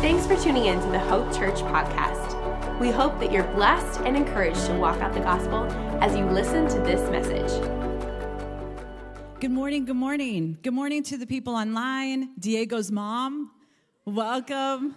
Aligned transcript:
Thanks 0.00 0.26
for 0.26 0.36
tuning 0.36 0.66
in 0.66 0.78
to 0.78 0.88
the 0.88 0.98
Hope 0.98 1.34
Church 1.34 1.56
podcast. 1.60 2.78
We 2.78 2.90
hope 2.90 3.18
that 3.18 3.32
you're 3.32 3.50
blessed 3.54 4.00
and 4.00 4.14
encouraged 4.14 4.66
to 4.66 4.74
walk 4.74 5.00
out 5.00 5.14
the 5.14 5.20
gospel 5.20 5.64
as 6.02 6.14
you 6.14 6.26
listen 6.26 6.68
to 6.68 6.78
this 6.80 7.00
message. 7.10 7.50
Good 9.40 9.50
morning, 9.50 9.86
good 9.86 9.96
morning. 9.96 10.58
Good 10.62 10.74
morning 10.74 11.02
to 11.04 11.16
the 11.16 11.26
people 11.26 11.54
online, 11.54 12.38
Diego's 12.38 12.92
mom. 12.92 13.50
Welcome. 14.04 14.96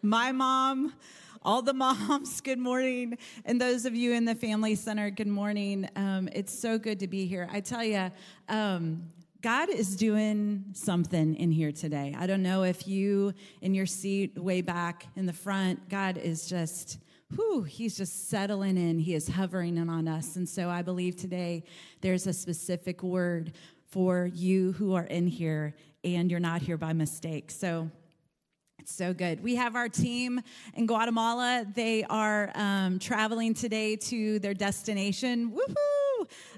My 0.00 0.32
mom, 0.32 0.94
all 1.42 1.60
the 1.60 1.74
moms, 1.74 2.40
good 2.42 2.58
morning. 2.58 3.18
And 3.44 3.60
those 3.60 3.84
of 3.84 3.94
you 3.94 4.14
in 4.14 4.24
the 4.24 4.34
Family 4.34 4.74
Center, 4.76 5.10
good 5.10 5.28
morning. 5.28 5.88
Um, 5.94 6.26
it's 6.32 6.58
so 6.58 6.78
good 6.78 7.00
to 7.00 7.06
be 7.06 7.26
here. 7.26 7.48
I 7.52 7.60
tell 7.60 7.84
you, 7.84 8.10
um, 8.48 9.10
God 9.40 9.68
is 9.68 9.94
doing 9.94 10.64
something 10.72 11.36
in 11.36 11.52
here 11.52 11.70
today. 11.70 12.12
I 12.18 12.26
don't 12.26 12.42
know 12.42 12.64
if 12.64 12.88
you 12.88 13.34
in 13.60 13.72
your 13.72 13.86
seat 13.86 14.36
way 14.36 14.62
back 14.62 15.06
in 15.14 15.26
the 15.26 15.32
front, 15.32 15.88
God 15.88 16.18
is 16.18 16.48
just, 16.48 16.98
whew, 17.34 17.62
he's 17.62 17.96
just 17.96 18.28
settling 18.28 18.76
in. 18.76 18.98
He 18.98 19.14
is 19.14 19.28
hovering 19.28 19.76
in 19.76 19.88
on 19.88 20.08
us. 20.08 20.34
And 20.34 20.48
so 20.48 20.68
I 20.68 20.82
believe 20.82 21.14
today 21.14 21.62
there's 22.00 22.26
a 22.26 22.32
specific 22.32 23.04
word 23.04 23.52
for 23.90 24.28
you 24.34 24.72
who 24.72 24.94
are 24.94 25.04
in 25.04 25.28
here 25.28 25.76
and 26.02 26.30
you're 26.30 26.40
not 26.40 26.60
here 26.60 26.76
by 26.76 26.92
mistake. 26.92 27.52
So 27.52 27.88
it's 28.80 28.92
so 28.92 29.14
good. 29.14 29.40
We 29.40 29.54
have 29.54 29.76
our 29.76 29.88
team 29.88 30.40
in 30.74 30.86
Guatemala. 30.86 31.64
They 31.74 32.02
are 32.04 32.50
um, 32.56 32.98
traveling 32.98 33.54
today 33.54 33.94
to 33.96 34.40
their 34.40 34.54
destination. 34.54 35.52
Woohoo! 35.52 35.97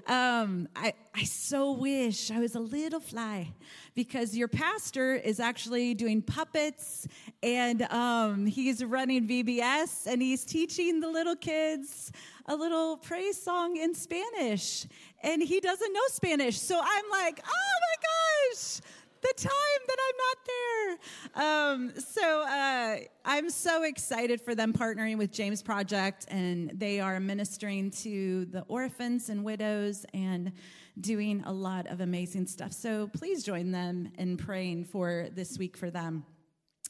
Um, 0.07 0.67
I, 0.75 0.93
I 1.13 1.23
so 1.23 1.71
wish 1.71 2.31
I 2.31 2.39
was 2.39 2.55
a 2.55 2.59
little 2.59 2.99
fly 2.99 3.53
because 3.93 4.35
your 4.35 4.47
pastor 4.47 5.15
is 5.15 5.39
actually 5.39 5.93
doing 5.93 6.21
puppets 6.21 7.07
and 7.43 7.81
um, 7.83 8.45
he's 8.45 8.83
running 8.83 9.27
VBS 9.27 10.07
and 10.07 10.21
he's 10.21 10.45
teaching 10.45 10.99
the 10.99 11.09
little 11.09 11.35
kids 11.35 12.11
a 12.47 12.55
little 12.55 12.97
praise 12.97 13.41
song 13.41 13.77
in 13.77 13.93
Spanish. 13.93 14.85
And 15.23 15.41
he 15.41 15.59
doesn't 15.59 15.93
know 15.93 16.01
Spanish. 16.07 16.59
So 16.59 16.79
I'm 16.81 17.09
like, 17.11 17.41
oh 17.45 17.49
my 17.49 18.55
gosh 18.55 18.81
the 19.21 19.33
time 19.37 19.81
that 19.87 19.97
I'm 20.07 20.17
not 20.17 20.37
there. 20.45 20.97
Um, 21.45 21.93
so 21.97 22.41
uh, 22.41 22.97
I'm 23.23 23.49
so 23.49 23.83
excited 23.83 24.41
for 24.41 24.55
them 24.55 24.73
partnering 24.73 25.17
with 25.17 25.31
James 25.31 25.61
Project, 25.61 26.25
and 26.29 26.71
they 26.73 26.99
are 26.99 27.19
ministering 27.19 27.91
to 27.91 28.45
the 28.45 28.61
orphans 28.67 29.29
and 29.29 29.43
widows 29.43 30.05
and 30.13 30.51
doing 30.99 31.43
a 31.45 31.53
lot 31.53 31.87
of 31.87 32.01
amazing 32.01 32.47
stuff. 32.47 32.73
So 32.73 33.07
please 33.07 33.43
join 33.43 33.71
them 33.71 34.11
in 34.17 34.37
praying 34.37 34.85
for 34.85 35.27
this 35.33 35.57
week 35.57 35.77
for 35.77 35.89
them. 35.89 36.25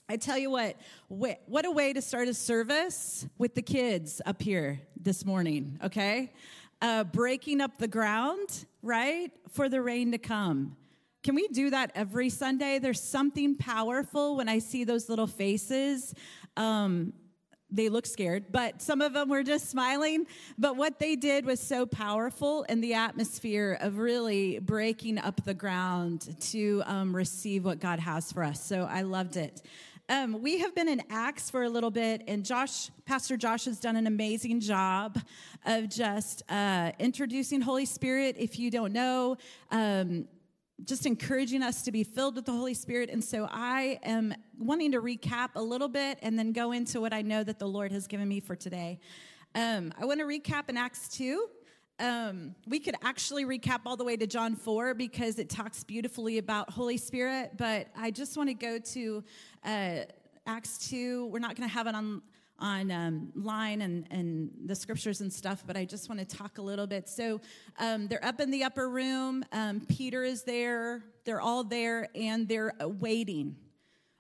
I 0.09 0.17
tell 0.17 0.37
you 0.37 0.49
what, 0.49 0.75
what 1.07 1.65
a 1.65 1.71
way 1.71 1.93
to 1.93 2.01
start 2.01 2.27
a 2.27 2.33
service 2.33 3.25
with 3.37 3.55
the 3.55 3.61
kids 3.61 4.21
up 4.25 4.41
here 4.41 4.81
this 4.99 5.25
morning, 5.25 5.79
okay? 5.83 6.33
Uh, 6.81 7.05
breaking 7.05 7.61
up 7.61 7.77
the 7.77 7.87
ground, 7.87 8.65
right, 8.81 9.31
for 9.51 9.69
the 9.69 9.81
rain 9.81 10.11
to 10.11 10.17
come. 10.17 10.75
Can 11.23 11.35
we 11.35 11.47
do 11.49 11.69
that 11.69 11.91
every 11.93 12.29
Sunday? 12.29 12.79
There's 12.79 13.01
something 13.01 13.55
powerful 13.55 14.35
when 14.37 14.49
I 14.49 14.57
see 14.59 14.83
those 14.83 15.07
little 15.07 15.27
faces. 15.27 16.15
Um, 16.57 17.13
they 17.69 17.89
look 17.89 18.05
scared, 18.05 18.45
but 18.51 18.81
some 18.81 19.01
of 19.01 19.13
them 19.13 19.29
were 19.29 19.43
just 19.43 19.69
smiling. 19.69 20.25
But 20.57 20.75
what 20.75 20.99
they 20.99 21.15
did 21.15 21.45
was 21.45 21.59
so 21.59 21.85
powerful 21.85 22.63
in 22.63 22.81
the 22.81 22.95
atmosphere 22.95 23.77
of 23.79 23.99
really 23.99 24.59
breaking 24.59 25.19
up 25.19 25.45
the 25.45 25.53
ground 25.53 26.35
to 26.51 26.83
um, 26.85 27.15
receive 27.15 27.63
what 27.63 27.79
God 27.79 27.99
has 27.99 28.31
for 28.31 28.43
us. 28.43 28.63
So 28.65 28.87
I 28.89 29.03
loved 29.03 29.37
it. 29.37 29.61
Um, 30.09 30.41
we 30.41 30.59
have 30.59 30.75
been 30.75 30.89
in 30.89 31.01
Acts 31.09 31.49
for 31.49 31.63
a 31.63 31.69
little 31.69 31.91
bit, 31.91 32.23
and 32.27 32.43
Josh, 32.43 32.89
Pastor 33.05 33.37
Josh, 33.37 33.63
has 33.65 33.79
done 33.79 33.95
an 33.95 34.07
amazing 34.07 34.59
job 34.59 35.17
of 35.65 35.87
just 35.87 36.43
uh, 36.49 36.91
introducing 36.99 37.61
Holy 37.61 37.85
Spirit. 37.85 38.35
If 38.37 38.59
you 38.59 38.69
don't 38.71 38.91
know, 38.91 39.37
um, 39.69 40.27
just 40.85 41.05
encouraging 41.05 41.63
us 41.63 41.81
to 41.83 41.91
be 41.91 42.03
filled 42.03 42.35
with 42.35 42.45
the 42.45 42.51
Holy 42.51 42.73
Spirit. 42.73 43.09
And 43.09 43.23
so 43.23 43.47
I 43.51 43.99
am 44.03 44.33
wanting 44.57 44.91
to 44.93 45.01
recap 45.01 45.49
a 45.55 45.61
little 45.61 45.87
bit 45.87 46.19
and 46.21 46.37
then 46.37 46.51
go 46.51 46.71
into 46.71 47.01
what 47.01 47.13
I 47.13 47.21
know 47.21 47.43
that 47.43 47.59
the 47.59 47.67
Lord 47.67 47.91
has 47.91 48.07
given 48.07 48.27
me 48.27 48.39
for 48.39 48.55
today. 48.55 48.99
Um, 49.53 49.93
I 49.99 50.05
want 50.05 50.19
to 50.19 50.25
recap 50.25 50.69
in 50.69 50.77
Acts 50.77 51.09
2. 51.09 51.47
Um, 51.99 52.55
we 52.67 52.79
could 52.79 52.95
actually 53.03 53.45
recap 53.45 53.81
all 53.85 53.95
the 53.95 54.03
way 54.03 54.17
to 54.17 54.25
John 54.25 54.55
4 54.55 54.95
because 54.95 55.37
it 55.37 55.49
talks 55.49 55.83
beautifully 55.83 56.39
about 56.39 56.69
Holy 56.69 56.97
Spirit, 56.97 57.51
but 57.57 57.87
I 57.95 58.09
just 58.09 58.37
want 58.37 58.49
to 58.49 58.55
go 58.55 58.79
to 58.79 59.23
uh, 59.63 59.95
Acts 60.47 60.89
2. 60.89 61.27
We're 61.27 61.39
not 61.39 61.55
going 61.55 61.69
to 61.69 61.73
have 61.73 61.85
it 61.87 61.93
on 61.93 62.23
on 62.61 62.91
um, 62.91 63.31
line 63.35 63.81
and, 63.81 64.07
and 64.11 64.51
the 64.65 64.75
scriptures 64.75 65.19
and 65.19 65.33
stuff, 65.33 65.63
but 65.65 65.75
I 65.75 65.83
just 65.83 66.07
want 66.07 66.19
to 66.19 66.37
talk 66.37 66.59
a 66.59 66.61
little 66.61 66.87
bit. 66.87 67.09
So 67.09 67.41
um, 67.79 68.07
they're 68.07 68.23
up 68.23 68.39
in 68.39 68.51
the 68.51 68.63
upper 68.63 68.87
room. 68.89 69.43
Um, 69.51 69.81
Peter 69.81 70.23
is 70.23 70.43
there. 70.43 71.03
They're 71.25 71.41
all 71.41 71.63
there 71.63 72.07
and 72.15 72.47
they're 72.47 72.73
waiting. 72.79 73.55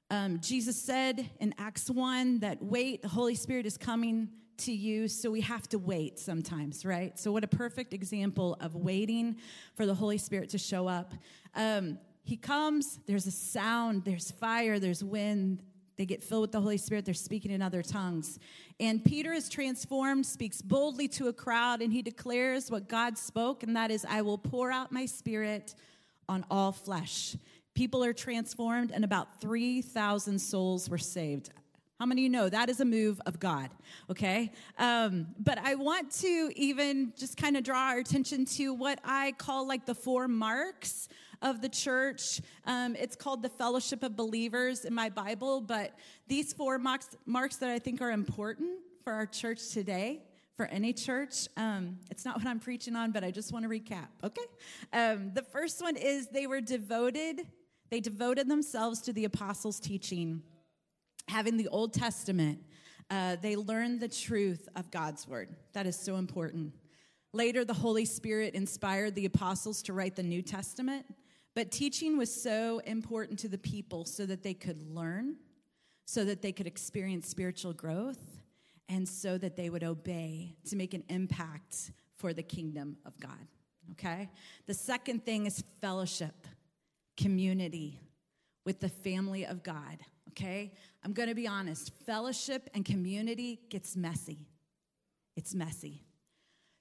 Um, 0.09 0.39
Jesus 0.41 0.81
said 0.81 1.29
in 1.39 1.55
Acts 1.57 1.89
1 1.89 2.39
that 2.39 2.61
wait, 2.61 3.01
the 3.01 3.07
Holy 3.07 3.35
Spirit 3.35 3.65
is 3.65 3.77
coming 3.77 4.29
to 4.57 4.73
you, 4.73 5.07
so 5.07 5.31
we 5.31 5.41
have 5.41 5.67
to 5.69 5.79
wait 5.79 6.19
sometimes, 6.19 6.85
right? 6.85 7.17
So, 7.17 7.31
what 7.31 7.43
a 7.43 7.47
perfect 7.47 7.93
example 7.93 8.57
of 8.59 8.75
waiting 8.75 9.37
for 9.73 9.85
the 9.85 9.95
Holy 9.95 10.17
Spirit 10.17 10.49
to 10.49 10.57
show 10.57 10.87
up. 10.87 11.13
Um, 11.55 11.97
he 12.23 12.37
comes, 12.37 12.99
there's 13.07 13.25
a 13.25 13.31
sound, 13.31 14.05
there's 14.05 14.31
fire, 14.31 14.79
there's 14.79 15.03
wind, 15.03 15.63
they 15.97 16.05
get 16.05 16.23
filled 16.23 16.41
with 16.41 16.51
the 16.51 16.61
Holy 16.61 16.77
Spirit. 16.77 17.05
They're 17.05 17.13
speaking 17.13 17.51
in 17.51 17.61
other 17.61 17.81
tongues. 17.81 18.39
And 18.79 19.03
Peter 19.03 19.33
is 19.33 19.49
transformed, 19.49 20.25
speaks 20.25 20.61
boldly 20.61 21.07
to 21.09 21.27
a 21.27 21.33
crowd, 21.33 21.81
and 21.81 21.91
he 21.93 22.01
declares 22.01 22.71
what 22.71 22.87
God 22.87 23.17
spoke, 23.17 23.63
and 23.63 23.75
that 23.75 23.91
is, 23.91 24.05
I 24.09 24.21
will 24.21 24.37
pour 24.37 24.71
out 24.71 24.91
my 24.91 25.05
spirit 25.05 25.75
on 26.27 26.45
all 26.49 26.71
flesh. 26.71 27.35
People 27.73 28.03
are 28.03 28.13
transformed, 28.13 28.91
and 28.91 29.03
about 29.03 29.41
3,000 29.41 30.39
souls 30.39 30.89
were 30.89 30.97
saved. 30.97 31.51
How 32.01 32.07
many 32.07 32.21
of 32.21 32.23
you 32.23 32.29
know 32.29 32.49
that 32.49 32.67
is 32.67 32.79
a 32.79 32.85
move 32.85 33.21
of 33.27 33.39
God? 33.39 33.69
Okay. 34.09 34.51
Um, 34.79 35.27
but 35.37 35.59
I 35.59 35.75
want 35.75 36.09
to 36.21 36.51
even 36.55 37.13
just 37.15 37.37
kind 37.37 37.55
of 37.55 37.63
draw 37.63 37.89
our 37.89 37.99
attention 37.99 38.45
to 38.45 38.73
what 38.73 38.99
I 39.05 39.33
call 39.33 39.67
like 39.67 39.85
the 39.85 39.93
four 39.93 40.27
marks 40.27 41.09
of 41.41 41.61
the 41.61 41.69
church. 41.69 42.41
Um, 42.65 42.95
it's 42.95 43.15
called 43.15 43.41
the 43.41 43.49
Fellowship 43.49 44.03
of 44.03 44.15
Believers 44.15 44.85
in 44.85 44.93
my 44.93 45.09
Bible, 45.09 45.61
but 45.61 45.93
these 46.27 46.53
four 46.53 46.77
marks, 46.77 47.09
marks 47.25 47.57
that 47.57 47.69
I 47.69 47.79
think 47.79 48.01
are 48.01 48.11
important 48.11 48.79
for 49.03 49.13
our 49.13 49.25
church 49.25 49.69
today 49.69 50.23
for 50.55 50.65
any 50.67 50.93
church. 50.93 51.47
Um, 51.57 51.97
it's 52.09 52.23
not 52.23 52.37
what 52.37 52.45
I'm 52.45 52.59
preaching 52.59 52.95
on, 52.95 53.11
but 53.11 53.23
I 53.23 53.31
just 53.31 53.51
want 53.51 53.63
to 53.63 53.69
recap, 53.69 54.07
okay? 54.23 54.41
Um, 54.93 55.31
the 55.33 55.41
first 55.41 55.81
one 55.81 55.95
is 55.95 56.27
they 56.27 56.45
were 56.45 56.61
devoted, 56.61 57.41
they 57.89 57.99
devoted 57.99 58.47
themselves 58.47 59.01
to 59.01 59.13
the 59.13 59.25
apostles' 59.25 59.79
teaching, 59.79 60.43
having 61.27 61.57
the 61.57 61.67
Old 61.69 61.93
Testament. 61.93 62.59
Uh, 63.09 63.37
they 63.41 63.55
learned 63.55 63.99
the 63.99 64.07
truth 64.07 64.69
of 64.75 64.91
God's 64.91 65.27
word. 65.27 65.49
That 65.73 65.87
is 65.87 65.97
so 65.97 66.17
important. 66.17 66.73
Later, 67.33 67.65
the 67.65 67.73
Holy 67.73 68.05
Spirit 68.05 68.53
inspired 68.53 69.15
the 69.15 69.25
apostles 69.25 69.81
to 69.83 69.93
write 69.93 70.15
the 70.15 70.23
New 70.23 70.41
Testament. 70.41 71.05
But 71.55 71.71
teaching 71.71 72.17
was 72.17 72.33
so 72.33 72.79
important 72.85 73.39
to 73.39 73.49
the 73.49 73.57
people 73.57 74.05
so 74.05 74.25
that 74.25 74.43
they 74.43 74.53
could 74.53 74.81
learn, 74.81 75.35
so 76.05 76.23
that 76.25 76.41
they 76.41 76.51
could 76.51 76.67
experience 76.67 77.27
spiritual 77.27 77.73
growth, 77.73 78.41
and 78.87 79.07
so 79.07 79.37
that 79.37 79.55
they 79.55 79.69
would 79.69 79.83
obey 79.83 80.55
to 80.69 80.75
make 80.75 80.93
an 80.93 81.03
impact 81.09 81.91
for 82.17 82.33
the 82.33 82.43
kingdom 82.43 82.97
of 83.05 83.19
God. 83.19 83.47
Okay? 83.91 84.29
The 84.67 84.73
second 84.73 85.25
thing 85.25 85.45
is 85.45 85.63
fellowship, 85.81 86.47
community 87.17 87.99
with 88.65 88.79
the 88.79 88.89
family 88.89 89.45
of 89.45 89.63
God. 89.63 89.97
Okay? 90.29 90.73
I'm 91.03 91.13
to 91.13 91.35
be 91.35 91.47
honest 91.47 91.91
fellowship 92.05 92.69
and 92.73 92.85
community 92.85 93.59
gets 93.69 93.95
messy. 93.95 94.47
It's 95.35 95.53
messy. 95.53 96.03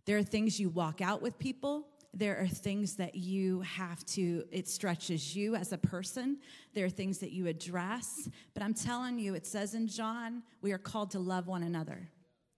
There 0.07 0.19
are 0.19 0.23
things 0.23 0.59
you 0.59 0.69
walk 0.69 1.01
out 1.01 1.23
with 1.23 1.39
people, 1.39 1.87
there 2.13 2.41
are 2.41 2.49
things 2.49 2.97
that 2.97 3.15
you 3.15 3.61
have 3.61 4.05
to, 4.05 4.45
it 4.51 4.69
stretches 4.69 5.37
you 5.37 5.55
as 5.55 5.73
a 5.73 5.79
person. 5.79 6.39
There 6.75 6.85
are 6.85 6.91
things 6.91 7.19
that 7.19 7.31
you 7.31 7.47
address. 7.47 8.29
But 8.53 8.63
I'm 8.63 8.75
telling 8.75 9.19
you, 9.19 9.35
it 9.35 9.47
says 9.47 9.75
in 9.75 9.87
John, 9.87 10.43
we 10.61 10.73
are 10.73 10.79
called 10.79 11.13
to 11.13 11.21
love 11.21 11.47
one 11.47 11.63
another. 11.63 12.11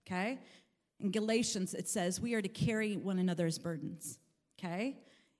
Okay? 0.06 0.38
In 1.00 1.10
Galatians, 1.10 1.74
it 1.74 1.88
says 1.88 2.20
we 2.20 2.34
are 2.34 2.42
to 2.42 2.48
carry 2.48 2.96
one 2.96 3.18
another's 3.18 3.58
burdens. 3.58 4.18
Okay? 4.58 4.96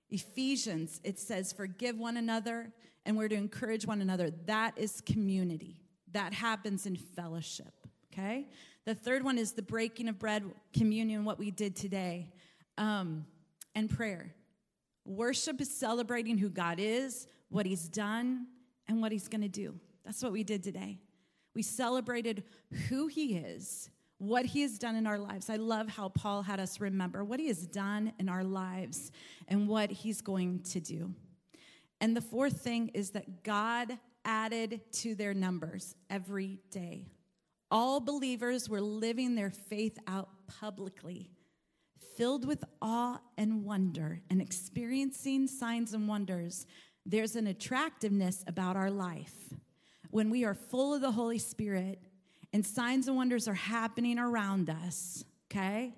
Ephesians, 0.09 1.01
it 1.03 1.17
says 1.17 1.51
forgive 1.51 1.97
one 1.97 2.17
another 2.17 2.71
and 3.05 3.17
we're 3.17 3.27
to 3.27 3.35
encourage 3.35 3.87
one 3.87 4.01
another. 4.01 4.29
That 4.45 4.77
is 4.77 5.01
community. 5.01 5.81
That 6.11 6.33
happens 6.33 6.85
in 6.85 6.95
fellowship. 6.95 7.73
Okay? 8.13 8.47
The 8.85 8.93
third 8.93 9.23
one 9.23 9.39
is 9.39 9.53
the 9.53 9.63
breaking 9.63 10.07
of 10.07 10.19
bread, 10.19 10.43
communion, 10.71 11.25
what 11.25 11.39
we 11.39 11.49
did 11.49 11.75
today. 11.75 12.29
Um, 12.77 13.25
and 13.75 13.89
prayer. 13.89 14.33
Worship 15.05 15.59
is 15.59 15.69
celebrating 15.69 16.37
who 16.37 16.49
God 16.49 16.79
is, 16.79 17.27
what 17.49 17.65
He's 17.65 17.89
done, 17.89 18.47
and 18.87 19.01
what 19.01 19.11
He's 19.11 19.27
to 19.27 19.47
do. 19.47 19.75
That's 20.05 20.21
what 20.21 20.31
we 20.31 20.43
did 20.43 20.63
today. 20.63 20.99
We 21.55 21.61
celebrated 21.61 22.43
who 22.87 23.07
He 23.07 23.35
is, 23.35 23.89
what 24.17 24.45
He 24.45 24.61
has 24.61 24.77
done 24.77 24.95
in 24.95 25.05
our 25.05 25.19
lives. 25.19 25.49
I 25.49 25.57
love 25.57 25.89
how 25.89 26.09
Paul 26.09 26.41
had 26.41 26.59
us 26.59 26.79
remember 26.79 27.23
what 27.23 27.39
He 27.39 27.47
has 27.47 27.67
done 27.67 28.13
in 28.19 28.29
our 28.29 28.43
lives 28.43 29.11
and 29.47 29.67
what 29.67 29.91
He's 29.91 30.21
going 30.21 30.59
to 30.71 30.79
do. 30.79 31.13
And 31.99 32.15
the 32.15 32.21
fourth 32.21 32.61
thing 32.61 32.89
is 32.93 33.11
that 33.11 33.43
God 33.43 33.97
added 34.25 34.81
to 34.91 35.15
their 35.15 35.33
numbers 35.33 35.95
every 36.09 36.59
day. 36.71 37.07
All 37.71 37.99
believers 37.99 38.69
were 38.69 38.81
living 38.81 39.35
their 39.35 39.49
faith 39.49 39.97
out 40.07 40.29
publicly, 40.47 41.31
filled 42.15 42.45
with 42.45 42.63
awe 42.81 43.19
and 43.37 43.63
wonder 43.63 44.21
and 44.29 44.41
experiencing 44.41 45.47
signs 45.47 45.93
and 45.93 46.07
wonders. 46.07 46.65
There's 47.05 47.35
an 47.35 47.47
attractiveness 47.47 48.43
about 48.47 48.75
our 48.75 48.91
life 48.91 49.53
when 50.09 50.29
we 50.29 50.45
are 50.45 50.53
full 50.53 50.93
of 50.93 51.01
the 51.01 51.11
Holy 51.11 51.39
Spirit 51.39 51.99
and 52.53 52.65
signs 52.65 53.07
and 53.07 53.17
wonders 53.17 53.47
are 53.47 53.55
happening 53.55 54.19
around 54.19 54.69
us, 54.69 55.25
okay? 55.51 55.95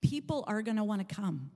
People 0.00 0.44
are 0.48 0.62
gonna 0.62 0.84
wanna 0.84 1.04
come, 1.04 1.50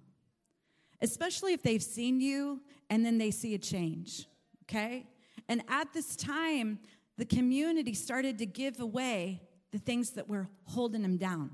especially 1.02 1.52
if 1.52 1.62
they've 1.62 1.82
seen 1.82 2.20
you 2.20 2.60
and 2.88 3.04
then 3.04 3.18
they 3.18 3.32
see 3.32 3.54
a 3.54 3.58
change, 3.58 4.26
okay? 4.64 5.06
And 5.48 5.62
at 5.68 5.92
this 5.92 6.14
time, 6.14 6.78
the 7.18 7.24
community 7.24 7.94
started 7.94 8.38
to 8.38 8.46
give 8.46 8.78
away 8.78 9.42
the 9.72 9.78
things 9.78 10.10
that 10.10 10.28
were 10.28 10.48
holding 10.64 11.02
them 11.02 11.16
down. 11.16 11.50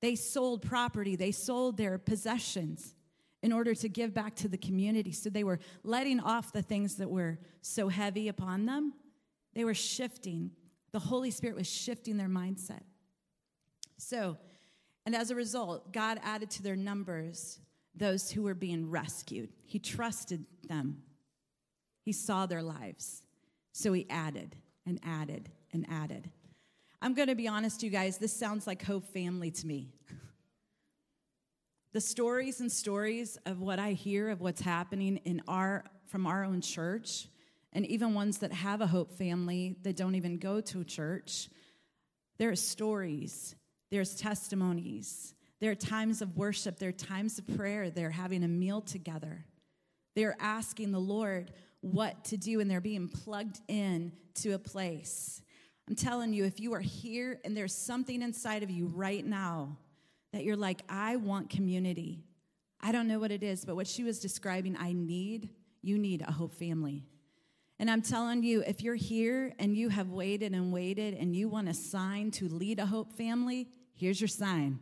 They 0.00 0.14
sold 0.14 0.62
property, 0.62 1.16
they 1.16 1.32
sold 1.32 1.76
their 1.76 1.98
possessions 1.98 2.94
in 3.42 3.52
order 3.52 3.74
to 3.74 3.88
give 3.88 4.14
back 4.14 4.34
to 4.36 4.48
the 4.48 4.58
community. 4.58 5.12
So 5.12 5.30
they 5.30 5.44
were 5.44 5.60
letting 5.84 6.20
off 6.20 6.52
the 6.52 6.62
things 6.62 6.96
that 6.96 7.10
were 7.10 7.38
so 7.62 7.88
heavy 7.88 8.28
upon 8.28 8.66
them. 8.66 8.94
They 9.54 9.64
were 9.64 9.74
shifting. 9.74 10.50
The 10.92 10.98
Holy 10.98 11.30
Spirit 11.30 11.56
was 11.56 11.68
shifting 11.68 12.16
their 12.16 12.28
mindset. 12.28 12.82
So, 13.96 14.38
and 15.06 15.14
as 15.14 15.30
a 15.30 15.34
result, 15.34 15.92
God 15.92 16.20
added 16.22 16.50
to 16.50 16.62
their 16.62 16.76
numbers 16.76 17.60
those 17.94 18.30
who 18.30 18.42
were 18.42 18.54
being 18.54 18.90
rescued. 18.90 19.50
He 19.66 19.78
trusted 19.78 20.44
them, 20.68 21.02
He 22.02 22.12
saw 22.12 22.46
their 22.46 22.62
lives. 22.62 23.22
So 23.72 23.92
He 23.92 24.08
added 24.10 24.56
and 24.86 25.00
added 25.04 25.50
and 25.72 25.86
added. 25.88 26.30
I'm 27.00 27.14
going 27.14 27.28
to 27.28 27.36
be 27.36 27.46
honest, 27.46 27.82
you 27.84 27.90
guys, 27.90 28.18
this 28.18 28.32
sounds 28.32 28.66
like 28.66 28.82
Hope 28.82 29.04
Family 29.04 29.50
to 29.52 29.66
me. 29.66 29.92
the 31.92 32.00
stories 32.00 32.60
and 32.60 32.70
stories 32.70 33.38
of 33.46 33.60
what 33.60 33.78
I 33.78 33.92
hear 33.92 34.28
of 34.28 34.40
what's 34.40 34.60
happening 34.60 35.16
in 35.24 35.42
our 35.48 35.84
from 36.06 36.26
our 36.26 36.44
own 36.44 36.60
church, 36.60 37.28
and 37.72 37.84
even 37.86 38.14
ones 38.14 38.38
that 38.38 38.52
have 38.52 38.80
a 38.80 38.86
Hope 38.86 39.10
Family 39.10 39.76
that 39.82 39.96
don't 39.96 40.14
even 40.14 40.38
go 40.38 40.60
to 40.60 40.80
a 40.80 40.84
church, 40.84 41.48
there 42.38 42.50
are 42.50 42.56
stories, 42.56 43.54
there's 43.90 44.14
testimonies, 44.14 45.34
there 45.60 45.70
are 45.70 45.76
times 45.76 46.22
of 46.22 46.36
worship, 46.36 46.78
there 46.78 46.88
are 46.88 46.92
times 46.92 47.38
of 47.38 47.46
prayer, 47.56 47.90
they're 47.90 48.10
having 48.10 48.42
a 48.42 48.48
meal 48.48 48.80
together. 48.80 49.44
They're 50.16 50.36
asking 50.40 50.92
the 50.92 50.98
Lord 50.98 51.52
what 51.80 52.24
to 52.26 52.36
do, 52.36 52.60
and 52.60 52.70
they're 52.70 52.80
being 52.80 53.08
plugged 53.08 53.60
in 53.68 54.12
to 54.36 54.52
a 54.52 54.58
place. 54.58 55.42
I'm 55.88 55.94
telling 55.94 56.34
you, 56.34 56.44
if 56.44 56.60
you 56.60 56.74
are 56.74 56.80
here 56.80 57.40
and 57.46 57.56
there's 57.56 57.74
something 57.74 58.20
inside 58.20 58.62
of 58.62 58.68
you 58.68 58.88
right 58.88 59.24
now 59.24 59.78
that 60.34 60.44
you're 60.44 60.54
like, 60.54 60.82
I 60.86 61.16
want 61.16 61.48
community. 61.48 62.20
I 62.78 62.92
don't 62.92 63.08
know 63.08 63.18
what 63.18 63.32
it 63.32 63.42
is, 63.42 63.64
but 63.64 63.74
what 63.74 63.86
she 63.86 64.04
was 64.04 64.18
describing, 64.18 64.76
I 64.78 64.92
need, 64.92 65.48
you 65.80 65.96
need 65.96 66.20
a 66.20 66.30
hope 66.30 66.52
family. 66.52 67.06
And 67.78 67.90
I'm 67.90 68.02
telling 68.02 68.42
you, 68.42 68.62
if 68.66 68.82
you're 68.82 68.96
here 68.96 69.54
and 69.58 69.74
you 69.74 69.88
have 69.88 70.10
waited 70.10 70.52
and 70.52 70.74
waited 70.74 71.14
and 71.14 71.34
you 71.34 71.48
want 71.48 71.70
a 71.70 71.74
sign 71.74 72.32
to 72.32 72.48
lead 72.48 72.80
a 72.80 72.86
hope 72.86 73.14
family, 73.14 73.70
here's 73.94 74.20
your 74.20 74.28
sign 74.28 74.80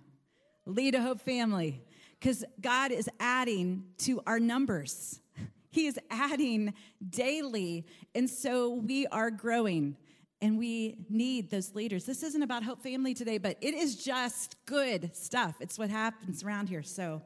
lead 0.67 0.97
a 0.97 1.01
hope 1.01 1.21
family. 1.21 1.85
Because 2.19 2.45
God 2.61 2.91
is 2.91 3.09
adding 3.21 3.85
to 3.99 4.21
our 4.27 4.41
numbers, 4.41 5.21
He 5.71 5.87
is 5.87 6.01
adding 6.11 6.75
daily. 7.09 7.87
And 8.13 8.29
so 8.29 8.71
we 8.71 9.07
are 9.07 9.31
growing 9.31 9.97
and 10.43 10.59
we 10.59 11.07
need 11.09 11.51
those 11.51 11.75
leaders. 11.75 12.05
This 12.05 12.23
isn't 12.23 12.43
about 12.43 12.63
Hope 12.63 12.83
Family 12.83 13.15
today, 13.15 13.39
but 13.39 13.57
it 13.61 13.75
is 13.75 13.97
just 13.97 14.57
good 14.67 15.15
stuff. 15.17 15.57
It's 15.61 15.79
what 15.79 15.91
happens 15.91 16.43
around 16.43 16.69
here. 16.69 16.83
So, 16.83 17.23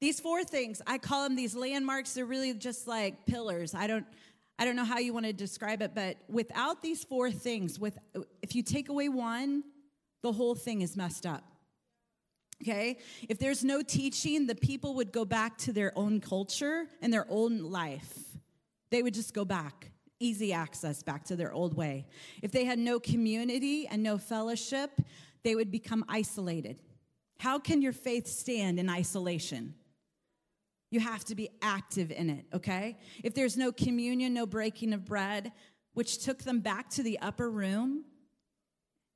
these 0.00 0.20
four 0.20 0.44
things, 0.44 0.82
I 0.86 0.98
call 0.98 1.22
them 1.24 1.36
these 1.36 1.54
landmarks. 1.54 2.14
They're 2.14 2.26
really 2.26 2.52
just 2.54 2.86
like 2.86 3.26
pillars. 3.26 3.74
I 3.74 3.86
don't, 3.86 4.04
I 4.58 4.64
don't 4.64 4.76
know 4.76 4.84
how 4.84 4.98
you 4.98 5.14
want 5.14 5.26
to 5.26 5.32
describe 5.32 5.80
it, 5.82 5.92
but 5.94 6.16
without 6.28 6.82
these 6.82 7.04
four 7.04 7.30
things, 7.30 7.78
with 7.78 7.98
if 8.42 8.54
you 8.54 8.62
take 8.62 8.88
away 8.88 9.08
one, 9.08 9.62
the 10.22 10.32
whole 10.32 10.54
thing 10.54 10.82
is 10.82 10.96
messed 10.96 11.24
up. 11.24 11.44
Okay? 12.62 12.98
If 13.28 13.38
there's 13.38 13.64
no 13.64 13.82
teaching, 13.82 14.46
the 14.46 14.54
people 14.54 14.94
would 14.94 15.12
go 15.12 15.24
back 15.24 15.58
to 15.58 15.72
their 15.72 15.96
own 15.96 16.20
culture 16.20 16.86
and 17.00 17.12
their 17.12 17.26
own 17.28 17.58
life. 17.58 18.14
They 18.90 19.02
would 19.02 19.14
just 19.14 19.32
go 19.32 19.44
back 19.44 19.90
easy 20.20 20.52
access 20.52 21.02
back 21.02 21.24
to 21.24 21.36
their 21.36 21.52
old 21.52 21.74
way. 21.74 22.06
If 22.42 22.52
they 22.52 22.64
had 22.64 22.78
no 22.78 23.00
community 23.00 23.86
and 23.86 24.02
no 24.02 24.18
fellowship, 24.18 25.00
they 25.42 25.54
would 25.54 25.70
become 25.70 26.04
isolated. 26.08 26.78
How 27.38 27.58
can 27.58 27.82
your 27.82 27.92
faith 27.92 28.26
stand 28.26 28.78
in 28.78 28.88
isolation? 28.88 29.74
You 30.90 31.00
have 31.00 31.24
to 31.24 31.34
be 31.34 31.50
active 31.60 32.10
in 32.10 32.30
it, 32.30 32.46
okay? 32.54 32.98
If 33.22 33.34
there's 33.34 33.56
no 33.56 33.72
communion, 33.72 34.32
no 34.32 34.46
breaking 34.46 34.92
of 34.92 35.04
bread, 35.04 35.52
which 35.94 36.18
took 36.18 36.42
them 36.42 36.60
back 36.60 36.88
to 36.90 37.02
the 37.02 37.18
upper 37.20 37.50
room, 37.50 38.04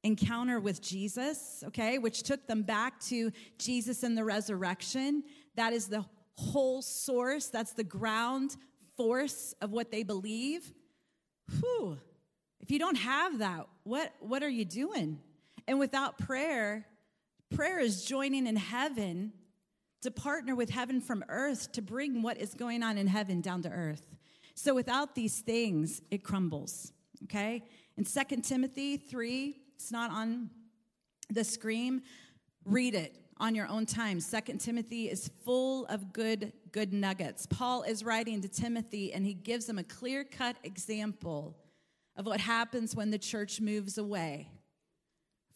encounter 0.03 0.61
with 0.61 0.81
Jesus, 0.81 1.63
okay, 1.67 1.99
which 1.99 2.23
took 2.23 2.47
them 2.47 2.63
back 2.63 3.01
to 3.01 3.31
Jesus 3.59 4.03
and 4.03 4.17
the 4.17 4.25
resurrection. 4.25 5.23
That 5.55 5.73
is 5.73 5.87
the 5.89 6.05
whole 6.35 6.83
source, 6.83 7.49
that's 7.49 7.73
the 7.73 7.85
ground 7.85 8.57
force 8.97 9.55
of 9.61 9.71
what 9.71 9.91
they 9.91 10.03
believe. 10.03 10.73
Whew. 11.59 11.99
If 12.61 12.71
you 12.71 12.79
don't 12.79 12.97
have 12.97 13.39
that, 13.39 13.67
what, 13.85 14.13
what 14.21 14.43
are 14.43 14.49
you 14.49 14.65
doing? 14.65 15.21
And 15.67 15.79
without 15.79 16.19
prayer, 16.19 16.87
prayer 17.55 17.79
is 17.79 18.05
joining 18.05 18.47
in 18.47 18.57
heaven 18.57 19.33
to 20.03 20.11
partner 20.11 20.55
with 20.55 20.71
heaven 20.71 21.01
from 21.01 21.25
earth 21.29 21.73
to 21.73 21.83
bring 21.83 22.23
what 22.23 22.39
is 22.39 22.55
going 22.55 22.83
on 22.83 22.99
in 22.99 23.07
heaven 23.07 23.41
down 23.41 23.63
to 23.63 23.71
earth. 23.71 24.17
So 24.55 24.75
without 24.75 25.15
these 25.15 25.41
things, 25.41 26.03
it 26.11 26.23
crumbles. 26.23 26.93
Okay? 27.25 27.65
In 27.97 28.05
2 28.05 28.43
Timothy 28.43 28.97
3, 28.97 29.57
it's 29.75 29.91
not 29.91 30.11
on 30.11 30.51
the 31.31 31.45
screen. 31.45 32.03
Read 32.65 32.95
it 32.95 33.15
on 33.41 33.55
your 33.55 33.67
own 33.69 33.87
time. 33.87 34.21
Second 34.21 34.59
Timothy 34.59 35.09
is 35.09 35.31
full 35.45 35.87
of 35.87 36.13
good 36.13 36.53
good 36.73 36.93
nuggets. 36.93 37.47
Paul 37.47 37.83
is 37.83 38.05
writing 38.05 38.41
to 38.43 38.49
Timothy 38.49 39.13
and 39.13 39.25
he 39.25 39.35
gives 39.35 39.69
him 39.69 39.79
a 39.79 39.85
clear-cut 39.85 40.57
example 40.65 41.57
of 42.17 42.27
what 42.27 42.41
happens 42.41 42.95
when 42.95 43.11
the 43.11 43.19
church 43.19 43.61
moves 43.61 43.97
away 43.97 44.49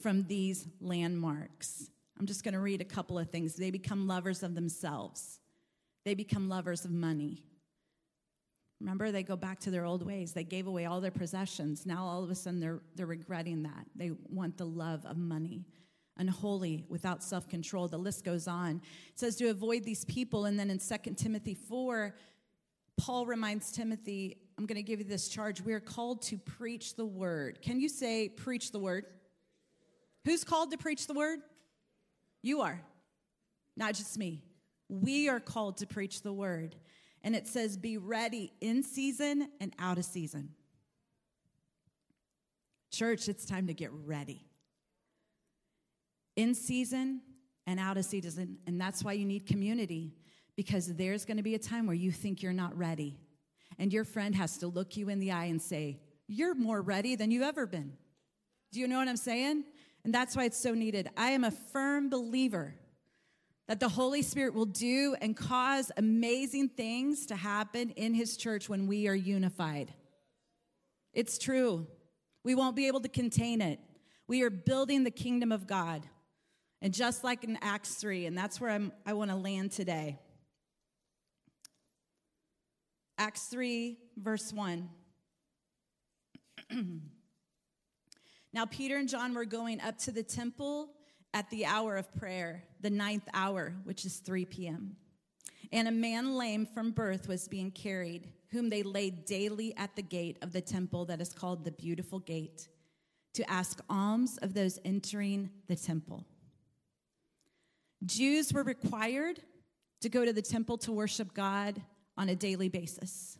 from 0.00 0.24
these 0.24 0.66
landmarks. 0.80 1.90
I'm 2.18 2.26
just 2.26 2.44
going 2.44 2.54
to 2.54 2.60
read 2.60 2.80
a 2.80 2.84
couple 2.84 3.18
of 3.18 3.30
things. 3.30 3.54
They 3.54 3.70
become 3.70 4.06
lovers 4.06 4.42
of 4.42 4.54
themselves. 4.54 5.40
They 6.04 6.14
become 6.14 6.48
lovers 6.48 6.84
of 6.84 6.90
money. 6.90 7.44
Remember, 8.80 9.12
they 9.12 9.22
go 9.22 9.36
back 9.36 9.60
to 9.60 9.70
their 9.70 9.84
old 9.84 10.04
ways. 10.04 10.32
They 10.32 10.42
gave 10.44 10.66
away 10.66 10.86
all 10.86 11.00
their 11.00 11.12
possessions. 11.12 11.86
Now, 11.86 12.04
all 12.04 12.24
of 12.24 12.30
a 12.30 12.34
sudden, 12.34 12.58
they're, 12.58 12.80
they're 12.96 13.06
regretting 13.06 13.62
that. 13.62 13.86
They 13.94 14.10
want 14.28 14.56
the 14.56 14.66
love 14.66 15.06
of 15.06 15.16
money 15.16 15.66
unholy, 16.16 16.84
without 16.88 17.22
self 17.22 17.48
control. 17.48 17.88
The 17.88 17.98
list 17.98 18.24
goes 18.24 18.46
on. 18.46 18.82
It 19.10 19.18
says 19.18 19.36
to 19.36 19.48
avoid 19.48 19.84
these 19.84 20.04
people. 20.04 20.44
And 20.44 20.58
then 20.58 20.70
in 20.70 20.78
2 20.78 21.14
Timothy 21.14 21.54
4, 21.54 22.14
Paul 22.98 23.26
reminds 23.26 23.72
Timothy, 23.72 24.38
I'm 24.58 24.66
going 24.66 24.76
to 24.76 24.82
give 24.82 24.98
you 24.98 25.04
this 25.04 25.28
charge. 25.28 25.60
We 25.60 25.72
are 25.72 25.80
called 25.80 26.22
to 26.22 26.38
preach 26.38 26.96
the 26.96 27.06
word. 27.06 27.60
Can 27.62 27.80
you 27.80 27.88
say, 27.88 28.28
preach 28.28 28.70
the 28.70 28.78
word? 28.78 29.06
Who's 30.24 30.44
called 30.44 30.70
to 30.70 30.78
preach 30.78 31.06
the 31.06 31.14
word? 31.14 31.40
You 32.42 32.60
are, 32.60 32.80
not 33.76 33.94
just 33.94 34.18
me. 34.18 34.42
We 34.88 35.28
are 35.28 35.40
called 35.40 35.78
to 35.78 35.86
preach 35.86 36.22
the 36.22 36.32
word. 36.32 36.76
And 37.24 37.34
it 37.34 37.46
says, 37.46 37.76
be 37.76 37.98
ready 37.98 38.52
in 38.60 38.82
season 38.82 39.48
and 39.60 39.72
out 39.78 39.96
of 39.96 40.04
season. 40.04 40.50
Church, 42.90 43.28
it's 43.28 43.46
time 43.46 43.68
to 43.68 43.74
get 43.74 43.90
ready 43.92 44.44
in 46.36 46.54
season 46.54 47.20
and 47.66 47.78
out 47.78 47.96
of 47.96 48.04
season. 48.04 48.58
And 48.66 48.80
that's 48.80 49.04
why 49.04 49.12
you 49.12 49.24
need 49.24 49.46
community 49.46 50.14
because 50.56 50.94
there's 50.94 51.24
going 51.24 51.36
to 51.36 51.42
be 51.42 51.54
a 51.54 51.58
time 51.58 51.86
where 51.86 51.96
you 51.96 52.10
think 52.10 52.42
you're 52.42 52.52
not 52.52 52.76
ready. 52.76 53.18
And 53.78 53.92
your 53.92 54.04
friend 54.04 54.34
has 54.34 54.58
to 54.58 54.66
look 54.66 54.96
you 54.96 55.08
in 55.08 55.18
the 55.18 55.32
eye 55.32 55.46
and 55.46 55.60
say, 55.60 56.00
You're 56.28 56.54
more 56.54 56.80
ready 56.80 57.16
than 57.16 57.30
you've 57.30 57.42
ever 57.42 57.66
been. 57.66 57.94
Do 58.70 58.80
you 58.80 58.88
know 58.88 58.98
what 58.98 59.08
I'm 59.08 59.16
saying? 59.16 59.64
And 60.04 60.12
that's 60.12 60.36
why 60.36 60.44
it's 60.44 60.58
so 60.58 60.74
needed. 60.74 61.08
I 61.16 61.30
am 61.30 61.44
a 61.44 61.50
firm 61.50 62.10
believer 62.10 62.74
that 63.68 63.80
the 63.80 63.88
Holy 63.88 64.22
Spirit 64.22 64.54
will 64.54 64.66
do 64.66 65.14
and 65.20 65.36
cause 65.36 65.90
amazing 65.96 66.70
things 66.70 67.26
to 67.26 67.36
happen 67.36 67.90
in 67.90 68.12
His 68.12 68.36
church 68.36 68.68
when 68.68 68.86
we 68.86 69.08
are 69.08 69.14
unified. 69.14 69.92
It's 71.14 71.38
true. 71.38 71.86
We 72.44 72.54
won't 72.54 72.76
be 72.76 72.88
able 72.88 73.00
to 73.00 73.08
contain 73.08 73.60
it. 73.60 73.78
We 74.26 74.42
are 74.42 74.50
building 74.50 75.04
the 75.04 75.10
kingdom 75.10 75.52
of 75.52 75.66
God. 75.66 76.02
And 76.82 76.92
just 76.92 77.22
like 77.22 77.44
in 77.44 77.56
Acts 77.62 77.94
3, 77.94 78.26
and 78.26 78.36
that's 78.36 78.60
where 78.60 78.70
I'm, 78.70 78.92
I 79.06 79.12
want 79.12 79.30
to 79.30 79.36
land 79.36 79.70
today. 79.70 80.18
Acts 83.16 83.46
3, 83.46 83.96
verse 84.16 84.52
1. 84.52 84.90
now, 88.52 88.66
Peter 88.66 88.96
and 88.96 89.08
John 89.08 89.32
were 89.32 89.44
going 89.44 89.80
up 89.80 89.96
to 89.98 90.10
the 90.10 90.24
temple 90.24 90.88
at 91.32 91.48
the 91.50 91.66
hour 91.66 91.96
of 91.96 92.12
prayer, 92.16 92.64
the 92.80 92.90
ninth 92.90 93.28
hour, 93.32 93.76
which 93.84 94.04
is 94.04 94.16
3 94.16 94.44
p.m. 94.46 94.96
And 95.70 95.86
a 95.86 95.92
man 95.92 96.34
lame 96.34 96.66
from 96.66 96.90
birth 96.90 97.28
was 97.28 97.46
being 97.46 97.70
carried, 97.70 98.28
whom 98.50 98.70
they 98.70 98.82
laid 98.82 99.24
daily 99.24 99.72
at 99.76 99.94
the 99.94 100.02
gate 100.02 100.38
of 100.42 100.52
the 100.52 100.60
temple 100.60 101.04
that 101.04 101.20
is 101.20 101.32
called 101.32 101.64
the 101.64 101.70
Beautiful 101.70 102.18
Gate, 102.18 102.66
to 103.34 103.48
ask 103.48 103.80
alms 103.88 104.36
of 104.38 104.52
those 104.52 104.80
entering 104.84 105.48
the 105.68 105.76
temple. 105.76 106.26
Jews 108.04 108.52
were 108.52 108.64
required 108.64 109.40
to 110.00 110.08
go 110.08 110.24
to 110.24 110.32
the 110.32 110.42
temple 110.42 110.78
to 110.78 110.92
worship 110.92 111.34
God 111.34 111.80
on 112.16 112.28
a 112.28 112.34
daily 112.34 112.68
basis. 112.68 113.38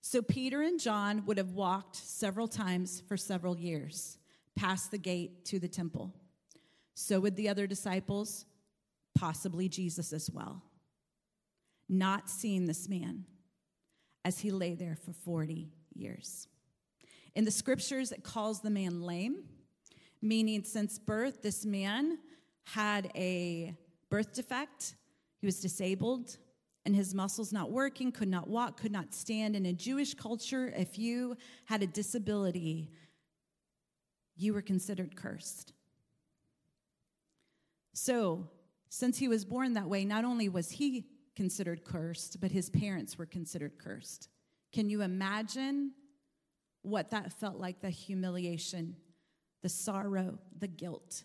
So 0.00 0.22
Peter 0.22 0.62
and 0.62 0.78
John 0.78 1.24
would 1.26 1.38
have 1.38 1.50
walked 1.50 1.96
several 1.96 2.46
times 2.46 3.02
for 3.08 3.16
several 3.16 3.58
years 3.58 4.18
past 4.54 4.90
the 4.90 4.98
gate 4.98 5.44
to 5.46 5.58
the 5.58 5.68
temple. 5.68 6.14
So 6.94 7.18
would 7.20 7.36
the 7.36 7.48
other 7.48 7.66
disciples, 7.66 8.46
possibly 9.16 9.68
Jesus 9.68 10.12
as 10.12 10.30
well. 10.30 10.62
Not 11.88 12.30
seeing 12.30 12.66
this 12.66 12.88
man 12.88 13.24
as 14.24 14.38
he 14.38 14.50
lay 14.50 14.74
there 14.74 14.96
for 14.96 15.12
40 15.12 15.68
years. 15.94 16.48
In 17.34 17.44
the 17.44 17.50
scriptures, 17.50 18.12
it 18.12 18.22
calls 18.22 18.60
the 18.60 18.70
man 18.70 19.02
lame, 19.02 19.44
meaning 20.22 20.64
since 20.64 20.98
birth, 20.98 21.42
this 21.42 21.66
man 21.66 22.18
had 22.64 23.10
a 23.14 23.76
birth 24.10 24.34
defect. 24.34 24.94
He 25.40 25.46
was 25.46 25.60
disabled 25.60 26.38
and 26.86 26.94
his 26.94 27.14
muscles 27.14 27.52
not 27.52 27.72
working, 27.72 28.12
could 28.12 28.28
not 28.28 28.48
walk, 28.48 28.80
could 28.80 28.92
not 28.92 29.12
stand. 29.12 29.56
In 29.56 29.66
a 29.66 29.72
Jewish 29.72 30.14
culture, 30.14 30.72
if 30.76 30.98
you 30.98 31.36
had 31.64 31.82
a 31.82 31.86
disability, 31.86 32.92
you 34.36 34.54
were 34.54 34.62
considered 34.62 35.16
cursed. 35.16 35.72
So, 37.92 38.48
since 38.88 39.18
he 39.18 39.26
was 39.26 39.44
born 39.44 39.72
that 39.74 39.88
way, 39.88 40.04
not 40.04 40.24
only 40.24 40.48
was 40.48 40.70
he 40.70 41.06
considered 41.34 41.84
cursed, 41.84 42.40
but 42.40 42.52
his 42.52 42.70
parents 42.70 43.18
were 43.18 43.26
considered 43.26 43.78
cursed. 43.78 44.28
Can 44.72 44.88
you 44.88 45.02
imagine 45.02 45.90
what 46.82 47.10
that 47.10 47.32
felt 47.32 47.56
like 47.56 47.80
the 47.80 47.90
humiliation, 47.90 48.94
the 49.62 49.68
sorrow, 49.68 50.38
the 50.56 50.68
guilt? 50.68 51.24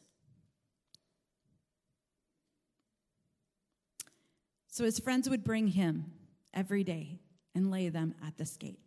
So 4.71 4.85
his 4.85 4.99
friends 4.99 5.29
would 5.29 5.43
bring 5.43 5.67
him 5.67 6.05
every 6.53 6.85
day 6.85 7.19
and 7.53 7.69
lay 7.69 7.89
them 7.89 8.15
at 8.25 8.37
this 8.37 8.55
gate, 8.55 8.79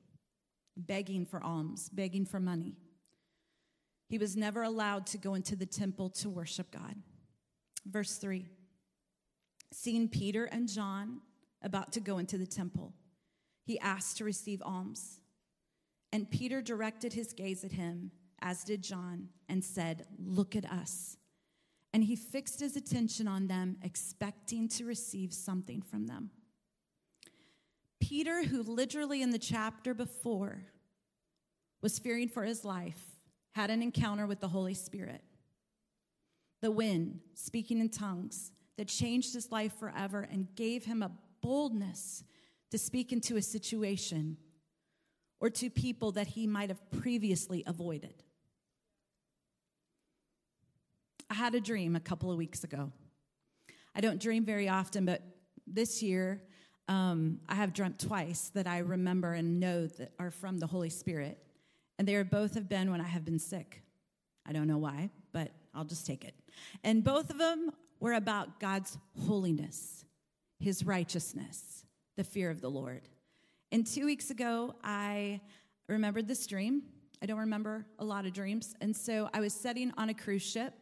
begging 0.79 1.27
for 1.27 1.45
alms, 1.45 1.91
begging 1.91 2.25
for 2.25 2.41
money. 2.41 2.79
He 4.09 4.17
was 4.17 4.35
never 4.35 4.63
allowed 4.63 5.07
to 5.09 5.19
go 5.19 5.35
into 5.35 5.55
the 5.55 5.67
temple 5.67 6.09
to 6.11 6.31
worship 6.31 6.71
God. 6.71 6.97
Verse 7.87 8.17
3 8.17 8.47
Seeing 9.73 10.09
Peter 10.09 10.47
and 10.47 10.69
John 10.69 11.21
about 11.63 11.93
to 11.93 12.01
go 12.01 12.17
into 12.17 12.39
the 12.39 12.47
temple, 12.47 12.95
he 13.67 13.79
asked 13.79 14.17
to 14.19 14.25
receive 14.25 14.63
alms. 14.65 15.21
And 16.13 16.31
Peter 16.31 16.63
directed 16.63 17.13
his 17.13 17.35
gaze 17.35 17.63
at 17.63 17.73
him, 17.73 18.11
as 18.41 18.65
did 18.65 18.83
John, 18.83 19.29
and 19.51 19.63
said, 19.63 20.07
Look 20.19 20.57
at 20.57 20.65
us 20.65 21.19
and 21.95 22.03
he 22.03 22.17
fixed 22.17 22.59
his 22.59 22.77
attention 22.77 23.29
on 23.29 23.47
them, 23.47 23.77
expecting 23.81 24.69
to 24.69 24.85
receive 24.85 25.33
something 25.33 25.81
from 25.81 26.09
them. 26.09 26.29
Peter, 28.01 28.43
who 28.43 28.65
literally 28.65 29.23
in 29.23 29.31
the 29.31 29.39
chapter 29.39 29.95
before 29.95 30.65
was 31.83 32.01
fearing 32.01 32.29
for 32.29 32.43
his 32.43 32.65
life, 32.65 33.01
had 33.55 33.71
an 33.71 33.81
encounter 33.81 34.27
with 34.27 34.41
the 34.41 34.49
Holy 34.49 34.75
Spirit. 34.75 35.23
The 36.63 36.73
wind, 36.73 37.21
speaking 37.35 37.79
in 37.79 37.91
tongues, 37.91 38.51
that 38.77 38.89
changed 38.89 39.33
his 39.33 39.53
life 39.53 39.79
forever 39.79 40.27
and 40.29 40.53
gave 40.57 40.87
him 40.87 41.01
a 41.01 41.13
boldness 41.43 42.25
to 42.73 42.77
speak 42.77 43.13
into 43.13 43.37
a 43.37 43.43
situation 43.43 44.37
or 45.39 45.49
to 45.49 45.71
people 45.71 46.11
that 46.13 46.27
he 46.27 46.49
might 46.49 46.71
have 46.71 46.91
previously 46.91 47.63
avoided. 47.69 48.25
I 51.31 51.35
had 51.35 51.55
a 51.55 51.61
dream 51.61 51.97
a 51.97 52.01
couple 52.01 52.31
of 52.31 52.37
weeks 52.37 52.65
ago. 52.65 52.93
I 53.95 54.01
don't 54.01 54.21
dream 54.21 54.45
very 54.45 54.69
often, 54.69 55.05
but 55.05 55.23
this 55.67 56.03
year 56.03 56.43
um, 56.89 57.41
I 57.49 57.55
have 57.55 57.73
dreamt 57.73 57.99
twice 57.99 58.51
that 58.55 58.67
I 58.67 58.79
remember 58.79 59.33
and 59.33 59.59
know 59.59 59.87
that 59.87 60.13
are 60.19 60.31
from 60.31 60.59
the 60.59 60.67
Holy 60.67 60.91
Spirit. 60.91 61.39
And 61.99 62.07
they 62.07 62.17
are 62.17 62.25
both 62.25 62.55
have 62.55 62.69
been 62.69 62.91
when 62.91 63.01
I 63.01 63.07
have 63.07 63.25
been 63.25 63.39
sick. 63.39 63.83
I 64.47 64.53
don't 64.53 64.67
know 64.67 64.79
why, 64.79 65.11
but 65.33 65.53
I'll 65.75 65.85
just 65.85 66.07
take 66.07 66.25
it. 66.25 66.35
And 66.83 67.03
both 67.03 67.31
of 67.31 67.39
them 67.39 67.71
were 68.01 68.15
about 68.15 68.61
God's 68.61 68.99
holiness, 69.27 70.05
his 70.59 70.85
righteousness, 70.85 71.85
the 72.17 72.25
fear 72.25 72.51
of 72.51 72.61
the 72.61 72.71
Lord. 72.71 73.09
And 73.73 73.87
two 73.87 74.05
weeks 74.05 74.31
ago, 74.31 74.75
I 74.85 75.41
remembered 75.89 76.29
this 76.29 76.47
dream. 76.47 76.83
I 77.23 77.27
don't 77.27 77.39
remember 77.39 77.87
a 77.99 78.05
lot 78.05 78.27
of 78.27 78.33
dreams. 78.33 78.75
And 78.81 78.95
so 78.95 79.31
I 79.33 79.41
was 79.41 79.55
sitting 79.55 79.93
on 79.97 80.11
a 80.11 80.15
cruise 80.15 80.43
ship 80.43 80.75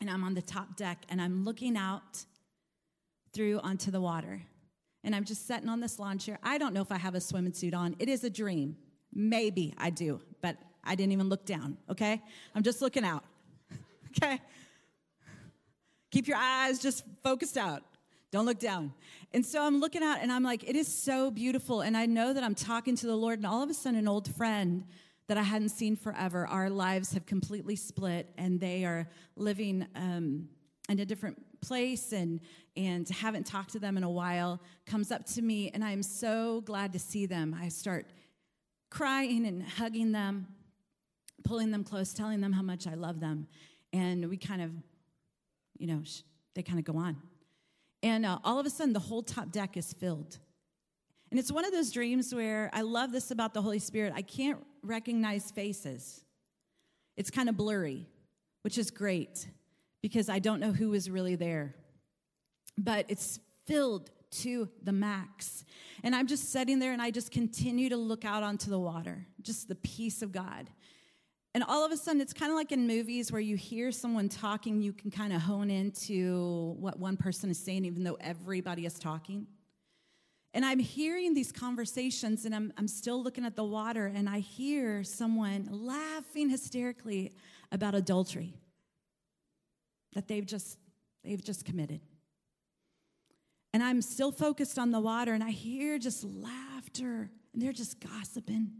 and 0.00 0.10
I'm 0.10 0.24
on 0.24 0.34
the 0.34 0.42
top 0.42 0.76
deck 0.76 1.04
and 1.08 1.20
I'm 1.20 1.44
looking 1.44 1.76
out 1.76 2.24
through 3.32 3.60
onto 3.60 3.90
the 3.90 4.00
water. 4.00 4.42
And 5.04 5.14
I'm 5.14 5.24
just 5.24 5.46
sitting 5.46 5.68
on 5.68 5.80
this 5.80 5.98
lawn 5.98 6.18
chair. 6.18 6.38
I 6.42 6.58
don't 6.58 6.74
know 6.74 6.82
if 6.82 6.92
I 6.92 6.98
have 6.98 7.14
a 7.14 7.20
swimming 7.20 7.52
suit 7.52 7.74
on. 7.74 7.96
It 7.98 8.08
is 8.08 8.24
a 8.24 8.30
dream. 8.30 8.76
Maybe 9.12 9.74
I 9.78 9.90
do, 9.90 10.20
but 10.42 10.56
I 10.84 10.94
didn't 10.94 11.12
even 11.12 11.28
look 11.28 11.44
down, 11.46 11.78
okay? 11.90 12.22
I'm 12.54 12.62
just 12.62 12.80
looking 12.80 13.04
out, 13.04 13.24
okay? 14.10 14.40
Keep 16.10 16.28
your 16.28 16.36
eyes 16.36 16.78
just 16.78 17.04
focused 17.22 17.56
out. 17.56 17.82
Don't 18.30 18.46
look 18.46 18.58
down. 18.58 18.92
And 19.32 19.44
so 19.44 19.64
I'm 19.64 19.80
looking 19.80 20.02
out 20.02 20.18
and 20.20 20.30
I'm 20.30 20.42
like, 20.42 20.68
it 20.68 20.76
is 20.76 20.86
so 20.86 21.30
beautiful. 21.30 21.80
And 21.80 21.96
I 21.96 22.06
know 22.06 22.32
that 22.32 22.44
I'm 22.44 22.54
talking 22.54 22.96
to 22.96 23.06
the 23.06 23.16
Lord, 23.16 23.38
and 23.38 23.46
all 23.46 23.62
of 23.62 23.70
a 23.70 23.74
sudden, 23.74 23.98
an 23.98 24.08
old 24.08 24.32
friend 24.34 24.84
that 25.30 25.38
I 25.38 25.44
hadn't 25.44 25.68
seen 25.68 25.94
forever. 25.94 26.44
Our 26.48 26.68
lives 26.68 27.12
have 27.12 27.24
completely 27.24 27.76
split, 27.76 28.28
and 28.36 28.58
they 28.58 28.84
are 28.84 29.08
living 29.36 29.86
um, 29.94 30.48
in 30.88 30.98
a 30.98 31.04
different 31.04 31.40
place 31.60 32.12
and 32.12 32.40
and 32.76 33.08
haven't 33.08 33.46
talked 33.46 33.70
to 33.70 33.78
them 33.78 33.96
in 33.96 34.02
a 34.02 34.10
while 34.10 34.60
comes 34.86 35.12
up 35.12 35.26
to 35.26 35.42
me 35.42 35.70
and 35.74 35.84
i'm 35.84 36.02
so 36.02 36.62
glad 36.62 36.90
to 36.92 36.98
see 36.98 37.26
them 37.26 37.54
i 37.60 37.68
start 37.68 38.06
crying 38.88 39.46
and 39.46 39.62
hugging 39.62 40.10
them 40.10 40.46
pulling 41.44 41.70
them 41.70 41.84
close 41.84 42.14
telling 42.14 42.40
them 42.40 42.52
how 42.52 42.62
much 42.62 42.86
i 42.86 42.94
love 42.94 43.20
them 43.20 43.46
and 43.92 44.26
we 44.30 44.38
kind 44.38 44.62
of 44.62 44.70
you 45.76 45.86
know 45.86 46.02
they 46.54 46.62
kind 46.62 46.78
of 46.78 46.84
go 46.86 46.98
on 46.98 47.14
and 48.02 48.24
uh, 48.24 48.38
all 48.42 48.58
of 48.58 48.64
a 48.64 48.70
sudden 48.70 48.94
the 48.94 48.98
whole 48.98 49.22
top 49.22 49.52
deck 49.52 49.76
is 49.76 49.92
filled 49.92 50.38
and 51.30 51.38
it's 51.38 51.52
one 51.52 51.64
of 51.64 51.72
those 51.72 51.92
dreams 51.92 52.34
where 52.34 52.70
I 52.72 52.82
love 52.82 53.12
this 53.12 53.30
about 53.30 53.54
the 53.54 53.62
Holy 53.62 53.78
Spirit. 53.78 54.12
I 54.16 54.22
can't 54.22 54.58
recognize 54.82 55.50
faces, 55.50 56.22
it's 57.16 57.30
kind 57.30 57.48
of 57.48 57.56
blurry, 57.56 58.06
which 58.62 58.78
is 58.78 58.90
great 58.90 59.48
because 60.02 60.28
I 60.28 60.38
don't 60.38 60.60
know 60.60 60.72
who 60.72 60.94
is 60.94 61.10
really 61.10 61.36
there. 61.36 61.74
But 62.78 63.06
it's 63.08 63.40
filled 63.66 64.10
to 64.30 64.68
the 64.82 64.92
max. 64.92 65.64
And 66.02 66.14
I'm 66.14 66.26
just 66.26 66.50
sitting 66.50 66.78
there 66.78 66.92
and 66.92 67.02
I 67.02 67.10
just 67.10 67.30
continue 67.30 67.88
to 67.88 67.96
look 67.96 68.24
out 68.24 68.42
onto 68.42 68.70
the 68.70 68.78
water, 68.78 69.26
just 69.42 69.68
the 69.68 69.74
peace 69.74 70.22
of 70.22 70.32
God. 70.32 70.70
And 71.52 71.64
all 71.64 71.84
of 71.84 71.90
a 71.90 71.96
sudden, 71.96 72.20
it's 72.20 72.32
kind 72.32 72.52
of 72.52 72.56
like 72.56 72.70
in 72.70 72.86
movies 72.86 73.32
where 73.32 73.40
you 73.40 73.56
hear 73.56 73.90
someone 73.90 74.28
talking, 74.28 74.80
you 74.80 74.92
can 74.92 75.10
kind 75.10 75.32
of 75.32 75.42
hone 75.42 75.68
into 75.68 76.76
what 76.78 76.98
one 76.98 77.16
person 77.16 77.50
is 77.50 77.58
saying, 77.58 77.84
even 77.84 78.04
though 78.04 78.18
everybody 78.20 78.86
is 78.86 78.98
talking. 79.00 79.48
And 80.52 80.64
I'm 80.64 80.80
hearing 80.80 81.34
these 81.34 81.52
conversations 81.52 82.44
and 82.44 82.54
I'm, 82.54 82.72
I'm 82.76 82.88
still 82.88 83.22
looking 83.22 83.44
at 83.44 83.54
the 83.54 83.64
water 83.64 84.06
and 84.06 84.28
I 84.28 84.40
hear 84.40 85.04
someone 85.04 85.68
laughing 85.70 86.50
hysterically 86.50 87.32
about 87.70 87.94
adultery 87.94 88.54
that 90.14 90.26
they've 90.26 90.46
just 90.46 90.78
they've 91.22 91.42
just 91.42 91.64
committed. 91.64 92.00
And 93.72 93.82
I'm 93.82 94.02
still 94.02 94.32
focused 94.32 94.78
on 94.78 94.90
the 94.90 94.98
water 94.98 95.32
and 95.34 95.44
I 95.44 95.50
hear 95.50 95.98
just 95.98 96.24
laughter 96.24 97.30
and 97.52 97.62
they're 97.62 97.72
just 97.72 98.00
gossiping. 98.00 98.72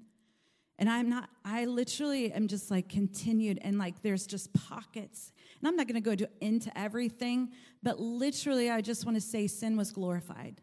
And 0.78 0.88
I'm 0.88 1.10
not, 1.10 1.28
I 1.44 1.66
literally 1.66 2.32
am 2.32 2.48
just 2.48 2.70
like 2.70 2.88
continued 2.88 3.58
and 3.62 3.78
like 3.78 4.02
there's 4.02 4.26
just 4.26 4.52
pockets. 4.54 5.30
And 5.60 5.68
I'm 5.68 5.76
not 5.76 5.86
gonna 5.86 6.00
go 6.00 6.16
into 6.40 6.76
everything, 6.76 7.50
but 7.82 8.00
literally 8.00 8.70
I 8.70 8.80
just 8.80 9.04
wanna 9.04 9.20
say 9.20 9.46
sin 9.46 9.76
was 9.76 9.92
glorified. 9.92 10.60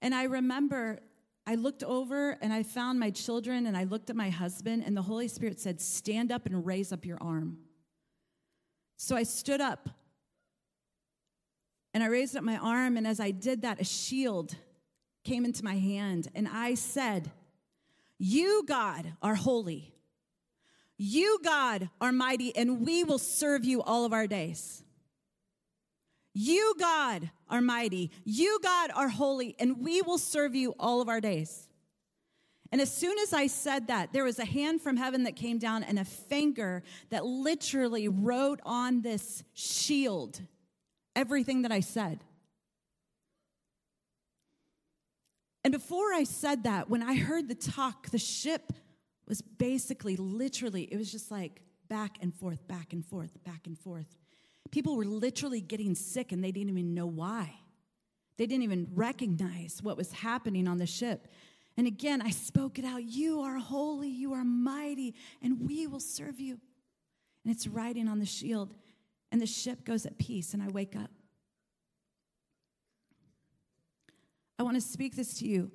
And 0.00 0.14
I 0.14 0.24
remember 0.24 1.00
I 1.46 1.54
looked 1.54 1.82
over 1.82 2.36
and 2.42 2.52
I 2.52 2.62
found 2.62 3.00
my 3.00 3.10
children 3.10 3.66
and 3.66 3.76
I 3.76 3.84
looked 3.84 4.10
at 4.10 4.16
my 4.16 4.30
husband, 4.30 4.82
and 4.84 4.96
the 4.96 5.02
Holy 5.02 5.28
Spirit 5.28 5.58
said, 5.60 5.80
Stand 5.80 6.30
up 6.30 6.46
and 6.46 6.66
raise 6.66 6.92
up 6.92 7.04
your 7.04 7.18
arm. 7.20 7.58
So 8.96 9.16
I 9.16 9.22
stood 9.22 9.60
up 9.60 9.88
and 11.94 12.02
I 12.02 12.06
raised 12.08 12.36
up 12.36 12.44
my 12.44 12.58
arm, 12.58 12.96
and 12.96 13.06
as 13.06 13.18
I 13.18 13.30
did 13.30 13.62
that, 13.62 13.80
a 13.80 13.84
shield 13.84 14.54
came 15.24 15.44
into 15.44 15.64
my 15.64 15.78
hand, 15.78 16.28
and 16.34 16.46
I 16.46 16.74
said, 16.74 17.30
You, 18.18 18.64
God, 18.66 19.14
are 19.22 19.34
holy. 19.34 19.94
You, 20.98 21.38
God, 21.42 21.88
are 22.00 22.12
mighty, 22.12 22.54
and 22.54 22.84
we 22.84 23.04
will 23.04 23.18
serve 23.18 23.64
you 23.64 23.82
all 23.82 24.04
of 24.04 24.12
our 24.12 24.26
days. 24.26 24.82
You, 26.34 26.74
God, 26.78 27.30
are 27.50 27.60
mighty. 27.60 28.10
You, 28.24 28.58
God, 28.62 28.90
are 28.94 29.08
holy, 29.08 29.56
and 29.58 29.82
we 29.82 30.02
will 30.02 30.18
serve 30.18 30.54
you 30.54 30.74
all 30.78 31.00
of 31.00 31.08
our 31.08 31.20
days. 31.20 31.68
And 32.70 32.80
as 32.80 32.92
soon 32.94 33.18
as 33.18 33.32
I 33.32 33.46
said 33.46 33.86
that, 33.86 34.12
there 34.12 34.24
was 34.24 34.38
a 34.38 34.44
hand 34.44 34.82
from 34.82 34.96
heaven 34.96 35.24
that 35.24 35.36
came 35.36 35.58
down 35.58 35.82
and 35.82 35.98
a 35.98 36.04
finger 36.04 36.82
that 37.10 37.24
literally 37.24 38.08
wrote 38.08 38.60
on 38.64 39.00
this 39.00 39.42
shield 39.54 40.40
everything 41.16 41.62
that 41.62 41.72
I 41.72 41.80
said. 41.80 42.20
And 45.64 45.72
before 45.72 46.12
I 46.12 46.24
said 46.24 46.64
that, 46.64 46.88
when 46.88 47.02
I 47.02 47.16
heard 47.16 47.48
the 47.48 47.54
talk, 47.54 48.10
the 48.10 48.18
ship 48.18 48.72
was 49.26 49.42
basically, 49.42 50.16
literally, 50.16 50.84
it 50.84 50.96
was 50.96 51.10
just 51.10 51.30
like 51.30 51.62
back 51.88 52.18
and 52.20 52.34
forth, 52.34 52.66
back 52.68 52.92
and 52.92 53.04
forth, 53.04 53.42
back 53.44 53.66
and 53.66 53.78
forth. 53.78 54.16
People 54.70 54.96
were 54.96 55.04
literally 55.04 55.60
getting 55.60 55.94
sick 55.94 56.32
and 56.32 56.42
they 56.42 56.52
didn't 56.52 56.70
even 56.70 56.94
know 56.94 57.06
why. 57.06 57.54
They 58.36 58.46
didn't 58.46 58.62
even 58.62 58.88
recognize 58.94 59.80
what 59.82 59.96
was 59.96 60.12
happening 60.12 60.68
on 60.68 60.78
the 60.78 60.86
ship. 60.86 61.28
And 61.76 61.86
again, 61.86 62.22
I 62.22 62.30
spoke 62.30 62.78
it 62.78 62.84
out 62.84 63.04
You 63.04 63.40
are 63.40 63.58
holy, 63.58 64.08
you 64.08 64.32
are 64.32 64.44
mighty, 64.44 65.14
and 65.42 65.66
we 65.66 65.86
will 65.86 66.00
serve 66.00 66.40
you. 66.40 66.58
And 67.44 67.54
it's 67.54 67.66
writing 67.66 68.08
on 68.08 68.18
the 68.18 68.26
shield, 68.26 68.74
and 69.30 69.40
the 69.40 69.46
ship 69.46 69.84
goes 69.84 70.04
at 70.04 70.18
peace, 70.18 70.54
and 70.54 70.62
I 70.62 70.68
wake 70.68 70.96
up. 70.96 71.10
I 74.58 74.64
want 74.64 74.74
to 74.76 74.80
speak 74.80 75.14
this 75.14 75.34
to 75.38 75.46
you. 75.46 75.70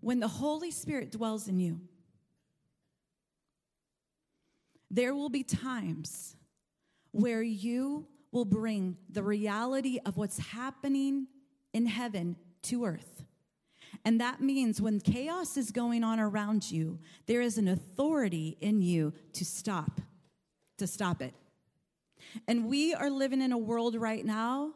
When 0.00 0.20
the 0.20 0.28
Holy 0.28 0.70
Spirit 0.70 1.12
dwells 1.12 1.46
in 1.46 1.60
you, 1.60 1.80
there 4.90 5.14
will 5.14 5.28
be 5.28 5.42
times 5.42 6.36
where 7.10 7.42
you 7.42 8.06
will 8.34 8.44
bring 8.44 8.96
the 9.08 9.22
reality 9.22 9.98
of 10.04 10.16
what's 10.16 10.38
happening 10.38 11.28
in 11.72 11.86
heaven 11.86 12.36
to 12.62 12.84
earth. 12.84 13.22
And 14.04 14.20
that 14.20 14.40
means 14.40 14.82
when 14.82 14.98
chaos 14.98 15.56
is 15.56 15.70
going 15.70 16.02
on 16.02 16.18
around 16.18 16.70
you, 16.70 16.98
there 17.26 17.40
is 17.40 17.58
an 17.58 17.68
authority 17.68 18.58
in 18.60 18.82
you 18.82 19.12
to 19.34 19.44
stop, 19.44 20.00
to 20.78 20.86
stop 20.86 21.22
it. 21.22 21.32
And 22.48 22.66
we 22.66 22.92
are 22.92 23.08
living 23.08 23.40
in 23.40 23.52
a 23.52 23.58
world 23.58 23.94
right 23.94 24.24
now 24.24 24.72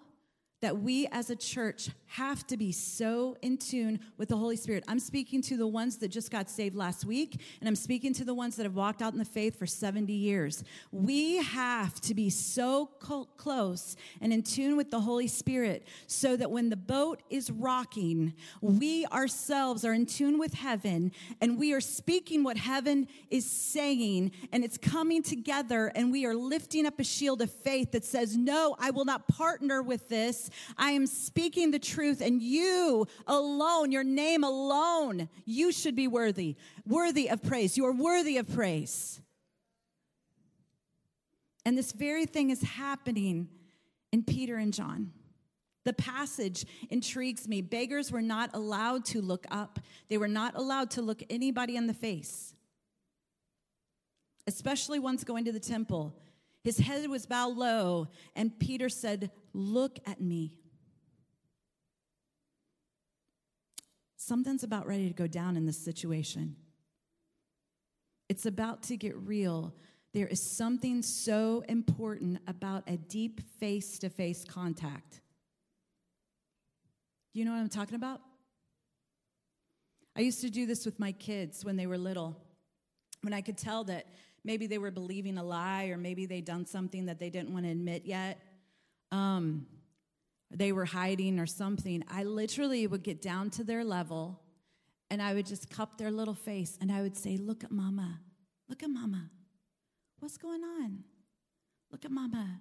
that 0.63 0.79
we 0.79 1.09
as 1.09 1.29
a 1.29 1.37
church 1.37 1.91
have 2.09 2.47
to 2.49 2.57
be 2.57 2.73
so 2.73 3.37
in 3.43 3.59
tune 3.59 4.01
with 4.17 4.29
the 4.29 4.37
Holy 4.37 4.57
Spirit. 4.57 4.85
I'm 4.89 4.99
speaking 4.99 5.43
to 5.43 5.57
the 5.57 5.67
ones 5.67 5.99
that 5.99 6.09
just 6.09 6.31
got 6.31 6.51
saved 6.51 6.75
last 6.75 7.05
week, 7.05 7.41
and 7.61 7.69
I'm 7.69 7.77
speaking 7.77 8.13
to 8.15 8.25
the 8.25 8.35
ones 8.35 8.57
that 8.57 8.65
have 8.65 8.75
walked 8.75 9.03
out 9.03 9.13
in 9.13 9.19
the 9.19 9.25
faith 9.25 9.59
for 9.59 9.67
70 9.67 10.13
years. 10.13 10.65
We 10.91 11.37
have 11.37 12.01
to 12.03 12.15
be 12.15 12.31
so 12.31 12.87
close 12.87 13.97
and 14.21 14.33
in 14.33 14.43
tune 14.43 14.77
with 14.77 14.91
the 14.91 15.01
Holy 15.01 15.29
Spirit 15.29 15.87
so 16.07 16.37
that 16.37 16.51
when 16.51 16.71
the 16.71 16.77
boat 16.77 17.23
is 17.31 17.51
rocking, 17.51 18.35
we 18.61 19.07
ourselves 19.07 19.85
are 19.85 19.93
in 19.93 20.07
tune 20.07 20.39
with 20.39 20.55
heaven 20.55 21.13
and 21.41 21.59
we 21.59 21.73
are 21.73 21.81
speaking 21.81 22.43
what 22.43 22.57
heaven 22.57 23.07
is 23.31 23.45
saying, 23.49 24.33
and 24.53 24.65
it's 24.65 24.79
coming 24.79 25.23
together, 25.23 25.93
and 25.95 26.11
we 26.11 26.25
are 26.25 26.35
lifting 26.35 26.87
up 26.87 26.99
a 26.99 27.05
shield 27.05 27.43
of 27.43 27.51
faith 27.51 27.93
that 27.93 28.05
says, 28.05 28.37
No, 28.37 28.77
I 28.79 28.91
will 28.91 29.05
not 29.05 29.29
partner 29.29 29.83
with 29.83 30.09
this. 30.09 30.51
I 30.77 30.93
am 30.93 31.07
speaking 31.07 31.71
the 31.71 31.79
truth, 31.79 31.98
and 31.99 32.43
you 32.43 33.07
alone, 33.27 33.93
your 33.93 34.05
name 34.05 34.45
alone, 34.45 35.29
you 35.45 35.73
should 35.73 35.97
be 35.97 36.09
worthy, 36.09 36.57
worthy 36.87 37.29
of 37.29 37.43
praise. 37.43 37.77
You 37.77 37.87
are 37.87 37.93
worthy 37.93 38.39
of 38.39 38.49
praise. 38.53 39.21
And 41.65 41.77
this 41.77 41.93
very 41.93 42.25
thing 42.25 42.51
is 42.51 42.63
happening 42.63 43.49
in 44.13 44.23
Peter 44.23 44.57
and 44.57 44.73
John. 44.73 45.13
The 45.85 45.93
passage 45.93 46.67
intrigues 46.91 47.49
me. 47.49 47.63
Beggars 47.63 48.13
were 48.13 48.23
not 48.23 48.51
allowed 48.55 49.05
to 49.07 49.21
look 49.21 49.47
up, 49.51 49.79
they 50.09 50.19
were 50.19 50.29
not 50.29 50.55
allowed 50.55 50.91
to 50.93 51.03
look 51.03 51.23
anybody 51.31 51.77
in 51.77 51.87
the 51.87 51.95
face, 51.95 52.55
especially 54.47 54.99
once 54.99 55.25
going 55.25 55.45
to 55.45 55.53
the 55.53 55.61
temple. 55.61 56.15
His 56.65 56.79
head 56.79 57.09
was 57.09 57.25
bowed 57.25 57.57
low, 57.57 58.09
and 58.37 58.59
Peter 58.59 58.89
said, 58.89 59.31
Look 59.55 59.99
at 60.07 60.21
me. 60.21 60.58
Something's 64.29 64.63
about 64.63 64.87
ready 64.87 65.09
to 65.09 65.15
go 65.15 65.27
down 65.27 65.57
in 65.57 65.65
this 65.65 65.79
situation. 65.79 66.55
It's 68.29 68.45
about 68.45 68.83
to 68.83 68.97
get 68.99 69.17
real. 69.17 69.73
There 70.13 70.27
is 70.27 70.39
something 70.39 71.01
so 71.01 71.65
important 71.67 72.39
about 72.47 72.83
a 72.87 72.99
deep 72.99 73.41
face 73.59 73.99
to 74.01 74.11
face 74.11 74.45
contact. 74.45 75.23
You 77.33 77.47
know 77.47 77.53
what 77.53 77.61
I'm 77.61 77.71
talking 77.71 77.95
about? 77.95 78.21
I 80.15 80.21
used 80.21 80.43
to 80.43 80.51
do 80.51 80.67
this 80.67 80.85
with 80.85 81.01
my 81.01 81.13
kids 81.13 81.65
when 81.65 81.79
they 81.79 81.87
were 81.87 81.97
little. 81.97 82.37
When 83.23 83.33
I 83.33 83.41
could 83.41 83.57
tell 83.57 83.83
that 83.85 84.09
maybe 84.45 84.67
they 84.67 84.77
were 84.77 84.91
believing 84.91 85.39
a 85.39 85.43
lie 85.43 85.87
or 85.87 85.97
maybe 85.97 86.27
they'd 86.27 86.45
done 86.45 86.67
something 86.67 87.07
that 87.07 87.19
they 87.19 87.31
didn't 87.31 87.55
want 87.55 87.65
to 87.65 87.71
admit 87.71 88.05
yet. 88.05 88.43
Um, 89.11 89.65
they 90.51 90.73
were 90.73 90.87
hiding 90.87 91.39
or 91.39 91.47
something. 91.47 92.03
I 92.11 92.25
literally 92.25 92.87
would 92.87 93.03
get 93.03 93.21
down 93.21 93.51
to 93.51 93.65
their 93.65 93.85
level 93.85 94.41
and 95.11 95.23
I 95.23 95.35
would 95.35 95.47
just 95.47 95.71
cup 95.71 95.99
their 95.99 96.11
little 96.11 96.35
face 96.35 96.79
and 96.81 96.91
I 96.93 97.03
would 97.03 97.17
say, 97.17 97.37
Look 97.37 97.65
at 97.65 97.71
mama. 97.71 98.21
Look 98.69 98.83
at 98.83 98.91
mama. 98.91 99.31
What's 100.21 100.37
going 100.37 100.63
on? 100.63 101.05
Look 101.91 102.05
at 102.05 102.11
mama. 102.11 102.61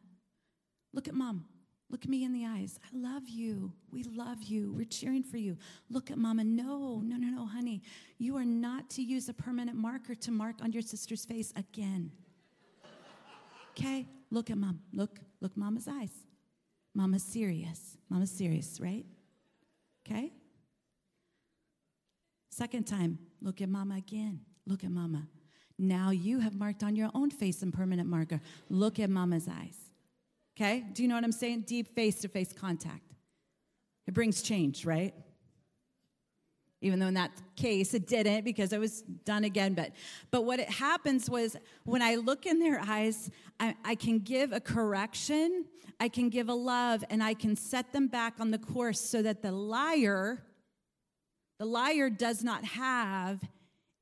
Look 0.93 1.07
at 1.07 1.13
mom. 1.13 1.45
Look 1.89 2.07
me 2.07 2.25
in 2.25 2.33
the 2.33 2.45
eyes. 2.45 2.79
I 2.83 2.97
love 2.97 3.29
you. 3.29 3.71
We 3.91 4.03
love 4.03 4.43
you. 4.43 4.73
We're 4.73 4.85
cheering 4.85 5.23
for 5.23 5.37
you. 5.37 5.57
Look 5.89 6.11
at 6.11 6.17
mama. 6.17 6.43
No, 6.43 7.01
no, 7.03 7.15
no, 7.15 7.27
no, 7.27 7.45
honey. 7.45 7.81
You 8.17 8.35
are 8.37 8.45
not 8.45 8.89
to 8.91 9.01
use 9.01 9.29
a 9.29 9.33
permanent 9.33 9.77
marker 9.77 10.13
to 10.15 10.31
mark 10.31 10.57
on 10.61 10.73
your 10.73 10.81
sister's 10.81 11.23
face 11.23 11.53
again. 11.55 12.11
Okay? 13.71 14.05
Look 14.31 14.49
at 14.49 14.57
mom. 14.57 14.81
Look, 14.91 15.19
look 15.39 15.55
mama's 15.55 15.87
eyes. 15.87 16.11
Mama's 16.97 17.21
serious. 17.21 17.95
Mama's 18.09 18.31
serious, 18.31 18.79
right? 18.81 19.05
Okay? 20.03 20.33
Second 22.49 22.87
time, 22.87 23.19
look 23.39 23.61
at 23.61 23.69
mama 23.69 23.97
again. 23.97 24.39
Look 24.65 24.83
at 24.83 24.89
mama. 24.89 25.27
Now 25.77 26.09
you 26.09 26.39
have 26.39 26.55
marked 26.55 26.81
on 26.81 26.95
your 26.95 27.11
own 27.13 27.29
face 27.29 27.59
some 27.59 27.71
permanent 27.71 28.09
marker. 28.09 28.41
Look 28.67 28.99
at 28.99 29.11
mama's 29.11 29.47
eyes. 29.47 29.77
Okay? 30.57 30.85
Do 30.91 31.03
you 31.03 31.07
know 31.07 31.13
what 31.13 31.23
I'm 31.23 31.31
saying? 31.31 31.65
Deep 31.67 31.93
face 31.93 32.19
to 32.21 32.29
face 32.29 32.51
contact. 32.51 33.13
It 34.07 34.15
brings 34.15 34.41
change, 34.41 34.83
right? 34.83 35.13
Even 36.81 36.99
though 36.99 37.07
in 37.07 37.15
that 37.15 37.31
case 37.55 37.93
it 37.93 38.07
didn't 38.07 38.43
because 38.43 38.71
it 38.71 38.79
was 38.79 39.01
done 39.25 39.43
again. 39.43 39.73
But, 39.73 39.91
but 40.29 40.45
what 40.45 40.59
it 40.59 40.69
happens 40.69 41.29
was 41.29 41.55
when 41.85 42.01
I 42.01 42.15
look 42.15 42.45
in 42.45 42.59
their 42.59 42.79
eyes, 42.79 43.31
I, 43.59 43.75
I 43.83 43.95
can 43.95 44.19
give 44.19 44.51
a 44.51 44.59
correction, 44.59 45.65
I 45.99 46.07
can 46.07 46.29
give 46.29 46.49
a 46.49 46.53
love, 46.53 47.03
and 47.09 47.23
I 47.23 47.33
can 47.33 47.55
set 47.55 47.93
them 47.93 48.07
back 48.07 48.35
on 48.39 48.51
the 48.51 48.59
course 48.59 49.01
so 49.01 49.21
that 49.23 49.41
the 49.41 49.51
liar, 49.51 50.43
the 51.57 51.65
liar 51.65 52.09
does 52.09 52.43
not 52.43 52.63
have 52.63 53.41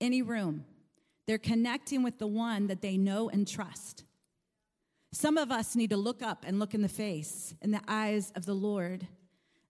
any 0.02 0.22
room. 0.22 0.66
They're 1.28 1.38
connecting 1.38 2.04
with 2.04 2.20
the 2.20 2.28
one 2.28 2.68
that 2.68 2.82
they 2.82 2.98
know 2.98 3.30
and 3.30 3.48
trust. 3.48 4.04
Some 5.14 5.38
of 5.38 5.50
us 5.50 5.78
need 5.78 5.92
to 5.92 5.98
look 5.98 6.22
up 6.22 6.44
and 6.46 6.60
look 6.60 6.74
in 6.74 6.82
the 6.82 6.90
face, 6.90 7.56
in 7.62 7.72
the 7.72 7.82
eyes 7.88 8.34
of 8.36 8.46
the 8.46 8.54
Lord, 8.54 9.08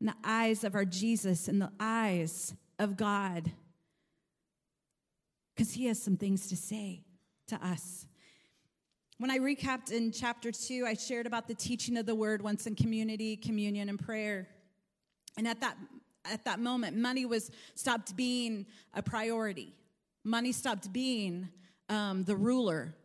in 0.01 0.07
the 0.07 0.15
eyes 0.23 0.63
of 0.63 0.73
our 0.73 0.85
Jesus, 0.85 1.47
in 1.47 1.59
the 1.59 1.71
eyes 1.79 2.55
of 2.79 2.97
God, 2.97 3.51
because 5.55 5.73
He 5.73 5.85
has 5.85 6.01
some 6.01 6.17
things 6.17 6.47
to 6.47 6.55
say 6.55 7.03
to 7.47 7.55
us. 7.65 8.05
When 9.17 9.31
I 9.31 9.39
recapped 9.39 9.91
in 9.91 10.11
chapter 10.11 10.51
two, 10.51 10.85
I 10.85 10.93
shared 10.93 11.25
about 11.25 11.47
the 11.47 11.55
teaching 11.55 11.97
of 11.97 12.05
the 12.05 12.15
word 12.15 12.41
once 12.41 12.67
in 12.67 12.75
community, 12.75 13.37
communion, 13.37 13.87
and 13.87 13.97
prayer. 13.97 14.49
And 15.37 15.47
at 15.47 15.61
that, 15.61 15.77
at 16.25 16.43
that 16.45 16.59
moment, 16.59 16.97
money 16.97 17.25
was 17.25 17.49
stopped 17.75 18.15
being 18.15 18.65
a 18.93 19.01
priority. 19.01 19.73
Money 20.23 20.51
stopped 20.51 20.91
being 20.91 21.47
um, 21.87 22.23
the 22.23 22.35
ruler 22.35 22.95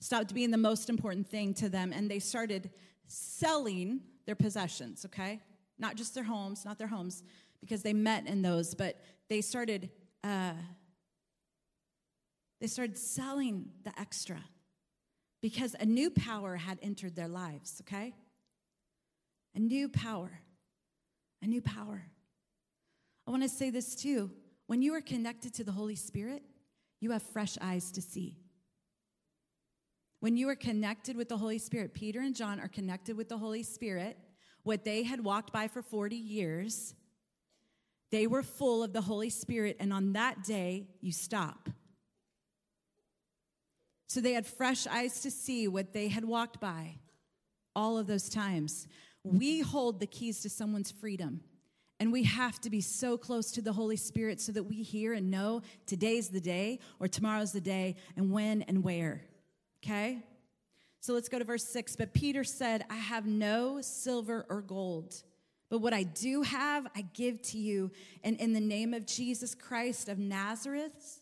stopped 0.00 0.34
being 0.34 0.50
the 0.50 0.58
most 0.58 0.90
important 0.90 1.26
thing 1.26 1.54
to 1.54 1.68
them 1.68 1.92
and 1.92 2.10
they 2.10 2.18
started 2.18 2.70
selling 3.06 4.00
their 4.26 4.34
possessions, 4.34 5.04
okay? 5.06 5.40
Not 5.78 5.96
just 5.96 6.14
their 6.14 6.24
homes, 6.24 6.64
not 6.64 6.78
their 6.78 6.88
homes, 6.88 7.22
because 7.64 7.82
they 7.82 7.94
met 7.94 8.26
in 8.26 8.42
those, 8.42 8.74
but 8.74 9.00
they 9.30 9.40
started 9.40 9.88
uh, 10.22 10.52
they 12.60 12.66
started 12.66 12.96
selling 12.96 13.70
the 13.84 13.92
extra 13.98 14.38
because 15.42 15.74
a 15.78 15.84
new 15.84 16.10
power 16.10 16.56
had 16.56 16.78
entered 16.82 17.16
their 17.16 17.28
lives, 17.28 17.82
okay? 17.82 18.14
A 19.54 19.58
new 19.58 19.88
power. 19.88 20.40
A 21.42 21.46
new 21.46 21.60
power. 21.60 22.06
I 23.26 23.30
want 23.30 23.42
to 23.42 23.48
say 23.48 23.70
this 23.70 23.94
too. 23.94 24.30
When 24.66 24.82
you 24.82 24.94
are 24.94 25.00
connected 25.02 25.52
to 25.54 25.64
the 25.64 25.72
Holy 25.72 25.96
Spirit, 25.96 26.42
you 27.00 27.10
have 27.10 27.22
fresh 27.22 27.58
eyes 27.60 27.90
to 27.92 28.02
see. 28.02 28.38
When 30.20 30.38
you 30.38 30.48
are 30.48 30.56
connected 30.56 31.16
with 31.16 31.28
the 31.28 31.36
Holy 31.36 31.58
Spirit, 31.58 31.92
Peter 31.92 32.20
and 32.20 32.34
John 32.34 32.58
are 32.60 32.68
connected 32.68 33.16
with 33.16 33.28
the 33.28 33.36
Holy 33.36 33.62
Spirit, 33.62 34.18
what 34.62 34.84
they 34.84 35.02
had 35.02 35.22
walked 35.22 35.52
by 35.52 35.68
for 35.68 35.82
40 35.82 36.16
years, 36.16 36.94
they 38.10 38.26
were 38.26 38.42
full 38.42 38.82
of 38.82 38.92
the 38.92 39.00
Holy 39.00 39.30
Spirit, 39.30 39.76
and 39.80 39.92
on 39.92 40.12
that 40.12 40.44
day, 40.44 40.86
you 41.00 41.12
stop. 41.12 41.68
So 44.08 44.20
they 44.20 44.32
had 44.32 44.46
fresh 44.46 44.86
eyes 44.86 45.22
to 45.22 45.30
see 45.30 45.66
what 45.66 45.92
they 45.92 46.08
had 46.08 46.24
walked 46.24 46.60
by 46.60 46.96
all 47.74 47.98
of 47.98 48.06
those 48.06 48.28
times. 48.28 48.86
We 49.24 49.60
hold 49.60 49.98
the 49.98 50.06
keys 50.06 50.40
to 50.42 50.50
someone's 50.50 50.90
freedom. 50.90 51.40
And 52.00 52.12
we 52.12 52.24
have 52.24 52.60
to 52.62 52.70
be 52.70 52.80
so 52.80 53.16
close 53.16 53.52
to 53.52 53.62
the 53.62 53.72
Holy 53.72 53.96
Spirit 53.96 54.40
so 54.40 54.50
that 54.52 54.64
we 54.64 54.82
hear 54.82 55.14
and 55.14 55.30
know 55.30 55.62
today's 55.86 56.28
the 56.28 56.40
day 56.40 56.80
or 56.98 57.06
tomorrow's 57.06 57.52
the 57.52 57.60
day 57.60 57.94
and 58.16 58.32
when 58.32 58.62
and 58.62 58.82
where. 58.82 59.22
Okay? 59.82 60.18
So 61.00 61.14
let's 61.14 61.28
go 61.28 61.38
to 61.38 61.44
verse 61.44 61.64
six. 61.64 61.94
But 61.94 62.12
Peter 62.12 62.42
said, 62.42 62.84
I 62.90 62.96
have 62.96 63.26
no 63.26 63.80
silver 63.80 64.44
or 64.48 64.60
gold, 64.60 65.22
but 65.74 65.80
what 65.80 65.92
I 65.92 66.04
do 66.04 66.42
have, 66.42 66.86
I 66.94 67.00
give 67.00 67.42
to 67.42 67.58
you. 67.58 67.90
And 68.22 68.36
in 68.36 68.52
the 68.52 68.60
name 68.60 68.94
of 68.94 69.06
Jesus 69.06 69.56
Christ 69.56 70.08
of 70.08 70.20
Nazareth, 70.20 71.20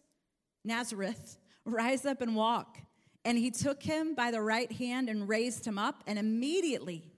Nazareth, 0.63 1.39
rise 1.65 2.05
up 2.05 2.21
and 2.21 2.37
walk. 2.37 2.77
And 3.25 3.39
he 3.39 3.51
took 3.51 3.83
him 3.83 4.15
by 4.15 4.31
the 4.31 4.43
right 4.43 4.71
hand 4.71 5.09
and 5.09 5.27
raised 5.27 5.67
him 5.67 5.79
up, 5.79 6.05
and 6.07 6.19
immediately 6.19 7.15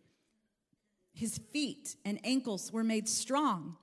his 1.12 1.38
feet 1.50 1.96
and 2.04 2.20
ankles 2.22 2.70
were 2.70 2.84
made 2.84 3.08
strong. 3.08 3.78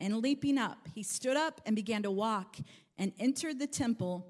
And 0.00 0.22
leaping 0.22 0.56
up, 0.56 0.88
he 0.94 1.02
stood 1.02 1.36
up 1.36 1.60
and 1.66 1.76
began 1.76 2.04
to 2.04 2.10
walk 2.10 2.56
and 2.96 3.12
entered 3.20 3.58
the 3.58 3.66
temple 3.66 4.26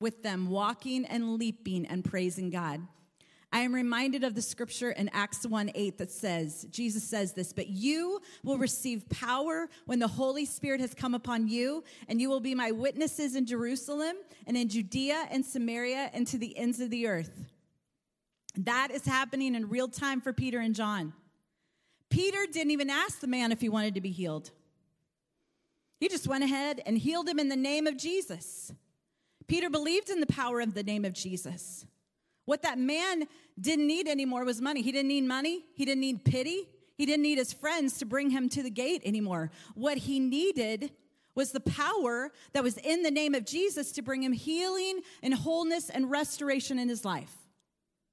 with 0.00 0.22
them, 0.22 0.48
walking 0.48 1.04
and 1.04 1.34
leaping 1.34 1.84
and 1.84 2.02
praising 2.02 2.48
God. 2.48 2.80
I 3.52 3.60
am 3.60 3.74
reminded 3.74 4.24
of 4.24 4.34
the 4.34 4.42
scripture 4.42 4.90
in 4.90 5.08
Acts 5.12 5.46
1 5.46 5.70
8 5.74 5.98
that 5.98 6.10
says, 6.10 6.66
Jesus 6.70 7.04
says 7.04 7.32
this, 7.32 7.52
but 7.52 7.68
you 7.68 8.20
will 8.42 8.58
receive 8.58 9.08
power 9.08 9.68
when 9.86 9.98
the 9.98 10.08
Holy 10.08 10.44
Spirit 10.44 10.80
has 10.80 10.94
come 10.94 11.14
upon 11.14 11.48
you, 11.48 11.84
and 12.08 12.20
you 12.20 12.28
will 12.28 12.40
be 12.40 12.54
my 12.54 12.72
witnesses 12.72 13.36
in 13.36 13.46
Jerusalem 13.46 14.16
and 14.46 14.56
in 14.56 14.68
Judea 14.68 15.28
and 15.30 15.44
Samaria 15.44 16.10
and 16.12 16.26
to 16.26 16.38
the 16.38 16.56
ends 16.58 16.80
of 16.80 16.90
the 16.90 17.06
earth. 17.06 17.46
That 18.56 18.90
is 18.90 19.04
happening 19.04 19.54
in 19.54 19.68
real 19.68 19.88
time 19.88 20.20
for 20.20 20.32
Peter 20.32 20.58
and 20.58 20.74
John. 20.74 21.12
Peter 22.10 22.46
didn't 22.50 22.70
even 22.70 22.90
ask 22.90 23.20
the 23.20 23.26
man 23.26 23.52
if 23.52 23.60
he 23.60 23.68
wanted 23.68 23.94
to 23.94 24.00
be 24.00 24.10
healed. 24.10 24.50
He 26.00 26.08
just 26.08 26.26
went 26.26 26.44
ahead 26.44 26.82
and 26.84 26.98
healed 26.98 27.28
him 27.28 27.38
in 27.38 27.48
the 27.48 27.56
name 27.56 27.86
of 27.86 27.96
Jesus. 27.96 28.72
Peter 29.46 29.70
believed 29.70 30.10
in 30.10 30.20
the 30.20 30.26
power 30.26 30.60
of 30.60 30.74
the 30.74 30.82
name 30.82 31.04
of 31.04 31.12
Jesus. 31.12 31.86
What 32.46 32.62
that 32.62 32.78
man 32.78 33.24
didn't 33.60 33.86
need 33.86 34.08
anymore 34.08 34.44
was 34.44 34.62
money. 34.62 34.80
He 34.80 34.92
didn't 34.92 35.08
need 35.08 35.24
money, 35.24 35.64
he 35.74 35.84
didn't 35.84 36.00
need 36.00 36.24
pity, 36.24 36.68
he 36.96 37.04
didn't 37.04 37.22
need 37.22 37.38
his 37.38 37.52
friends 37.52 37.98
to 37.98 38.06
bring 38.06 38.30
him 38.30 38.48
to 38.50 38.62
the 38.62 38.70
gate 38.70 39.02
anymore. 39.04 39.50
What 39.74 39.98
he 39.98 40.18
needed 40.18 40.92
was 41.34 41.52
the 41.52 41.60
power 41.60 42.32
that 42.54 42.62
was 42.62 42.78
in 42.78 43.02
the 43.02 43.10
name 43.10 43.34
of 43.34 43.44
Jesus 43.44 43.92
to 43.92 44.02
bring 44.02 44.22
him 44.22 44.32
healing 44.32 45.00
and 45.22 45.34
wholeness 45.34 45.90
and 45.90 46.10
restoration 46.10 46.78
in 46.78 46.88
his 46.88 47.04
life. 47.04 47.32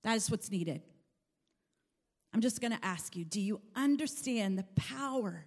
That 0.04 0.18
is 0.18 0.30
what's 0.30 0.52
needed. 0.52 0.82
I'm 2.34 2.42
just 2.42 2.60
going 2.60 2.74
to 2.74 2.86
ask 2.86 3.16
you 3.16 3.24
do 3.24 3.40
you 3.40 3.62
understand 3.76 4.58
the 4.58 4.66
power 4.76 5.46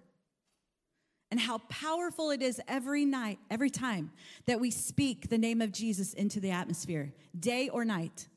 and 1.31 1.41
how 1.41 1.59
powerful 1.69 2.31
it 2.31 2.41
is 2.41 2.61
every 2.69 3.05
night, 3.05 3.39
every 3.51 3.69
time 3.69 4.13
that 4.47 4.61
we 4.61 4.71
speak 4.71 5.29
the 5.29 5.37
name 5.37 5.61
of 5.61 5.73
Jesus 5.73 6.15
into 6.15 6.39
the 6.41 6.53
atmosphere, 6.53 7.13
day 7.39 7.69
or 7.69 7.85
night? 7.85 8.29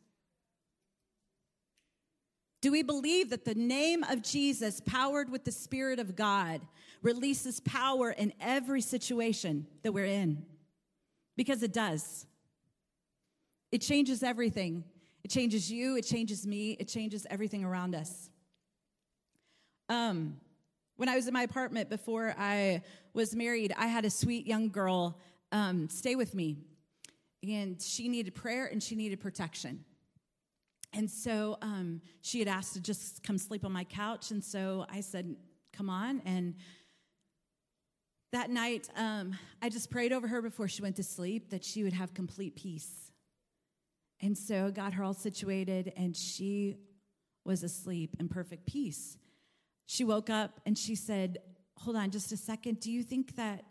Do 2.61 2.71
we 2.71 2.83
believe 2.83 3.29
that 3.29 3.45
the 3.45 3.55
name 3.55 4.03
of 4.03 4.21
Jesus, 4.21 4.81
powered 4.85 5.29
with 5.29 5.45
the 5.45 5.51
Spirit 5.51 5.99
of 5.99 6.15
God, 6.15 6.61
releases 7.01 7.61
power 7.61 8.11
in 8.11 8.33
every 8.41 8.81
situation 8.81 9.65
that 9.83 9.93
we're 9.93 10.05
in? 10.05 10.45
Because 11.37 11.63
it 11.63 11.71
does. 11.71 12.25
It 13.71 13.79
changes 13.79 14.23
everything. 14.23 14.83
It 15.23 15.31
changes 15.31 15.71
you, 15.71 15.95
it 15.95 16.03
changes 16.05 16.47
me, 16.47 16.71
it 16.79 16.87
changes 16.87 17.25
everything 17.29 17.63
around 17.63 17.95
us. 17.95 18.29
Um, 19.87 20.37
when 20.97 21.09
I 21.09 21.15
was 21.15 21.27
in 21.27 21.33
my 21.33 21.43
apartment 21.43 21.89
before 21.89 22.35
I 22.37 22.83
was 23.13 23.35
married, 23.35 23.73
I 23.77 23.87
had 23.87 24.05
a 24.05 24.09
sweet 24.09 24.45
young 24.45 24.69
girl 24.69 25.17
um, 25.51 25.89
stay 25.89 26.15
with 26.15 26.33
me. 26.33 26.57
And 27.47 27.81
she 27.81 28.09
needed 28.09 28.35
prayer 28.35 28.65
and 28.65 28.83
she 28.83 28.95
needed 28.95 29.19
protection. 29.19 29.85
And 30.93 31.09
so 31.09 31.57
um, 31.61 32.01
she 32.21 32.39
had 32.39 32.47
asked 32.47 32.73
to 32.73 32.81
just 32.81 33.23
come 33.23 33.37
sleep 33.37 33.63
on 33.63 33.71
my 33.71 33.83
couch. 33.83 34.31
And 34.31 34.43
so 34.43 34.85
I 34.89 35.01
said, 35.01 35.35
Come 35.71 35.89
on. 35.89 36.21
And 36.25 36.55
that 38.31 38.49
night, 38.49 38.89
um, 38.95 39.37
I 39.61 39.69
just 39.69 39.89
prayed 39.89 40.11
over 40.11 40.27
her 40.27 40.41
before 40.41 40.67
she 40.67 40.81
went 40.81 40.95
to 40.97 41.03
sleep 41.03 41.51
that 41.51 41.63
she 41.63 41.83
would 41.83 41.93
have 41.93 42.13
complete 42.13 42.55
peace. 42.55 43.11
And 44.21 44.37
so 44.37 44.71
got 44.71 44.93
her 44.93 45.03
all 45.03 45.13
situated, 45.13 45.93
and 45.95 46.15
she 46.15 46.77
was 47.45 47.63
asleep 47.63 48.17
in 48.19 48.27
perfect 48.27 48.65
peace. 48.65 49.17
She 49.85 50.03
woke 50.03 50.29
up 50.29 50.59
and 50.65 50.77
she 50.77 50.95
said, 50.95 51.39
Hold 51.77 51.95
on 51.95 52.11
just 52.11 52.31
a 52.31 52.37
second. 52.37 52.81
Do 52.81 52.91
you 52.91 53.03
think 53.03 53.37
that 53.37 53.63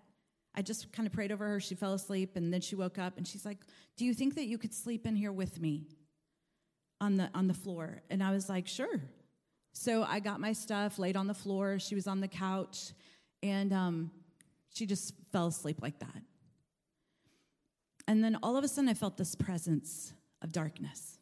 I 0.55 0.63
just 0.63 0.91
kind 0.93 1.07
of 1.07 1.13
prayed 1.13 1.31
over 1.31 1.47
her? 1.47 1.61
She 1.61 1.75
fell 1.75 1.93
asleep 1.93 2.37
and 2.37 2.53
then 2.53 2.63
she 2.63 2.75
woke 2.75 2.99
up 2.99 3.19
and 3.19 3.29
she's 3.29 3.45
like, 3.45 3.59
Do 3.97 4.05
you 4.05 4.15
think 4.15 4.35
that 4.37 4.47
you 4.47 4.57
could 4.57 4.73
sleep 4.73 5.07
in 5.07 5.15
here 5.15 5.31
with 5.31 5.61
me 5.61 5.87
on 7.01 7.17
the, 7.17 7.31
on 7.35 7.49
the 7.49 7.55
floor? 7.55 8.03
And 8.11 8.23
I 8.23 8.31
was 8.31 8.49
like, 8.49 8.67
Sure. 8.67 9.01
So 9.73 10.03
I 10.03 10.19
got 10.19 10.41
my 10.41 10.53
stuff, 10.53 10.99
laid 10.99 11.17
on 11.17 11.29
the 11.29 11.35
floor. 11.35 11.79
She 11.79 11.95
was 11.95 12.07
on 12.09 12.21
the 12.21 12.27
couch 12.27 12.93
and 13.43 13.73
um, 13.73 14.11
she 14.75 14.87
just 14.87 15.15
fell 15.31 15.47
asleep 15.47 15.77
like 15.81 15.99
that. 16.01 16.23
And 18.09 18.25
then 18.25 18.39
all 18.43 18.57
of 18.57 18.65
a 18.65 18.69
sudden, 18.69 18.89
I 18.89 18.95
felt 18.95 19.17
this 19.17 19.35
presence 19.35 20.15
of 20.43 20.51
darkness. 20.51 21.19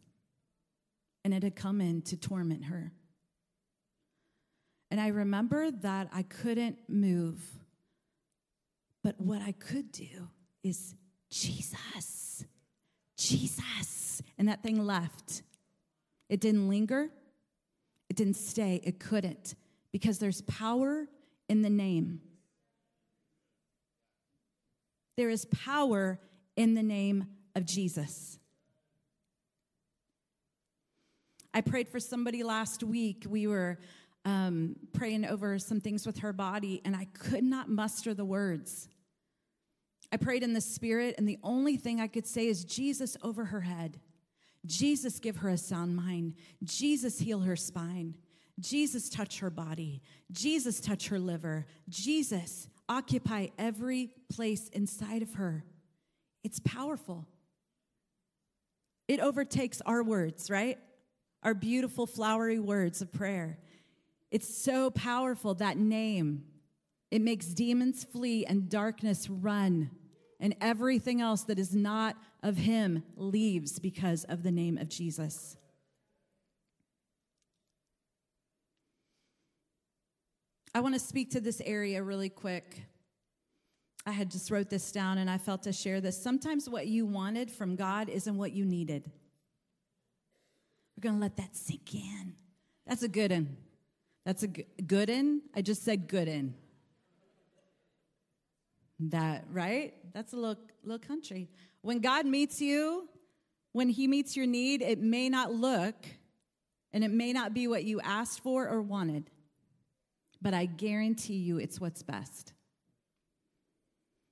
And 1.24 1.34
it 1.34 1.42
had 1.42 1.56
come 1.56 1.80
in 1.80 2.02
to 2.02 2.16
torment 2.16 2.66
her. 2.66 2.92
And 4.90 5.00
I 5.00 5.08
remember 5.08 5.70
that 5.70 6.08
I 6.12 6.22
couldn't 6.22 6.78
move. 6.88 7.42
But 9.02 9.20
what 9.20 9.42
I 9.42 9.52
could 9.52 9.90
do 9.90 10.28
is 10.62 10.94
Jesus, 11.30 12.44
Jesus. 13.18 14.22
And 14.38 14.48
that 14.48 14.62
thing 14.62 14.84
left. 14.84 15.42
It 16.28 16.40
didn't 16.40 16.68
linger, 16.68 17.08
it 18.08 18.16
didn't 18.16 18.36
stay, 18.36 18.80
it 18.84 18.98
couldn't, 18.98 19.54
because 19.92 20.18
there's 20.18 20.42
power 20.42 21.06
in 21.48 21.62
the 21.62 21.70
name. 21.70 22.20
There 25.16 25.30
is 25.30 25.46
power 25.46 26.20
in 26.56 26.74
the 26.74 26.82
name 26.82 27.26
of 27.54 27.64
Jesus. 27.64 28.38
I 31.54 31.62
prayed 31.62 31.88
for 31.88 32.00
somebody 32.00 32.42
last 32.42 32.82
week. 32.82 33.24
We 33.26 33.46
were 33.46 33.78
um, 34.26 34.76
praying 34.92 35.24
over 35.24 35.58
some 35.58 35.80
things 35.80 36.04
with 36.04 36.18
her 36.18 36.34
body, 36.34 36.82
and 36.84 36.94
I 36.94 37.06
could 37.14 37.44
not 37.44 37.70
muster 37.70 38.12
the 38.12 38.26
words. 38.26 38.88
I 40.12 40.18
prayed 40.18 40.42
in 40.42 40.52
the 40.52 40.60
spirit, 40.60 41.14
and 41.16 41.26
the 41.26 41.38
only 41.42 41.76
thing 41.76 42.00
I 42.00 42.08
could 42.08 42.26
say 42.26 42.46
is 42.46 42.64
Jesus 42.64 43.16
over 43.22 43.46
her 43.46 43.62
head. 43.62 44.00
Jesus, 44.66 45.18
give 45.18 45.38
her 45.38 45.48
a 45.48 45.56
sound 45.56 45.96
mind. 45.96 46.34
Jesus, 46.62 47.18
heal 47.18 47.40
her 47.40 47.56
spine. 47.56 48.16
Jesus, 48.58 49.08
touch 49.08 49.38
her 49.40 49.50
body. 49.50 50.02
Jesus, 50.32 50.80
touch 50.80 51.08
her 51.08 51.18
liver. 51.18 51.66
Jesus, 51.88 52.68
occupy 52.88 53.48
every 53.58 54.10
place 54.32 54.68
inside 54.68 55.22
of 55.22 55.34
her. 55.34 55.64
It's 56.42 56.60
powerful. 56.60 57.26
It 59.08 59.20
overtakes 59.20 59.82
our 59.84 60.02
words, 60.02 60.50
right? 60.50 60.78
Our 61.42 61.54
beautiful, 61.54 62.06
flowery 62.06 62.58
words 62.58 63.02
of 63.02 63.12
prayer. 63.12 63.58
It's 64.30 64.62
so 64.62 64.90
powerful, 64.90 65.54
that 65.54 65.76
name. 65.76 66.44
It 67.10 67.20
makes 67.20 67.46
demons 67.46 68.04
flee 68.04 68.44
and 68.44 68.68
darkness 68.68 69.30
run, 69.30 69.90
and 70.38 70.54
everything 70.60 71.20
else 71.20 71.42
that 71.44 71.58
is 71.58 71.74
not 71.74 72.16
of 72.42 72.56
Him 72.56 73.02
leaves 73.16 73.78
because 73.78 74.24
of 74.24 74.42
the 74.42 74.52
name 74.52 74.78
of 74.78 74.88
Jesus. 74.88 75.56
I 80.74 80.80
want 80.80 80.94
to 80.94 81.00
speak 81.00 81.30
to 81.30 81.40
this 81.40 81.62
area 81.64 82.02
really 82.02 82.28
quick. 82.28 82.82
I 84.04 84.12
had 84.12 84.30
just 84.30 84.50
wrote 84.50 84.68
this 84.68 84.92
down 84.92 85.18
and 85.18 85.30
I 85.30 85.38
felt 85.38 85.62
to 85.62 85.72
share 85.72 86.02
this. 86.02 86.22
Sometimes 86.22 86.68
what 86.68 86.86
you 86.86 87.06
wanted 87.06 87.50
from 87.50 87.76
God 87.76 88.10
isn't 88.10 88.36
what 88.36 88.52
you 88.52 88.64
needed. 88.64 89.10
We're 90.96 91.02
going 91.02 91.16
to 91.16 91.20
let 91.20 91.36
that 91.38 91.56
sink 91.56 91.94
in. 91.94 92.34
That's 92.86 93.02
a 93.02 93.08
good 93.08 93.32
one. 93.32 93.56
That's 94.26 94.42
a 94.42 94.48
good 94.48 95.08
in. 95.08 95.42
I 95.54 95.62
just 95.62 95.82
said 95.82 96.08
good 96.08 96.28
in. 96.28 96.54
That, 98.98 99.44
right? 99.50 99.94
That's 100.12 100.32
a 100.32 100.36
little, 100.36 100.62
little 100.82 101.06
country. 101.06 101.48
When 101.82 102.00
God 102.00 102.26
meets 102.26 102.60
you, 102.60 103.08
when 103.72 103.88
He 103.88 104.06
meets 104.06 104.36
your 104.36 104.46
need, 104.46 104.82
it 104.82 105.00
may 105.00 105.28
not 105.28 105.52
look 105.52 106.06
and 106.92 107.04
it 107.04 107.10
may 107.10 107.32
not 107.32 107.52
be 107.52 107.68
what 107.68 107.84
you 107.84 108.00
asked 108.00 108.40
for 108.40 108.68
or 108.68 108.80
wanted, 108.80 109.30
but 110.40 110.54
I 110.54 110.64
guarantee 110.64 111.36
you 111.36 111.58
it's 111.58 111.80
what's 111.80 112.02
best 112.02 112.54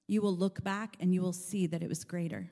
you 0.06 0.20
will 0.20 0.36
look 0.36 0.62
back 0.62 0.96
and 1.00 1.14
you 1.14 1.22
will 1.22 1.32
see 1.32 1.66
that 1.66 1.82
it 1.82 1.88
was 1.88 2.04
greater. 2.04 2.50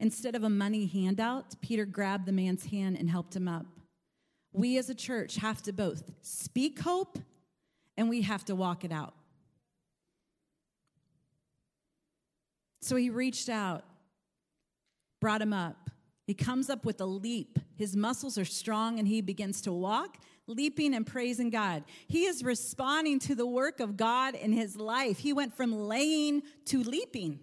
Instead 0.00 0.34
of 0.34 0.42
a 0.42 0.48
money 0.48 0.86
handout, 0.86 1.54
Peter 1.60 1.84
grabbed 1.84 2.26
the 2.26 2.32
man's 2.32 2.66
hand 2.66 2.96
and 2.98 3.08
helped 3.08 3.34
him 3.34 3.46
up. 3.46 3.66
We 4.52 4.76
as 4.78 4.90
a 4.90 4.94
church 4.94 5.36
have 5.36 5.62
to 5.62 5.72
both 5.72 6.10
speak 6.22 6.80
hope 6.80 7.18
and 7.96 8.08
we 8.08 8.22
have 8.22 8.44
to 8.46 8.54
walk 8.54 8.84
it 8.84 8.92
out. 8.92 9.14
So 12.84 12.96
he 12.96 13.08
reached 13.08 13.48
out, 13.48 13.82
brought 15.20 15.40
him 15.40 15.54
up. 15.54 15.90
He 16.26 16.34
comes 16.34 16.68
up 16.68 16.84
with 16.84 17.00
a 17.00 17.06
leap. 17.06 17.58
His 17.76 17.96
muscles 17.96 18.36
are 18.36 18.44
strong 18.44 18.98
and 18.98 19.08
he 19.08 19.22
begins 19.22 19.62
to 19.62 19.72
walk 19.72 20.18
leaping 20.46 20.94
and 20.94 21.06
praising 21.06 21.48
God. 21.48 21.84
He 22.06 22.26
is 22.26 22.44
responding 22.44 23.18
to 23.20 23.34
the 23.34 23.46
work 23.46 23.80
of 23.80 23.96
God 23.96 24.34
in 24.34 24.52
his 24.52 24.76
life. 24.76 25.18
He 25.18 25.32
went 25.32 25.56
from 25.56 25.72
laying 25.72 26.42
to 26.66 26.82
leaping. 26.82 27.40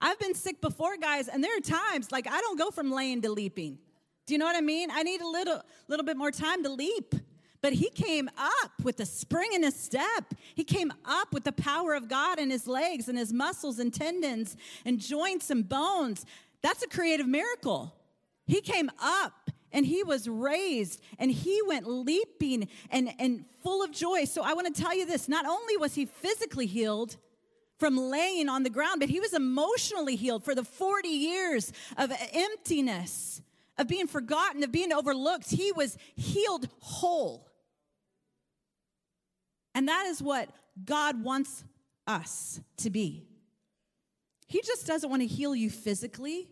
I've 0.00 0.18
been 0.18 0.34
sick 0.34 0.60
before, 0.60 0.96
guys, 0.96 1.28
and 1.28 1.44
there 1.44 1.56
are 1.56 1.60
times 1.60 2.10
like 2.10 2.26
I 2.26 2.40
don't 2.40 2.58
go 2.58 2.70
from 2.70 2.90
laying 2.90 3.22
to 3.22 3.30
leaping. 3.30 3.78
Do 4.26 4.34
you 4.34 4.38
know 4.38 4.46
what 4.46 4.56
I 4.56 4.62
mean? 4.62 4.90
I 4.90 5.04
need 5.04 5.20
a 5.20 5.28
little 5.28 5.62
little 5.88 6.04
bit 6.04 6.16
more 6.16 6.32
time 6.32 6.64
to 6.64 6.70
leap. 6.70 7.14
But 7.62 7.74
he 7.74 7.90
came 7.90 8.30
up 8.38 8.72
with 8.82 9.00
a 9.00 9.06
spring 9.06 9.50
in 9.52 9.62
his 9.62 9.74
step. 9.74 10.34
He 10.54 10.64
came 10.64 10.92
up 11.04 11.32
with 11.32 11.44
the 11.44 11.52
power 11.52 11.94
of 11.94 12.08
God 12.08 12.38
in 12.38 12.50
his 12.50 12.66
legs 12.66 13.08
and 13.08 13.18
his 13.18 13.32
muscles 13.32 13.78
and 13.78 13.92
tendons 13.92 14.56
and 14.84 14.98
joints 14.98 15.50
and 15.50 15.68
bones. 15.68 16.24
That's 16.62 16.82
a 16.82 16.88
creative 16.88 17.26
miracle. 17.26 17.94
He 18.46 18.60
came 18.62 18.90
up 19.00 19.50
and 19.72 19.84
he 19.84 20.02
was 20.02 20.28
raised 20.28 21.00
and 21.18 21.30
he 21.30 21.60
went 21.66 21.86
leaping 21.86 22.68
and, 22.90 23.12
and 23.18 23.44
full 23.62 23.82
of 23.82 23.92
joy. 23.92 24.24
So 24.24 24.42
I 24.42 24.54
want 24.54 24.74
to 24.74 24.82
tell 24.82 24.96
you 24.96 25.04
this 25.04 25.28
not 25.28 25.46
only 25.46 25.76
was 25.76 25.94
he 25.94 26.06
physically 26.06 26.66
healed, 26.66 27.16
from 27.80 27.96
laying 27.96 28.50
on 28.50 28.62
the 28.62 28.68
ground, 28.68 29.00
but 29.00 29.08
he 29.08 29.18
was 29.18 29.32
emotionally 29.32 30.14
healed 30.14 30.44
for 30.44 30.54
the 30.54 30.62
40 30.62 31.08
years 31.08 31.72
of 31.96 32.12
emptiness, 32.34 33.40
of 33.78 33.88
being 33.88 34.06
forgotten, 34.06 34.62
of 34.62 34.70
being 34.70 34.92
overlooked. 34.92 35.50
He 35.50 35.72
was 35.72 35.96
healed 36.14 36.68
whole. 36.80 37.49
And 39.74 39.88
that 39.88 40.06
is 40.06 40.22
what 40.22 40.50
God 40.84 41.22
wants 41.22 41.64
us 42.06 42.60
to 42.78 42.90
be. 42.90 43.26
He 44.46 44.62
just 44.62 44.86
doesn't 44.86 45.08
want 45.08 45.22
to 45.22 45.26
heal 45.26 45.54
you 45.54 45.70
physically, 45.70 46.48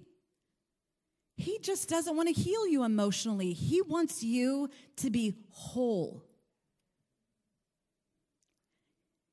he 1.37 1.61
just 1.61 1.89
doesn't 1.89 2.17
want 2.17 2.35
to 2.35 2.35
heal 2.35 2.67
you 2.67 2.83
emotionally. 2.83 3.53
He 3.53 3.81
wants 3.81 4.25
you 4.25 4.71
to 4.97 5.09
be 5.09 5.37
whole. 5.51 6.25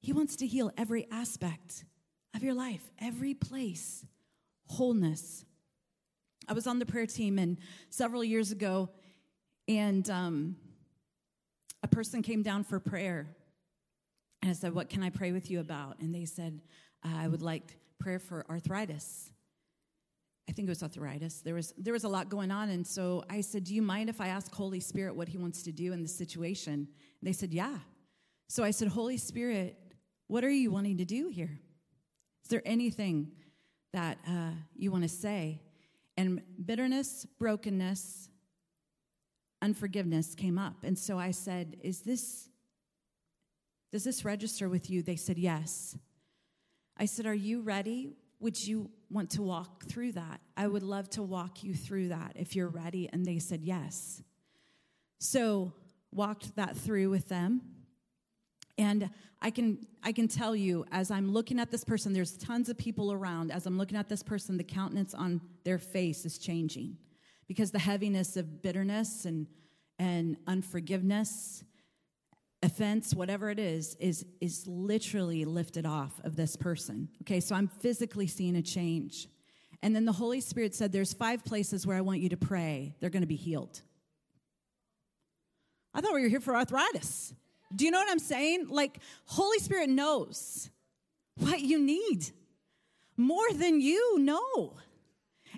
He 0.01 0.13
wants 0.13 0.35
to 0.35 0.45
heal 0.45 0.71
every 0.77 1.07
aspect 1.09 1.83
of 2.35 2.43
your 2.43 2.53
life, 2.53 2.91
every 2.99 3.33
place, 3.33 4.05
wholeness. 4.67 5.45
I 6.47 6.53
was 6.53 6.67
on 6.67 6.77
the 6.77 6.85
prayer 6.85 7.07
team 7.07 7.39
and 7.39 7.57
several 7.89 8.23
years 8.23 8.51
ago, 8.51 8.89
and 9.67 10.07
um, 10.11 10.57
a 11.81 11.87
person 11.87 12.21
came 12.21 12.43
down 12.43 12.63
for 12.63 12.79
prayer. 12.79 13.35
And 14.45 14.51
I 14.51 14.53
said, 14.53 14.75
What 14.75 14.89
can 14.89 15.01
I 15.01 15.09
pray 15.09 15.31
with 15.31 15.49
you 15.49 15.59
about? 15.59 15.97
And 15.99 16.13
they 16.13 16.25
said, 16.25 16.61
I 17.03 17.27
would 17.27 17.41
like 17.41 17.79
prayer 17.97 18.19
for 18.19 18.45
arthritis. 18.47 19.31
I 20.47 20.51
think 20.51 20.67
it 20.67 20.69
was 20.69 20.83
arthritis. 20.83 21.41
There 21.41 21.55
was 21.55 21.73
there 21.79 21.93
was 21.93 22.03
a 22.03 22.07
lot 22.07 22.29
going 22.29 22.51
on, 22.51 22.69
and 22.69 22.85
so 22.85 23.23
I 23.27 23.41
said, 23.41 23.63
"Do 23.63 23.73
you 23.73 23.81
mind 23.81 24.07
if 24.07 24.21
I 24.21 24.27
ask 24.27 24.53
Holy 24.53 24.79
Spirit 24.79 25.15
what 25.15 25.29
He 25.29 25.39
wants 25.39 25.63
to 25.63 25.71
do 25.71 25.93
in 25.93 26.03
this 26.03 26.15
situation?" 26.15 26.73
And 26.73 26.87
they 27.23 27.31
said, 27.31 27.55
"Yeah." 27.55 27.79
So 28.47 28.63
I 28.63 28.69
said, 28.69 28.89
"Holy 28.89 29.17
Spirit, 29.17 29.79
what 30.27 30.43
are 30.43 30.51
you 30.51 30.69
wanting 30.69 30.99
to 30.99 31.05
do 31.05 31.29
here? 31.29 31.59
Is 32.43 32.49
there 32.49 32.61
anything 32.65 33.31
that 33.93 34.19
uh, 34.29 34.51
you 34.75 34.91
want 34.91 35.05
to 35.05 35.09
say?" 35.09 35.59
And 36.17 36.43
bitterness, 36.63 37.25
brokenness, 37.39 38.29
unforgiveness 39.63 40.35
came 40.35 40.59
up, 40.59 40.83
and 40.83 40.95
so 40.95 41.17
I 41.17 41.31
said, 41.31 41.77
"Is 41.81 42.01
this 42.01 42.49
does 43.95 44.03
this 44.03 44.25
register 44.25 44.67
with 44.67 44.89
you?" 44.89 45.01
They 45.01 45.15
said, 45.15 45.37
"Yes." 45.37 45.97
I 46.97 47.05
said, 47.05 47.25
"Are 47.25 47.33
you 47.33 47.61
ready? 47.61 48.13
Would 48.39 48.67
you 48.67 48.91
want 49.09 49.29
to 49.31 49.41
walk 49.41 49.85
through 49.85 50.13
that. 50.13 50.41
I 50.57 50.67
would 50.67 50.83
love 50.83 51.09
to 51.11 51.23
walk 51.23 51.63
you 51.63 51.73
through 51.73 52.09
that 52.09 52.33
if 52.35 52.55
you're 52.55 52.69
ready. 52.69 53.09
And 53.11 53.25
they 53.25 53.39
said 53.39 53.61
yes. 53.63 54.21
So 55.19 55.73
walked 56.11 56.55
that 56.55 56.75
through 56.75 57.09
with 57.09 57.27
them. 57.27 57.61
And 58.77 59.09
I 59.41 59.51
can 59.51 59.87
I 60.03 60.11
can 60.11 60.27
tell 60.27 60.55
you 60.55 60.85
as 60.91 61.11
I'm 61.11 61.31
looking 61.31 61.59
at 61.59 61.71
this 61.71 61.83
person, 61.83 62.13
there's 62.13 62.37
tons 62.37 62.67
of 62.67 62.77
people 62.77 63.13
around. 63.13 63.51
As 63.51 63.65
I'm 63.65 63.77
looking 63.77 63.97
at 63.97 64.09
this 64.09 64.21
person, 64.21 64.57
the 64.57 64.63
countenance 64.63 65.13
on 65.13 65.41
their 65.63 65.79
face 65.79 66.25
is 66.25 66.37
changing 66.37 66.97
because 67.47 67.71
the 67.71 67.79
heaviness 67.79 68.35
of 68.35 68.61
bitterness 68.61 69.25
and 69.25 69.47
and 69.97 70.35
unforgiveness 70.45 71.63
offense, 72.65 73.13
whatever 73.13 73.49
it 73.49 73.59
is, 73.59 73.95
is, 73.99 74.25
is 74.41 74.67
literally 74.67 75.45
lifted 75.45 75.85
off 75.85 76.19
of 76.23 76.35
this 76.35 76.55
person. 76.55 77.09
Okay, 77.21 77.39
so 77.39 77.55
I'm 77.55 77.67
physically 77.67 78.27
seeing 78.27 78.55
a 78.55 78.61
change. 78.61 79.27
And 79.81 79.95
then 79.95 80.05
the 80.05 80.11
Holy 80.11 80.41
Spirit 80.41 80.75
said, 80.75 80.91
There's 80.91 81.13
five 81.13 81.45
places 81.45 81.85
where 81.85 81.95
I 81.95 82.01
want 82.01 82.19
you 82.19 82.29
to 82.29 82.37
pray. 82.37 82.95
They're 82.99 83.09
going 83.09 83.21
to 83.21 83.27
be 83.27 83.35
healed. 83.35 83.81
I 85.93 86.01
thought 86.01 86.13
we 86.13 86.21
were 86.21 86.27
here 86.27 86.41
for 86.41 86.55
arthritis. 86.55 87.33
Do 87.73 87.85
you 87.85 87.91
know 87.91 87.99
what 87.99 88.11
I'm 88.11 88.19
saying? 88.19 88.67
Like, 88.69 88.99
Holy 89.25 89.59
Spirit 89.59 89.89
knows 89.89 90.69
what 91.37 91.61
you 91.61 91.79
need 91.79 92.29
more 93.17 93.51
than 93.53 93.79
you 93.79 94.19
know. 94.19 94.73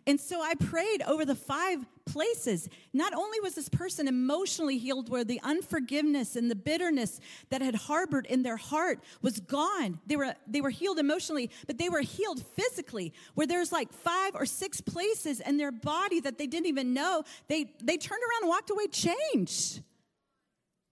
And 0.07 0.21
so 0.21 0.41
I 0.41 0.55
prayed 0.55 1.03
over 1.05 1.25
the 1.25 1.35
five 1.35 1.85
places. 2.05 2.69
Not 2.93 3.13
only 3.13 3.41
was 3.41 3.55
this 3.55 3.67
person 3.67 4.07
emotionally 4.07 4.77
healed, 4.77 5.09
where 5.09 5.25
the 5.25 5.41
unforgiveness 5.43 6.37
and 6.37 6.49
the 6.49 6.55
bitterness 6.55 7.19
that 7.49 7.61
had 7.61 7.75
harbored 7.75 8.25
in 8.25 8.41
their 8.41 8.55
heart 8.55 9.03
was 9.21 9.41
gone. 9.41 9.99
They 10.07 10.15
were, 10.15 10.33
they 10.47 10.61
were 10.61 10.69
healed 10.69 10.97
emotionally, 10.97 11.51
but 11.67 11.77
they 11.77 11.89
were 11.89 11.99
healed 11.99 12.41
physically, 12.55 13.13
where 13.35 13.45
there's 13.45 13.73
like 13.73 13.91
five 13.91 14.33
or 14.33 14.45
six 14.45 14.79
places 14.79 15.41
in 15.41 15.57
their 15.57 15.73
body 15.73 16.21
that 16.21 16.37
they 16.37 16.47
didn't 16.47 16.67
even 16.67 16.93
know. 16.93 17.23
They, 17.49 17.73
they 17.83 17.97
turned 17.97 18.21
around 18.21 18.43
and 18.43 18.49
walked 18.49 18.69
away 18.69 18.87
changed. 18.87 19.81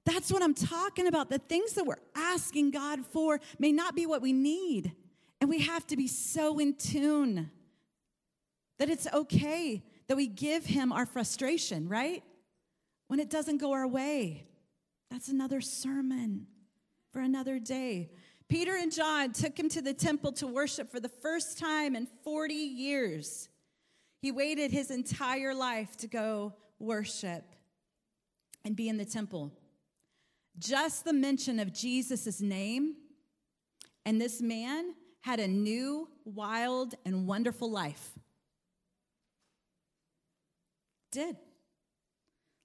That's 0.06 0.30
what 0.30 0.44
I'm 0.44 0.54
talking 0.54 1.08
about. 1.08 1.30
The 1.30 1.40
things 1.40 1.74
that 1.74 1.86
we're 1.86 1.96
asking 2.16 2.72
God 2.72 3.06
for 3.06 3.40
may 3.60 3.72
not 3.72 3.96
be 3.96 4.06
what 4.06 4.22
we 4.22 4.34
need. 4.34 4.92
And 5.40 5.50
we 5.50 5.62
have 5.62 5.88
to 5.88 5.96
be 5.96 6.08
so 6.08 6.60
in 6.60 6.76
tune 6.76 7.50
that 8.80 8.90
it's 8.90 9.08
okay 9.14 9.84
that 10.08 10.18
we 10.18 10.28
give 10.28 10.66
him 10.66 10.92
our 10.92 11.06
frustration, 11.06 11.88
right? 11.88 12.24
When 13.08 13.20
it 13.20 13.30
doesn't 13.30 13.58
go 13.58 13.74
our 13.74 13.88
way. 13.88 14.48
That's 15.10 15.30
another 15.30 15.62
sermon 15.62 16.48
for 17.12 17.22
another 17.22 17.60
day. 17.60 18.12
Peter 18.48 18.76
and 18.76 18.92
John 18.92 19.32
took 19.32 19.58
him 19.58 19.70
to 19.70 19.82
the 19.82 19.94
temple 19.94 20.32
to 20.34 20.48
worship 20.48 20.92
for 20.92 21.00
the 21.00 21.10
first 21.10 21.58
time 21.58 21.96
in 21.96 22.08
40 22.24 22.54
years. 22.54 23.50
He 24.22 24.32
waited 24.32 24.72
his 24.72 24.92
entire 24.92 25.54
life 25.54 25.96
to 25.98 26.08
go 26.08 26.54
worship 26.80 27.44
and 28.64 28.76
be 28.76 28.90
in 28.90 28.98
the 28.98 29.06
temple. 29.06 29.52
Just 30.58 31.06
the 31.06 31.14
mention 31.14 31.60
of 31.60 31.74
Jesus' 31.74 32.42
name, 32.42 32.96
and 34.06 34.22
this 34.22 34.42
man 34.42 34.94
had 35.22 35.40
a 35.40 35.48
new, 35.48 36.08
wild, 36.24 36.96
and 37.06 37.28
wonderful 37.28 37.70
life 37.70 38.15
did. 41.16 41.38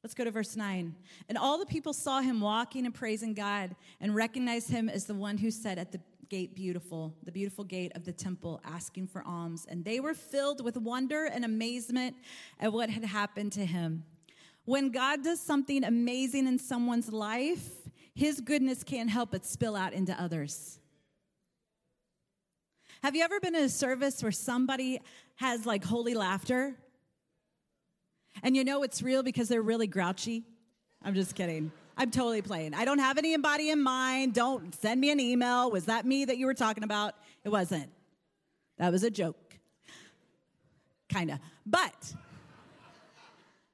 Let's 0.03 0.15
go 0.15 0.25
to 0.25 0.31
verse 0.31 0.57
9. 0.57 0.95
And 1.29 1.39
all 1.39 1.59
the 1.59 1.67
people 1.67 1.93
saw 1.93 2.21
him 2.21 2.41
walking 2.41 2.85
and 2.85 2.95
praising 2.95 3.35
God 3.35 3.77
and 4.01 4.15
recognized 4.15 4.71
him 4.71 4.89
as 4.89 5.05
the 5.05 5.15
one 5.15 5.39
who 5.39 5.51
sat 5.51 5.79
at 5.79 5.93
the 5.93 6.01
gate 6.29 6.55
beautiful, 6.55 7.15
the 7.25 7.33
beautiful 7.33 7.65
gate 7.65 7.93
of 7.95 8.05
the 8.05 8.13
temple, 8.13 8.61
asking 8.65 9.09
for 9.09 9.23
alms. 9.27 9.67
And 9.69 9.85
they 9.85 10.01
were 10.01 10.15
filled 10.15 10.65
with 10.65 10.77
wonder 10.77 11.27
and 11.27 11.45
amazement 11.45 12.17
at 12.59 12.73
what 12.73 12.89
had 12.89 13.05
happened 13.05 13.53
to 13.53 13.67
him. 13.67 14.05
When 14.65 14.91
God 14.91 15.23
does 15.23 15.41
something 15.41 15.85
amazing 15.85 16.47
in 16.47 16.59
someone's 16.59 17.13
life, 17.13 17.69
his 18.15 18.41
goodness 18.41 18.85
can't 18.85 19.11
help 19.11 19.33
but 19.33 19.45
spill 19.45 19.77
out 19.77 19.93
into 19.93 20.19
others. 20.21 20.79
Have 23.03 23.17
you 23.17 23.23
ever 23.23 23.41
been 23.41 23.55
in 23.55 23.65
a 23.65 23.69
service 23.69 24.23
where 24.23 24.33
somebody 24.33 25.01
has 25.37 25.67
like 25.67 25.85
holy 25.85 26.15
laughter? 26.15 26.77
And 28.43 28.57
you 28.57 28.65
know 28.65 28.83
it's 28.83 29.03
real 29.03 29.23
because 29.23 29.49
they're 29.49 29.63
really 29.63 29.87
grouchy? 29.87 30.45
I'm 31.03 31.15
just 31.15 31.35
kidding. 31.35 31.73
I'm 31.97 32.11
totally 32.11 32.43
playing. 32.43 32.75
I 32.75 32.85
don't 32.85 32.99
have 32.99 33.19
any 33.19 33.35
anybody 33.35 33.71
in 33.71 33.83
mind. 33.83 34.35
Don't 34.35 34.75
send 34.75 35.01
me 35.01 35.11
an 35.11 35.21
email. 35.21 35.71
Was 35.71 35.85
that 35.87 36.07
me 36.07 36.25
that 36.25 36.39
you 36.39 36.47
were 36.47 36.55
talking 36.55 36.83
about? 36.85 37.15
It 37.45 37.51
wasn't. 37.51 37.91
That 38.79 38.91
was 38.91 39.03
a 39.03 39.11
joke. 39.11 39.59
Kind 41.11 41.31
of. 41.31 41.39
But 41.67 42.15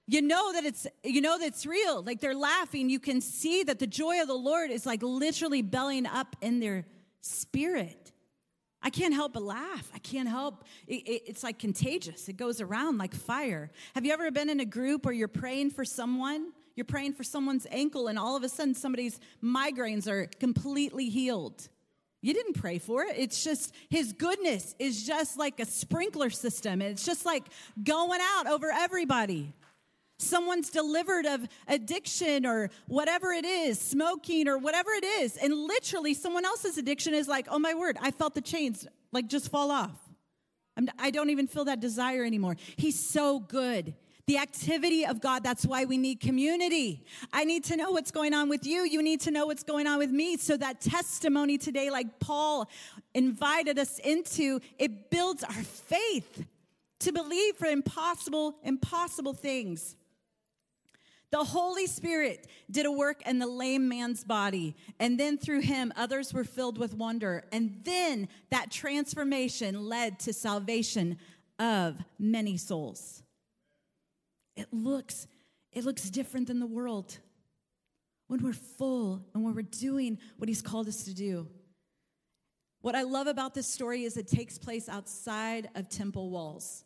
you 0.08 0.22
know 0.22 0.52
that 0.52 0.64
it's 0.64 0.86
you 1.04 1.20
know 1.20 1.38
that 1.38 1.46
it's 1.46 1.66
real 1.66 2.02
like 2.02 2.20
they're 2.20 2.34
laughing 2.34 2.88
you 2.88 3.00
can 3.00 3.20
see 3.20 3.64
that 3.64 3.80
the 3.80 3.86
joy 3.88 4.20
of 4.22 4.28
the 4.28 4.34
lord 4.34 4.70
is 4.70 4.86
like 4.86 5.02
literally 5.02 5.62
belling 5.62 6.06
up 6.06 6.36
in 6.40 6.60
their 6.60 6.86
spirit 7.22 8.12
i 8.86 8.90
can't 8.90 9.12
help 9.12 9.32
but 9.32 9.42
laugh. 9.42 9.90
I 9.92 9.98
can't 9.98 10.28
help 10.28 10.64
it, 10.86 11.02
it, 11.08 11.22
it's 11.26 11.42
like 11.42 11.58
contagious. 11.58 12.28
It 12.28 12.36
goes 12.36 12.60
around 12.60 12.98
like 12.98 13.14
fire. 13.14 13.72
Have 13.96 14.06
you 14.06 14.12
ever 14.12 14.30
been 14.30 14.48
in 14.48 14.60
a 14.60 14.64
group 14.64 15.04
where 15.04 15.12
you're 15.12 15.26
praying 15.26 15.70
for 15.70 15.84
someone? 15.84 16.52
You're 16.76 16.84
praying 16.84 17.14
for 17.14 17.24
someone's 17.24 17.66
ankle 17.72 18.06
and 18.06 18.16
all 18.16 18.36
of 18.36 18.44
a 18.44 18.48
sudden 18.48 18.74
somebody's 18.74 19.18
migraines 19.42 20.06
are 20.06 20.26
completely 20.38 21.08
healed. 21.08 21.68
You 22.22 22.32
didn't 22.32 22.54
pray 22.54 22.78
for 22.78 23.02
it. 23.02 23.16
It's 23.16 23.42
just 23.42 23.74
his 23.90 24.12
goodness 24.12 24.76
is 24.78 25.04
just 25.04 25.36
like 25.36 25.58
a 25.58 25.66
sprinkler 25.66 26.30
system. 26.30 26.80
It's 26.80 27.04
just 27.04 27.26
like 27.26 27.42
going 27.82 28.20
out 28.36 28.46
over 28.46 28.70
everybody 28.72 29.52
someone's 30.18 30.70
delivered 30.70 31.26
of 31.26 31.46
addiction 31.68 32.46
or 32.46 32.70
whatever 32.86 33.32
it 33.32 33.44
is, 33.44 33.78
smoking 33.78 34.48
or 34.48 34.58
whatever 34.58 34.90
it 34.90 35.04
is, 35.04 35.36
and 35.36 35.54
literally 35.54 36.14
someone 36.14 36.44
else's 36.44 36.78
addiction 36.78 37.14
is 37.14 37.28
like, 37.28 37.46
oh 37.50 37.58
my 37.58 37.74
word, 37.74 37.96
I 38.00 38.10
felt 38.10 38.34
the 38.34 38.40
chains 38.40 38.86
like 39.12 39.28
just 39.28 39.50
fall 39.50 39.70
off. 39.70 39.96
I'm, 40.76 40.88
I 40.98 41.10
do 41.10 41.18
not 41.18 41.30
even 41.30 41.46
feel 41.46 41.64
that 41.66 41.80
desire 41.80 42.24
anymore. 42.24 42.56
He's 42.76 42.98
so 42.98 43.40
good. 43.40 43.94
The 44.26 44.38
activity 44.38 45.06
of 45.06 45.20
God, 45.20 45.44
that's 45.44 45.64
why 45.64 45.84
we 45.84 45.98
need 45.98 46.18
community. 46.18 47.04
I 47.32 47.44
need 47.44 47.62
to 47.64 47.76
know 47.76 47.92
what's 47.92 48.10
going 48.10 48.34
on 48.34 48.48
with 48.48 48.66
you. 48.66 48.82
You 48.82 49.00
need 49.00 49.20
to 49.20 49.30
know 49.30 49.46
what's 49.46 49.62
going 49.62 49.86
on 49.86 49.98
with 49.98 50.10
me. 50.10 50.36
So 50.36 50.56
that 50.56 50.80
testimony 50.80 51.58
today, 51.58 51.90
like 51.90 52.18
Paul 52.18 52.68
invited 53.14 53.78
us 53.78 54.00
into, 54.00 54.60
it 54.78 55.10
builds 55.10 55.44
our 55.44 55.52
faith 55.52 56.44
to 57.00 57.12
believe 57.12 57.56
for 57.56 57.66
impossible, 57.66 58.56
impossible 58.64 59.32
things. 59.32 59.94
The 61.32 61.42
Holy 61.44 61.86
Spirit 61.86 62.46
did 62.70 62.86
a 62.86 62.92
work 62.92 63.26
in 63.26 63.38
the 63.38 63.46
lame 63.46 63.88
man's 63.88 64.22
body, 64.22 64.76
and 65.00 65.18
then 65.18 65.38
through 65.38 65.60
him, 65.60 65.92
others 65.96 66.32
were 66.32 66.44
filled 66.44 66.78
with 66.78 66.94
wonder. 66.94 67.44
And 67.52 67.80
then 67.84 68.28
that 68.50 68.70
transformation 68.70 69.88
led 69.88 70.20
to 70.20 70.32
salvation 70.32 71.18
of 71.58 71.98
many 72.18 72.56
souls. 72.56 73.22
It 74.56 74.68
looks, 74.72 75.26
it 75.72 75.84
looks 75.84 76.08
different 76.10 76.46
than 76.46 76.60
the 76.60 76.66
world 76.66 77.18
when 78.28 78.42
we're 78.42 78.52
full 78.52 79.24
and 79.34 79.44
when 79.44 79.54
we're 79.54 79.62
doing 79.62 80.18
what 80.38 80.48
he's 80.48 80.62
called 80.62 80.88
us 80.88 81.04
to 81.04 81.14
do. 81.14 81.48
What 82.80 82.94
I 82.94 83.02
love 83.02 83.26
about 83.26 83.54
this 83.54 83.66
story 83.66 84.04
is 84.04 84.16
it 84.16 84.28
takes 84.28 84.58
place 84.58 84.88
outside 84.88 85.68
of 85.74 85.88
temple 85.88 86.30
walls. 86.30 86.84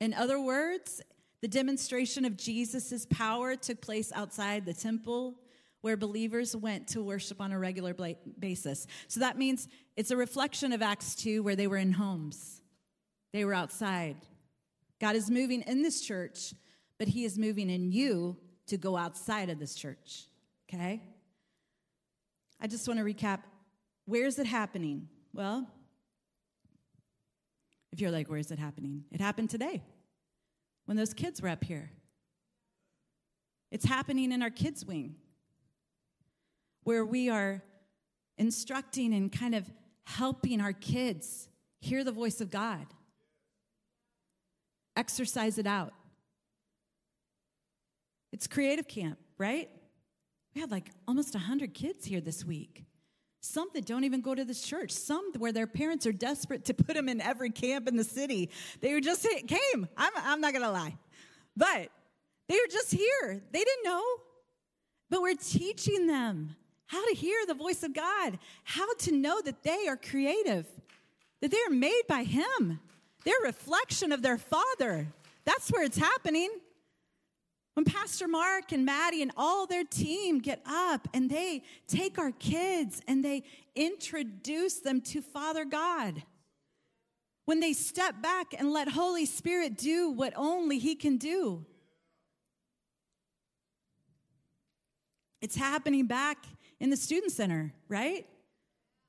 In 0.00 0.12
other 0.14 0.40
words, 0.40 1.00
the 1.40 1.48
demonstration 1.48 2.24
of 2.24 2.36
Jesus' 2.36 3.06
power 3.10 3.54
took 3.54 3.80
place 3.80 4.12
outside 4.14 4.66
the 4.66 4.74
temple 4.74 5.36
where 5.80 5.96
believers 5.96 6.56
went 6.56 6.88
to 6.88 7.02
worship 7.02 7.40
on 7.40 7.52
a 7.52 7.58
regular 7.58 7.94
basis. 8.38 8.86
So 9.06 9.20
that 9.20 9.38
means 9.38 9.68
it's 9.96 10.10
a 10.10 10.16
reflection 10.16 10.72
of 10.72 10.82
Acts 10.82 11.14
2 11.14 11.42
where 11.42 11.54
they 11.54 11.68
were 11.68 11.76
in 11.76 11.92
homes, 11.92 12.60
they 13.32 13.44
were 13.44 13.54
outside. 13.54 14.16
God 15.00 15.14
is 15.14 15.30
moving 15.30 15.62
in 15.62 15.82
this 15.82 16.00
church, 16.00 16.54
but 16.98 17.06
He 17.06 17.24
is 17.24 17.38
moving 17.38 17.70
in 17.70 17.92
you 17.92 18.36
to 18.66 18.76
go 18.76 18.96
outside 18.96 19.48
of 19.48 19.60
this 19.60 19.76
church, 19.76 20.24
okay? 20.68 21.00
I 22.60 22.66
just 22.66 22.88
want 22.88 22.98
to 22.98 23.04
recap 23.04 23.42
where 24.06 24.26
is 24.26 24.38
it 24.38 24.46
happening? 24.46 25.08
Well, 25.32 25.68
if 27.92 28.00
you're 28.00 28.10
like, 28.10 28.28
where 28.28 28.38
is 28.38 28.50
it 28.50 28.58
happening? 28.58 29.04
It 29.12 29.20
happened 29.20 29.50
today 29.50 29.82
when 30.88 30.96
those 30.96 31.12
kids 31.12 31.42
were 31.42 31.50
up 31.50 31.64
here. 31.64 31.90
It's 33.70 33.84
happening 33.84 34.32
in 34.32 34.40
our 34.40 34.48
kids' 34.48 34.86
wing, 34.86 35.16
where 36.84 37.04
we 37.04 37.28
are 37.28 37.62
instructing 38.38 39.12
and 39.12 39.30
kind 39.30 39.54
of 39.54 39.70
helping 40.04 40.62
our 40.62 40.72
kids 40.72 41.50
hear 41.78 42.04
the 42.04 42.10
voice 42.10 42.40
of 42.40 42.50
God, 42.50 42.86
exercise 44.96 45.58
it 45.58 45.66
out. 45.66 45.92
It's 48.32 48.46
creative 48.46 48.88
camp, 48.88 49.18
right? 49.36 49.68
We 50.54 50.62
had 50.62 50.70
like 50.70 50.90
almost 51.06 51.34
100 51.34 51.74
kids 51.74 52.06
here 52.06 52.22
this 52.22 52.46
week. 52.46 52.86
Some 53.40 53.68
that 53.74 53.86
don't 53.86 54.04
even 54.04 54.20
go 54.20 54.34
to 54.34 54.44
this 54.44 54.62
church. 54.62 54.90
Some 54.90 55.32
where 55.38 55.52
their 55.52 55.66
parents 55.66 56.06
are 56.06 56.12
desperate 56.12 56.64
to 56.66 56.74
put 56.74 56.94
them 56.94 57.08
in 57.08 57.20
every 57.20 57.50
camp 57.50 57.86
in 57.86 57.96
the 57.96 58.04
city. 58.04 58.50
They 58.80 59.00
just 59.00 59.26
came. 59.46 59.88
I'm, 59.96 60.12
I'm 60.16 60.40
not 60.40 60.52
going 60.52 60.64
to 60.64 60.70
lie. 60.70 60.96
But 61.56 61.90
they 62.48 62.54
were 62.54 62.70
just 62.70 62.90
here. 62.90 63.42
They 63.52 63.64
didn't 63.64 63.84
know. 63.84 64.02
But 65.10 65.22
we're 65.22 65.34
teaching 65.34 66.06
them 66.06 66.56
how 66.86 67.06
to 67.08 67.14
hear 67.14 67.38
the 67.46 67.54
voice 67.54 67.82
of 67.82 67.94
God, 67.94 68.38
how 68.64 68.92
to 68.94 69.12
know 69.12 69.40
that 69.42 69.62
they 69.62 69.86
are 69.88 69.96
creative, 69.96 70.66
that 71.40 71.50
they 71.50 71.58
are 71.68 71.74
made 71.74 72.02
by 72.08 72.24
Him. 72.24 72.80
They're 73.24 73.34
reflection 73.44 74.10
of 74.10 74.22
their 74.22 74.38
Father. 74.38 75.06
That's 75.44 75.70
where 75.70 75.84
it's 75.84 75.98
happening. 75.98 76.50
When 77.78 77.84
Pastor 77.84 78.26
Mark 78.26 78.72
and 78.72 78.84
Maddie 78.84 79.22
and 79.22 79.30
all 79.36 79.64
their 79.64 79.84
team 79.84 80.40
get 80.40 80.60
up 80.66 81.06
and 81.14 81.30
they 81.30 81.62
take 81.86 82.18
our 82.18 82.32
kids 82.32 83.00
and 83.06 83.24
they 83.24 83.44
introduce 83.76 84.80
them 84.80 85.00
to 85.02 85.22
Father 85.22 85.64
God. 85.64 86.24
When 87.44 87.60
they 87.60 87.72
step 87.72 88.20
back 88.20 88.52
and 88.58 88.72
let 88.72 88.88
Holy 88.88 89.26
Spirit 89.26 89.78
do 89.78 90.10
what 90.10 90.32
only 90.34 90.80
He 90.80 90.96
can 90.96 91.18
do. 91.18 91.64
It's 95.40 95.54
happening 95.54 96.06
back 96.06 96.46
in 96.80 96.90
the 96.90 96.96
student 96.96 97.30
center, 97.30 97.72
right? 97.88 98.26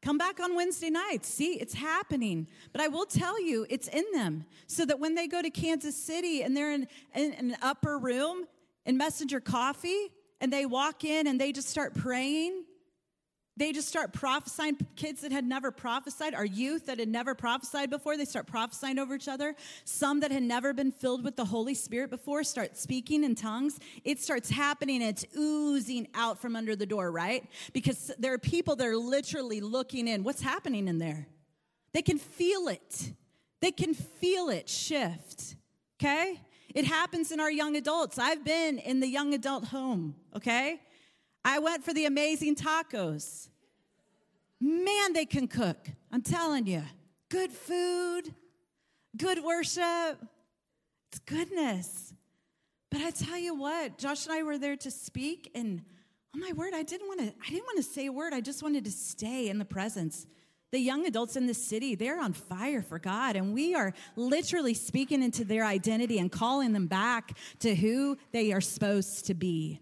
Come 0.04 0.20
back 0.20 0.40
on 0.40 0.56
Wednesday 0.56 0.92
nights. 0.92 1.28
See, 1.28 1.54
it's 1.54 1.74
happening. 1.74 2.48
But 2.72 2.82
I 2.82 2.88
will 2.88 3.06
tell 3.06 3.44
you, 3.44 3.66
it's 3.68 3.88
in 3.88 4.06
them. 4.14 4.46
So 4.68 4.86
that 4.86 5.00
when 5.00 5.16
they 5.16 5.26
go 5.26 5.42
to 5.42 5.50
Kansas 5.50 5.96
City 5.96 6.44
and 6.44 6.56
they're 6.56 6.72
in, 6.72 6.88
in, 7.16 7.34
in, 7.34 7.52
an 7.52 7.58
upper 7.64 7.98
room 7.98 8.46
in 8.90 8.98
Messenger 8.98 9.40
Coffee 9.40 10.12
and 10.42 10.52
they 10.52 10.66
walk 10.66 11.04
in 11.04 11.28
and 11.28 11.40
they 11.40 11.52
just 11.52 11.70
start 11.70 11.94
praying. 11.94 12.64
They 13.56 13.72
just 13.72 13.88
start 13.88 14.14
prophesying. 14.14 14.78
Kids 14.96 15.22
that 15.22 15.32
had 15.32 15.46
never 15.46 15.70
prophesied, 15.70 16.34
our 16.34 16.46
youth 16.46 16.88
that 16.88 16.98
had 16.98 17.08
never 17.08 17.36
prophesied 17.36 17.92
before, 17.92 18.18
they 18.18 18.26
start 18.26 18.48
prophesying 18.48 18.98
over 18.98 19.14
each 19.14 19.28
other. 19.28 19.54
Some 19.86 20.22
that 20.22 20.32
had 20.32 20.42
never 20.42 20.74
been 20.74 20.92
filled 20.92 21.24
with 21.24 21.36
the 21.36 21.46
Holy 21.46 21.76
Spirit 21.76 22.10
before 22.10 22.44
start 22.44 22.78
speaking 22.78 23.24
in 23.24 23.36
tongues. 23.36 23.80
It 24.04 24.20
starts 24.20 24.50
happening. 24.50 25.04
It's 25.04 25.24
oozing 25.38 26.08
out 26.16 26.42
from 26.42 26.56
under 26.56 26.76
the 26.76 26.88
door, 26.88 27.12
right? 27.12 27.46
Because 27.74 28.12
there 28.18 28.34
are 28.34 28.40
people 28.40 28.76
that 28.78 28.88
are 28.88 28.98
literally 28.98 29.62
looking 29.62 30.08
in. 30.08 30.24
What's 30.24 30.42
happening 30.42 30.88
in 30.88 30.98
there? 30.98 31.28
They 31.94 32.02
can 32.02 32.18
feel 32.18 32.70
it. 32.70 33.14
They 33.62 33.72
can 33.72 33.94
feel 33.94 34.50
it 34.50 34.68
shift. 34.68 35.58
Okay? 36.02 36.40
It 36.76 36.86
happens 36.86 37.32
in 37.32 37.40
our 37.40 37.52
young 37.52 37.76
adults. 37.76 38.20
I've 38.20 38.44
been 38.44 38.78
in 38.78 39.00
the 39.00 39.08
young 39.08 39.34
adult 39.34 39.66
home, 39.66 40.16
okay? 40.36 40.82
I 41.44 41.60
went 41.60 41.84
for 41.84 41.94
the 41.94 42.06
amazing 42.06 42.56
tacos. 42.56 43.50
Man, 44.60 45.14
they 45.14 45.26
can 45.26 45.48
cook. 45.48 45.90
I'm 46.12 46.22
telling 46.22 46.68
you. 46.68 46.84
Good 47.30 47.52
food, 47.52 48.34
good 49.18 49.44
worship. 49.44 50.20
It's 51.12 51.20
goodness. 51.26 52.14
But 52.92 53.02
I 53.02 53.12
tell 53.12 53.38
you 53.38 53.56
what, 53.56 53.98
Josh 53.98 54.26
and 54.26 54.36
I 54.36 54.44
were 54.44 54.58
there 54.58 54.76
to 54.78 54.92
speak, 54.92 55.52
and 55.54 55.84
oh 56.36 56.40
my 56.40 56.52
word, 56.54 56.74
I 56.74 56.84
didn't 56.84 57.08
want 57.08 57.20
to, 57.20 57.28
I 57.28 57.50
didn't 57.50 57.66
want 57.66 57.78
to 57.78 57.84
say 57.84 58.08
a 58.08 58.12
word. 58.12 58.34
I 58.34 58.42
just 58.42 58.64
wanted 58.64 58.86
to 58.86 58.92
stay 58.92 59.50
in 59.50 59.60
the 59.60 59.66
presence 59.66 60.28
the 60.72 60.80
young 60.80 61.06
adults 61.06 61.36
in 61.36 61.48
the 61.48 61.54
city, 61.54 61.96
they're 61.96 62.22
on 62.22 62.34
fire 62.34 62.82
for 62.82 63.00
God, 63.00 63.36
and 63.36 63.54
we 63.54 63.74
are 63.74 63.94
literally 64.16 64.74
speaking 64.74 65.24
into 65.24 65.44
their 65.44 65.66
identity 65.66 66.20
and 66.20 66.32
calling 66.32 66.74
them 66.74 66.88
back 66.88 67.38
to 67.60 67.76
who 67.76 68.18
they 68.32 68.52
are 68.54 68.62
supposed 68.62 69.26
to 69.26 69.34
be. 69.34 69.80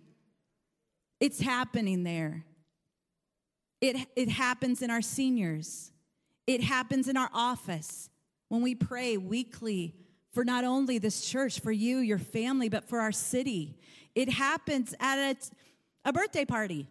It's 1.19 1.41
happening 1.41 2.03
there. 2.03 2.45
It, 3.81 4.07
it 4.15 4.29
happens 4.29 4.81
in 4.81 4.89
our 4.89 5.01
seniors, 5.01 5.91
it 6.45 6.63
happens 6.63 7.07
in 7.07 7.17
our 7.17 7.29
office 7.33 8.09
when 8.49 8.61
we 8.61 8.73
pray 8.73 9.17
weekly 9.17 9.93
for 10.33 10.45
not 10.45 10.63
only 10.63 10.99
this 10.99 11.25
church, 11.25 11.59
for 11.59 11.71
you, 11.71 11.97
your 11.97 12.19
family, 12.19 12.69
but 12.69 12.88
for 12.88 12.99
our 12.99 13.11
city. 13.11 13.77
It 14.15 14.29
happens 14.29 14.95
at 14.99 15.17
a, 15.17 15.35
a 16.05 16.13
birthday 16.13 16.45
party 16.45 16.88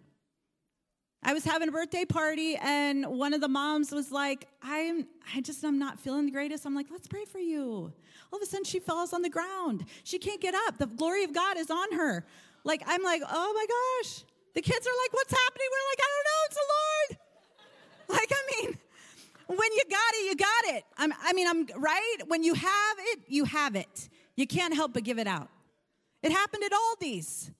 I 1.26 1.32
was 1.32 1.44
having 1.44 1.68
a 1.68 1.72
birthday 1.72 2.04
party 2.04 2.54
and 2.54 3.04
one 3.04 3.34
of 3.34 3.40
the 3.40 3.48
moms 3.48 3.90
was 3.90 4.12
like, 4.12 4.46
I'm 4.62 5.08
I 5.34 5.40
just 5.40 5.64
I'm 5.64 5.76
not 5.76 5.98
feeling 5.98 6.26
the 6.26 6.30
greatest. 6.30 6.64
I'm 6.64 6.74
like, 6.76 6.86
let's 6.88 7.08
pray 7.08 7.24
for 7.24 7.40
you. 7.40 7.92
All 8.32 8.36
of 8.36 8.42
a 8.42 8.46
sudden 8.46 8.64
she 8.64 8.78
falls 8.78 9.12
on 9.12 9.22
the 9.22 9.28
ground. 9.28 9.86
She 10.04 10.20
can't 10.20 10.40
get 10.40 10.54
up. 10.54 10.78
The 10.78 10.86
glory 10.86 11.24
of 11.24 11.34
God 11.34 11.58
is 11.58 11.68
on 11.68 11.94
her. 11.94 12.24
Like 12.62 12.80
I'm 12.86 13.02
like, 13.02 13.22
oh 13.28 13.52
my 13.54 13.66
gosh. 13.66 14.22
The 14.54 14.62
kids 14.62 14.86
are 14.86 14.96
like, 15.02 15.12
what's 15.14 15.32
happening? 15.32 15.66
We're 15.68 15.90
like, 15.90 15.98
I 15.98 16.10
don't 16.14 16.24
know, 16.24 16.40
it's 16.46 16.54
the 16.54 16.66
Lord. 16.68 17.18
Like, 18.08 18.30
I 18.30 18.62
mean, 18.62 18.78
when 19.48 19.72
you 19.72 19.82
got 19.90 20.14
it, 20.14 20.26
you 20.26 20.36
got 20.36 20.76
it. 20.76 20.84
I'm, 20.96 21.12
I 21.24 21.32
mean, 21.32 21.48
I'm 21.48 21.66
right. 21.82 22.18
When 22.28 22.44
you 22.44 22.54
have 22.54 22.96
it, 22.98 23.18
you 23.26 23.44
have 23.46 23.74
it. 23.74 24.08
You 24.36 24.46
can't 24.46 24.72
help 24.72 24.92
but 24.92 25.02
give 25.02 25.18
it 25.18 25.26
out. 25.26 25.48
It 26.22 26.30
happened 26.30 26.62
at 26.62 26.70
Aldi's. 26.70 27.50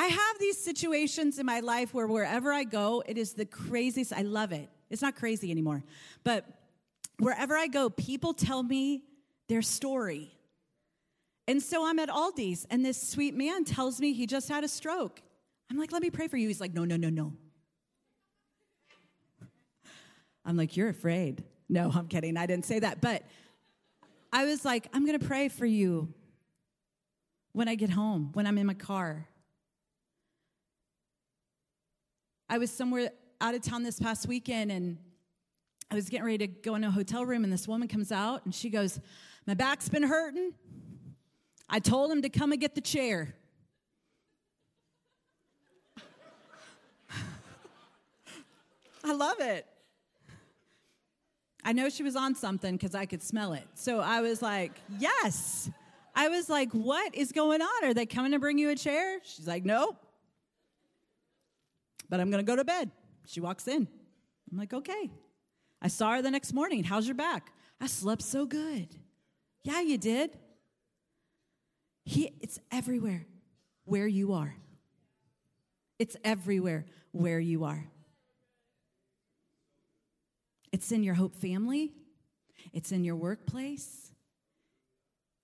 I 0.00 0.04
have 0.04 0.38
these 0.38 0.56
situations 0.56 1.38
in 1.38 1.44
my 1.44 1.60
life 1.60 1.92
where 1.92 2.06
wherever 2.06 2.50
I 2.50 2.64
go, 2.64 3.02
it 3.04 3.18
is 3.18 3.34
the 3.34 3.44
craziest. 3.44 4.14
I 4.14 4.22
love 4.22 4.50
it. 4.50 4.70
It's 4.88 5.02
not 5.02 5.14
crazy 5.14 5.50
anymore. 5.50 5.84
But 6.24 6.46
wherever 7.18 7.54
I 7.54 7.66
go, 7.66 7.90
people 7.90 8.32
tell 8.32 8.62
me 8.62 9.02
their 9.50 9.60
story. 9.60 10.30
And 11.46 11.62
so 11.62 11.86
I'm 11.86 11.98
at 11.98 12.08
Aldi's, 12.08 12.66
and 12.70 12.82
this 12.82 13.10
sweet 13.10 13.34
man 13.34 13.64
tells 13.64 14.00
me 14.00 14.14
he 14.14 14.26
just 14.26 14.48
had 14.48 14.64
a 14.64 14.68
stroke. 14.68 15.20
I'm 15.70 15.76
like, 15.76 15.92
let 15.92 16.00
me 16.00 16.08
pray 16.08 16.28
for 16.28 16.38
you. 16.38 16.48
He's 16.48 16.62
like, 16.62 16.72
no, 16.72 16.86
no, 16.86 16.96
no, 16.96 17.10
no. 17.10 17.34
I'm 20.46 20.56
like, 20.56 20.78
you're 20.78 20.88
afraid. 20.88 21.44
No, 21.68 21.92
I'm 21.94 22.08
kidding. 22.08 22.38
I 22.38 22.46
didn't 22.46 22.64
say 22.64 22.78
that. 22.78 23.02
But 23.02 23.24
I 24.32 24.46
was 24.46 24.64
like, 24.64 24.88
I'm 24.94 25.04
going 25.04 25.18
to 25.18 25.26
pray 25.26 25.50
for 25.50 25.66
you 25.66 26.14
when 27.52 27.68
I 27.68 27.74
get 27.74 27.90
home, 27.90 28.30
when 28.32 28.46
I'm 28.46 28.56
in 28.56 28.66
my 28.66 28.72
car. 28.72 29.26
I 32.50 32.58
was 32.58 32.70
somewhere 32.72 33.12
out 33.40 33.54
of 33.54 33.62
town 33.62 33.84
this 33.84 34.00
past 34.00 34.26
weekend 34.26 34.72
and 34.72 34.98
I 35.88 35.94
was 35.94 36.08
getting 36.08 36.26
ready 36.26 36.38
to 36.38 36.48
go 36.48 36.74
in 36.74 36.82
a 36.82 36.90
hotel 36.90 37.24
room, 37.24 37.42
and 37.44 37.52
this 37.52 37.66
woman 37.66 37.88
comes 37.88 38.12
out 38.12 38.44
and 38.44 38.54
she 38.54 38.70
goes, 38.70 39.00
My 39.46 39.54
back's 39.54 39.88
been 39.88 40.02
hurting. 40.02 40.52
I 41.68 41.78
told 41.78 42.10
him 42.10 42.22
to 42.22 42.28
come 42.28 42.50
and 42.52 42.60
get 42.60 42.74
the 42.74 42.80
chair. 42.80 43.34
I 49.04 49.12
love 49.12 49.40
it. 49.40 49.66
I 51.64 51.72
know 51.72 51.88
she 51.88 52.02
was 52.02 52.16
on 52.16 52.34
something 52.34 52.76
because 52.76 52.94
I 52.96 53.06
could 53.06 53.22
smell 53.22 53.52
it. 53.52 53.66
So 53.74 54.00
I 54.00 54.20
was 54.20 54.42
like, 54.42 54.72
Yes. 54.98 55.70
I 56.14 56.28
was 56.28 56.48
like, 56.48 56.72
What 56.72 57.14
is 57.14 57.30
going 57.32 57.62
on? 57.62 57.84
Are 57.84 57.94
they 57.94 58.06
coming 58.06 58.32
to 58.32 58.40
bring 58.40 58.58
you 58.58 58.70
a 58.70 58.76
chair? 58.76 59.18
She's 59.24 59.46
like, 59.46 59.64
Nope 59.64 59.96
but 62.10 62.20
I'm 62.20 62.30
going 62.30 62.44
to 62.44 62.46
go 62.46 62.56
to 62.56 62.64
bed. 62.64 62.90
She 63.26 63.40
walks 63.40 63.66
in. 63.66 63.88
I'm 64.50 64.58
like, 64.58 64.74
okay. 64.74 65.10
I 65.80 65.88
saw 65.88 66.12
her 66.12 66.22
the 66.22 66.30
next 66.30 66.52
morning. 66.52 66.84
How's 66.84 67.06
your 67.06 67.14
back? 67.14 67.52
I 67.80 67.86
slept 67.86 68.22
so 68.22 68.44
good. 68.44 68.88
Yeah, 69.62 69.80
you 69.80 69.96
did. 69.96 70.36
He, 72.04 72.34
it's 72.40 72.58
everywhere 72.70 73.26
where 73.84 74.06
you 74.06 74.32
are. 74.32 74.54
It's 75.98 76.16
everywhere 76.24 76.86
where 77.12 77.40
you 77.40 77.64
are. 77.64 77.86
It's 80.72 80.92
in 80.92 81.02
your 81.02 81.14
Hope 81.14 81.34
family, 81.34 81.92
it's 82.72 82.92
in 82.92 83.04
your 83.04 83.16
workplace, 83.16 84.12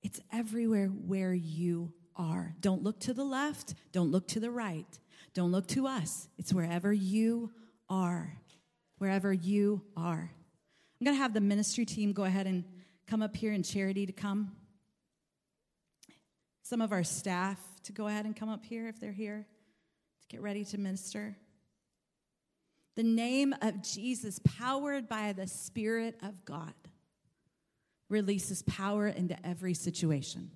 it's 0.03 0.21
everywhere 0.33 0.87
where 0.87 1.35
you 1.35 1.93
are. 2.15 2.55
Don't 2.61 2.83
look 2.83 3.01
to 3.01 3.13
the 3.13 3.25
left, 3.25 3.75
don't 3.93 4.13
look 4.13 4.29
to 4.29 4.41
the 4.41 4.51
right. 4.51 4.99
Don't 5.37 5.53
look 5.53 5.67
to 5.69 5.87
us. 5.87 6.29
It's 6.39 6.55
wherever 6.55 6.91
you 6.91 7.53
are. 7.91 8.33
Wherever 8.97 9.35
you 9.35 9.83
are. 9.95 10.31
I'm 10.99 11.05
going 11.05 11.15
to 11.15 11.23
have 11.23 11.35
the 11.35 11.43
ministry 11.43 11.85
team 11.85 12.15
go 12.15 12.25
ahead 12.25 12.47
and 12.47 12.65
come 13.07 13.21
up 13.21 13.37
here 13.37 13.53
in 13.53 13.63
charity 13.63 14.07
to 14.07 14.13
come. 14.13 14.53
Some 16.63 16.81
of 16.81 16.91
our 16.91 17.05
staff 17.05 17.61
to 17.83 17.93
go 17.93 18.07
ahead 18.07 18.25
and 18.25 18.35
come 18.35 18.49
up 18.49 18.65
here 18.65 18.89
if 18.89 18.99
they're 18.99 19.13
here 19.13 19.47
to 20.23 20.29
get 20.29 20.41
ready 20.41 20.65
to 20.65 20.79
minister. 20.79 21.37
The 22.95 23.03
name 23.03 23.55
of 23.61 23.83
Jesus, 23.83 24.41
powered 24.43 25.07
by 25.07 25.35
the 25.35 25.47
Spirit 25.47 26.17
of 26.23 26.47
God, 26.47 26.73
releases 28.09 28.63
power 28.63 29.07
into 29.07 29.37
every 29.47 29.75
situation. 29.75 30.51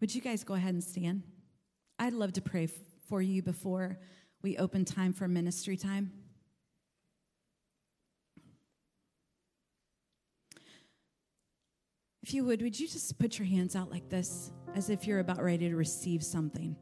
Would 0.00 0.14
you 0.14 0.20
guys 0.20 0.44
go 0.44 0.54
ahead 0.54 0.74
and 0.74 0.84
stand? 0.84 1.22
I'd 1.98 2.12
love 2.12 2.34
to 2.34 2.42
pray 2.42 2.68
for 3.08 3.22
you 3.22 3.42
before 3.42 3.98
we 4.42 4.58
open 4.58 4.84
time 4.84 5.12
for 5.12 5.26
ministry 5.26 5.76
time. 5.76 6.12
If 12.22 12.34
you 12.34 12.44
would, 12.44 12.60
would 12.60 12.78
you 12.78 12.88
just 12.88 13.18
put 13.18 13.38
your 13.38 13.46
hands 13.46 13.76
out 13.76 13.90
like 13.90 14.10
this 14.10 14.50
as 14.74 14.90
if 14.90 15.06
you're 15.06 15.20
about 15.20 15.42
ready 15.42 15.68
to 15.68 15.76
receive 15.76 16.24
something 16.24 16.76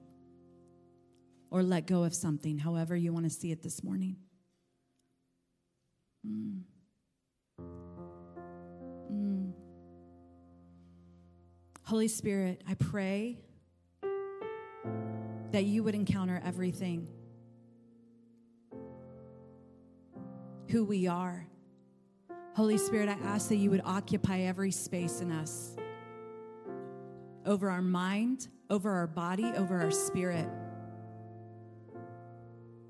or 1.50 1.62
let 1.62 1.86
go 1.86 2.02
of 2.02 2.14
something, 2.14 2.58
however 2.58 2.96
you 2.96 3.12
want 3.12 3.26
to 3.26 3.30
see 3.30 3.52
it 3.52 3.62
this 3.62 3.84
morning? 3.84 4.16
Mm. 6.26 6.62
Holy 11.86 12.08
Spirit, 12.08 12.62
I 12.66 12.74
pray 12.74 13.38
that 15.52 15.64
you 15.64 15.84
would 15.84 15.94
encounter 15.94 16.40
everything 16.42 17.08
who 20.70 20.82
we 20.82 21.06
are. 21.06 21.46
Holy 22.56 22.78
Spirit, 22.78 23.10
I 23.10 23.18
ask 23.24 23.50
that 23.50 23.56
you 23.56 23.70
would 23.70 23.82
occupy 23.84 24.40
every 24.40 24.70
space 24.70 25.20
in 25.20 25.30
us 25.30 25.76
over 27.44 27.68
our 27.68 27.82
mind, 27.82 28.48
over 28.70 28.90
our 28.90 29.06
body, 29.06 29.52
over 29.54 29.78
our 29.78 29.90
spirit. 29.90 30.48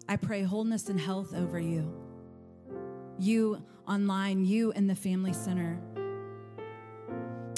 I 0.09 0.14
pray 0.16 0.42
wholeness 0.42 0.88
and 0.88 1.01
health 1.01 1.34
over 1.34 1.59
you. 1.59 1.92
You 3.18 3.61
online, 3.88 4.45
you 4.45 4.70
in 4.70 4.86
the 4.86 4.95
family 4.95 5.32
center. 5.32 5.80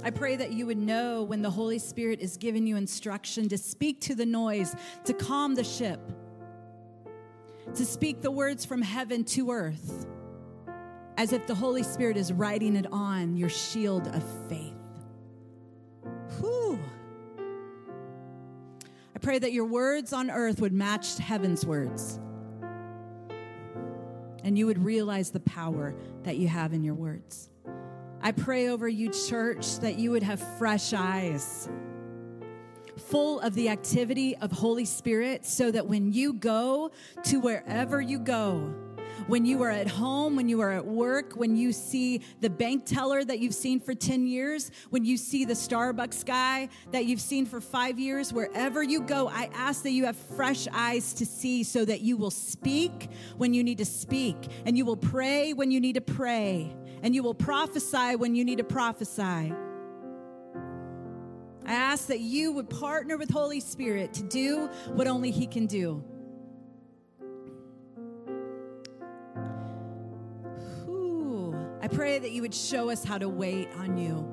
I 0.06 0.10
pray 0.10 0.36
that 0.36 0.52
you 0.52 0.66
would 0.66 0.78
know 0.78 1.24
when 1.24 1.42
the 1.42 1.50
Holy 1.50 1.80
Spirit 1.80 2.20
is 2.20 2.36
giving 2.36 2.64
you 2.64 2.76
instruction 2.76 3.48
to 3.48 3.58
speak 3.58 4.00
to 4.02 4.14
the 4.14 4.24
noise, 4.24 4.76
to 5.04 5.12
calm 5.12 5.56
the 5.56 5.64
ship, 5.64 5.98
to 7.74 7.84
speak 7.84 8.22
the 8.22 8.30
words 8.30 8.64
from 8.64 8.82
heaven 8.82 9.24
to 9.24 9.50
earth, 9.50 10.06
as 11.16 11.32
if 11.32 11.48
the 11.48 11.56
Holy 11.56 11.82
Spirit 11.82 12.16
is 12.16 12.32
writing 12.32 12.76
it 12.76 12.86
on 12.92 13.36
your 13.36 13.48
shield 13.48 14.06
of 14.06 14.22
faith. 14.48 14.74
Whew. 16.38 16.78
I 19.12 19.18
pray 19.20 19.40
that 19.40 19.52
your 19.52 19.64
words 19.64 20.12
on 20.12 20.30
earth 20.30 20.60
would 20.60 20.72
match 20.72 21.18
heaven's 21.18 21.66
words. 21.66 22.20
And 24.44 24.56
you 24.56 24.66
would 24.66 24.78
realize 24.78 25.32
the 25.32 25.40
power 25.40 25.96
that 26.22 26.36
you 26.36 26.46
have 26.46 26.72
in 26.72 26.84
your 26.84 26.94
words. 26.94 27.50
I 28.26 28.32
pray 28.32 28.70
over 28.70 28.88
you, 28.88 29.10
church, 29.10 29.78
that 29.78 30.00
you 30.00 30.10
would 30.10 30.24
have 30.24 30.40
fresh 30.58 30.92
eyes, 30.92 31.68
full 32.98 33.38
of 33.38 33.54
the 33.54 33.68
activity 33.68 34.36
of 34.38 34.50
Holy 34.50 34.84
Spirit, 34.84 35.46
so 35.46 35.70
that 35.70 35.86
when 35.86 36.12
you 36.12 36.32
go 36.32 36.90
to 37.22 37.38
wherever 37.38 38.00
you 38.00 38.18
go, 38.18 38.74
when 39.28 39.46
you 39.46 39.62
are 39.62 39.70
at 39.70 39.86
home, 39.86 40.34
when 40.34 40.48
you 40.48 40.60
are 40.60 40.72
at 40.72 40.84
work, 40.84 41.34
when 41.34 41.56
you 41.56 41.70
see 41.70 42.20
the 42.40 42.50
bank 42.50 42.84
teller 42.84 43.22
that 43.22 43.38
you've 43.38 43.54
seen 43.54 43.78
for 43.78 43.94
10 43.94 44.26
years, 44.26 44.72
when 44.90 45.04
you 45.04 45.16
see 45.16 45.44
the 45.44 45.54
Starbucks 45.54 46.26
guy 46.26 46.68
that 46.90 47.04
you've 47.04 47.20
seen 47.20 47.46
for 47.46 47.60
five 47.60 47.96
years, 47.96 48.32
wherever 48.32 48.82
you 48.82 49.02
go, 49.02 49.28
I 49.28 49.50
ask 49.54 49.84
that 49.84 49.92
you 49.92 50.04
have 50.04 50.16
fresh 50.16 50.66
eyes 50.72 51.12
to 51.14 51.24
see 51.24 51.62
so 51.62 51.84
that 51.84 52.00
you 52.00 52.16
will 52.16 52.32
speak 52.32 53.08
when 53.36 53.54
you 53.54 53.62
need 53.62 53.78
to 53.78 53.84
speak 53.84 54.36
and 54.64 54.76
you 54.76 54.84
will 54.84 54.96
pray 54.96 55.52
when 55.52 55.70
you 55.70 55.80
need 55.80 55.94
to 55.94 56.00
pray 56.00 56.74
and 57.06 57.14
you 57.14 57.22
will 57.22 57.34
prophesy 57.34 58.16
when 58.16 58.34
you 58.34 58.44
need 58.44 58.58
to 58.58 58.64
prophesy. 58.64 59.22
I 59.22 59.52
ask 61.72 62.08
that 62.08 62.18
you 62.18 62.50
would 62.50 62.68
partner 62.68 63.16
with 63.16 63.30
Holy 63.30 63.60
Spirit 63.60 64.12
to 64.14 64.24
do 64.24 64.66
what 64.88 65.06
only 65.06 65.30
He 65.30 65.46
can 65.46 65.66
do. 65.66 66.02
I 71.80 71.86
pray 71.86 72.18
that 72.18 72.32
you 72.32 72.42
would 72.42 72.52
show 72.52 72.90
us 72.90 73.04
how 73.04 73.18
to 73.18 73.28
wait 73.28 73.68
on 73.76 73.96
you. 73.96 74.28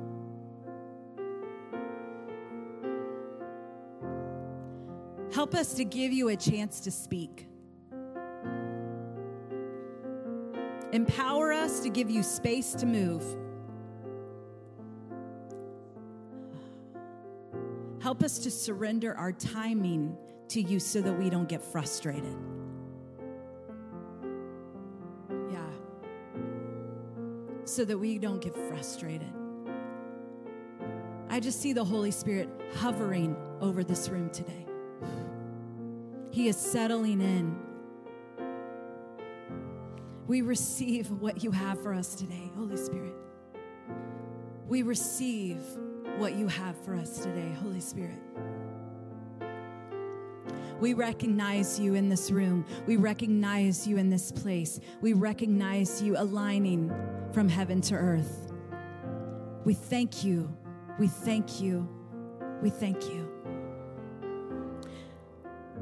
Help 5.31 5.53
us 5.53 5.75
to 5.75 5.85
give 5.85 6.11
you 6.11 6.29
a 6.29 6.35
chance 6.35 6.79
to 6.79 6.89
speak. 6.89 7.47
Empower 10.93 11.51
us 11.51 11.79
to 11.79 11.89
give 11.89 12.11
you 12.11 12.21
space 12.21 12.73
to 12.75 12.85
move. 12.85 13.23
Help 17.99 18.21
us 18.21 18.37
to 18.37 18.51
surrender 18.51 19.17
our 19.17 19.31
timing 19.31 20.15
to 20.49 20.61
you 20.61 20.79
so 20.79 21.01
that 21.01 21.13
we 21.13 21.31
don't 21.31 21.49
get 21.49 21.63
frustrated. 21.63 22.35
Yeah. 25.51 25.65
So 27.65 27.83
that 27.85 27.97
we 27.97 28.19
don't 28.19 28.39
get 28.39 28.55
frustrated. 28.55 29.33
I 31.27 31.39
just 31.39 31.59
see 31.59 31.73
the 31.73 31.83
Holy 31.83 32.11
Spirit 32.11 32.49
hovering 32.75 33.35
over 33.61 33.83
this 33.83 34.09
room 34.09 34.29
today. 34.29 34.67
He 36.29 36.49
is 36.49 36.55
settling 36.55 37.19
in. 37.19 37.72
We 40.27 40.41
receive 40.41 41.11
what 41.11 41.43
you 41.43 41.51
have 41.51 41.81
for 41.81 41.93
us 41.93 42.15
today, 42.15 42.49
Holy 42.55 42.77
Spirit. 42.77 43.13
We 44.67 44.81
receive 44.81 45.61
what 46.17 46.35
you 46.35 46.47
have 46.47 46.77
for 46.85 46.95
us 46.95 47.19
today, 47.19 47.51
Holy 47.61 47.81
Spirit. 47.81 48.19
We 50.79 50.93
recognize 50.93 51.79
you 51.79 51.95
in 51.95 52.09
this 52.09 52.31
room. 52.31 52.65
We 52.85 52.95
recognize 52.95 53.85
you 53.85 53.97
in 53.97 54.09
this 54.09 54.31
place. 54.31 54.79
We 55.01 55.13
recognize 55.13 56.01
you 56.01 56.17
aligning 56.17 56.93
from 57.33 57.49
heaven 57.49 57.81
to 57.81 57.95
earth. 57.95 58.51
We 59.65 59.73
thank 59.73 60.23
you. 60.23 60.55
We 60.99 61.07
thank 61.07 61.61
you. 61.61 61.87
We 62.61 62.69
thank 62.69 63.09
you. 63.09 63.29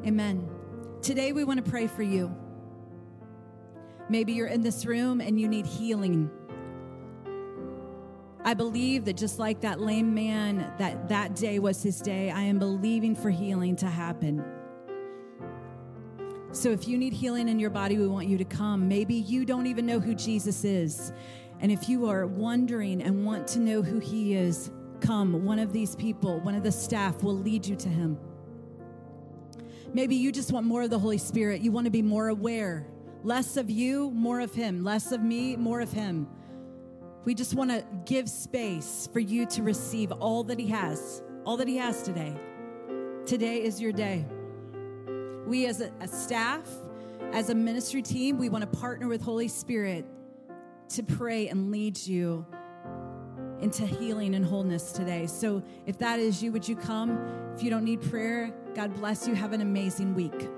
Amen. 0.06 0.50
Today 1.02 1.32
we 1.32 1.44
want 1.44 1.64
to 1.64 1.70
pray 1.70 1.86
for 1.88 2.04
you. 2.04 2.36
Maybe 4.12 4.34
you're 4.34 4.48
in 4.48 4.62
this 4.62 4.86
room 4.86 5.22
and 5.22 5.40
you 5.40 5.48
need 5.48 5.66
healing. 5.66 6.30
I 8.44 8.54
believe 8.54 9.06
that 9.06 9.16
just 9.16 9.40
like 9.40 9.62
that 9.62 9.80
lame 9.80 10.14
man, 10.14 10.74
that 10.80 11.08
that 11.08 11.34
day 11.34 11.60
was 11.60 11.82
his 11.82 12.02
day, 12.02 12.30
I 12.30 12.42
am 12.42 12.60
believing 12.60 13.16
for 13.16 13.30
healing 13.30 13.78
to 13.78 13.86
happen. 13.86 14.44
So 16.52 16.72
if 16.72 16.90
you 16.90 16.98
need 16.98 17.14
healing 17.14 17.48
in 17.48 17.58
your 17.58 17.70
body, 17.70 17.98
we 17.98 18.06
want 18.06 18.28
you 18.28 18.38
to 18.38 18.44
come. 18.44 18.90
Maybe 18.90 19.14
you 19.16 19.46
don't 19.46 19.66
even 19.66 19.86
know 19.86 20.02
who 20.02 20.14
Jesus 20.14 20.66
is. 20.66 21.14
And 21.62 21.72
if 21.72 21.88
you 21.88 22.06
are 22.10 22.28
wondering 22.28 23.02
and 23.02 23.26
want 23.26 23.48
to 23.48 23.60
know 23.60 23.82
who 23.82 24.00
he 24.00 24.36
is, 24.36 24.72
come. 25.00 25.46
One 25.46 25.58
of 25.58 25.72
these 25.72 25.96
people, 25.96 26.42
one 26.42 26.56
of 26.56 26.64
the 26.64 26.72
staff 26.74 27.24
will 27.24 27.38
lead 27.38 27.66
you 27.66 27.78
to 27.78 27.88
him. 27.88 28.20
Maybe 29.94 30.16
you 30.16 30.34
just 30.34 30.52
want 30.52 30.66
more 30.66 30.82
of 30.82 30.90
the 30.90 31.00
Holy 31.00 31.18
Spirit. 31.18 31.62
You 31.62 31.72
want 31.72 31.86
to 31.86 31.92
be 31.92 32.02
more 32.02 32.28
aware. 32.28 32.91
Less 33.24 33.58
of 33.58 33.70
you, 33.70 34.12
more 34.12 34.40
of 34.40 34.54
him. 34.54 34.84
Less 34.84 35.12
of 35.12 35.22
me, 35.22 35.56
more 35.56 35.82
of 35.82 35.92
him. 35.92 36.28
We 37.24 37.36
just 37.36 37.54
want 37.54 37.70
to 37.70 37.86
give 38.06 38.28
space 38.28 39.08
for 39.14 39.20
you 39.20 39.46
to 39.48 39.62
receive 39.62 40.12
all 40.12 40.44
that 40.46 40.60
He 40.60 40.68
has, 40.68 41.22
all 41.46 41.56
that 41.58 41.68
He 41.68 41.78
has 41.78 42.02
today. 42.02 42.36
Today 43.28 43.64
is 43.64 43.80
your 43.80 43.92
day. 43.92 44.26
We, 45.46 45.68
as 45.68 45.82
a, 45.82 45.92
a 46.00 46.08
staff, 46.08 46.68
as 47.32 47.50
a 47.50 47.56
ministry 47.56 48.02
team, 48.02 48.40
we 48.40 48.50
want 48.50 48.64
to 48.64 48.80
partner 48.80 49.08
with 49.08 49.22
Holy 49.22 49.48
Spirit 49.48 50.06
to 50.90 51.04
pray 51.04 51.48
and 51.48 51.72
lead 51.72 51.98
you 52.00 52.46
into 53.60 53.86
healing 53.86 54.34
and 54.34 54.44
wholeness 54.44 54.92
today. 54.92 55.28
So, 55.28 55.62
if 55.86 56.00
that 56.00 56.20
is 56.20 56.42
you, 56.42 56.52
would 56.52 56.68
you 56.68 56.76
come? 56.76 57.20
If 57.56 57.62
you 57.62 57.70
don't 57.70 57.86
need 57.86 58.02
prayer, 58.02 58.52
God 58.74 58.96
bless 58.96 59.28
you. 59.28 59.36
Have 59.36 59.54
an 59.54 59.62
amazing 59.62 60.16
week. 60.16 60.50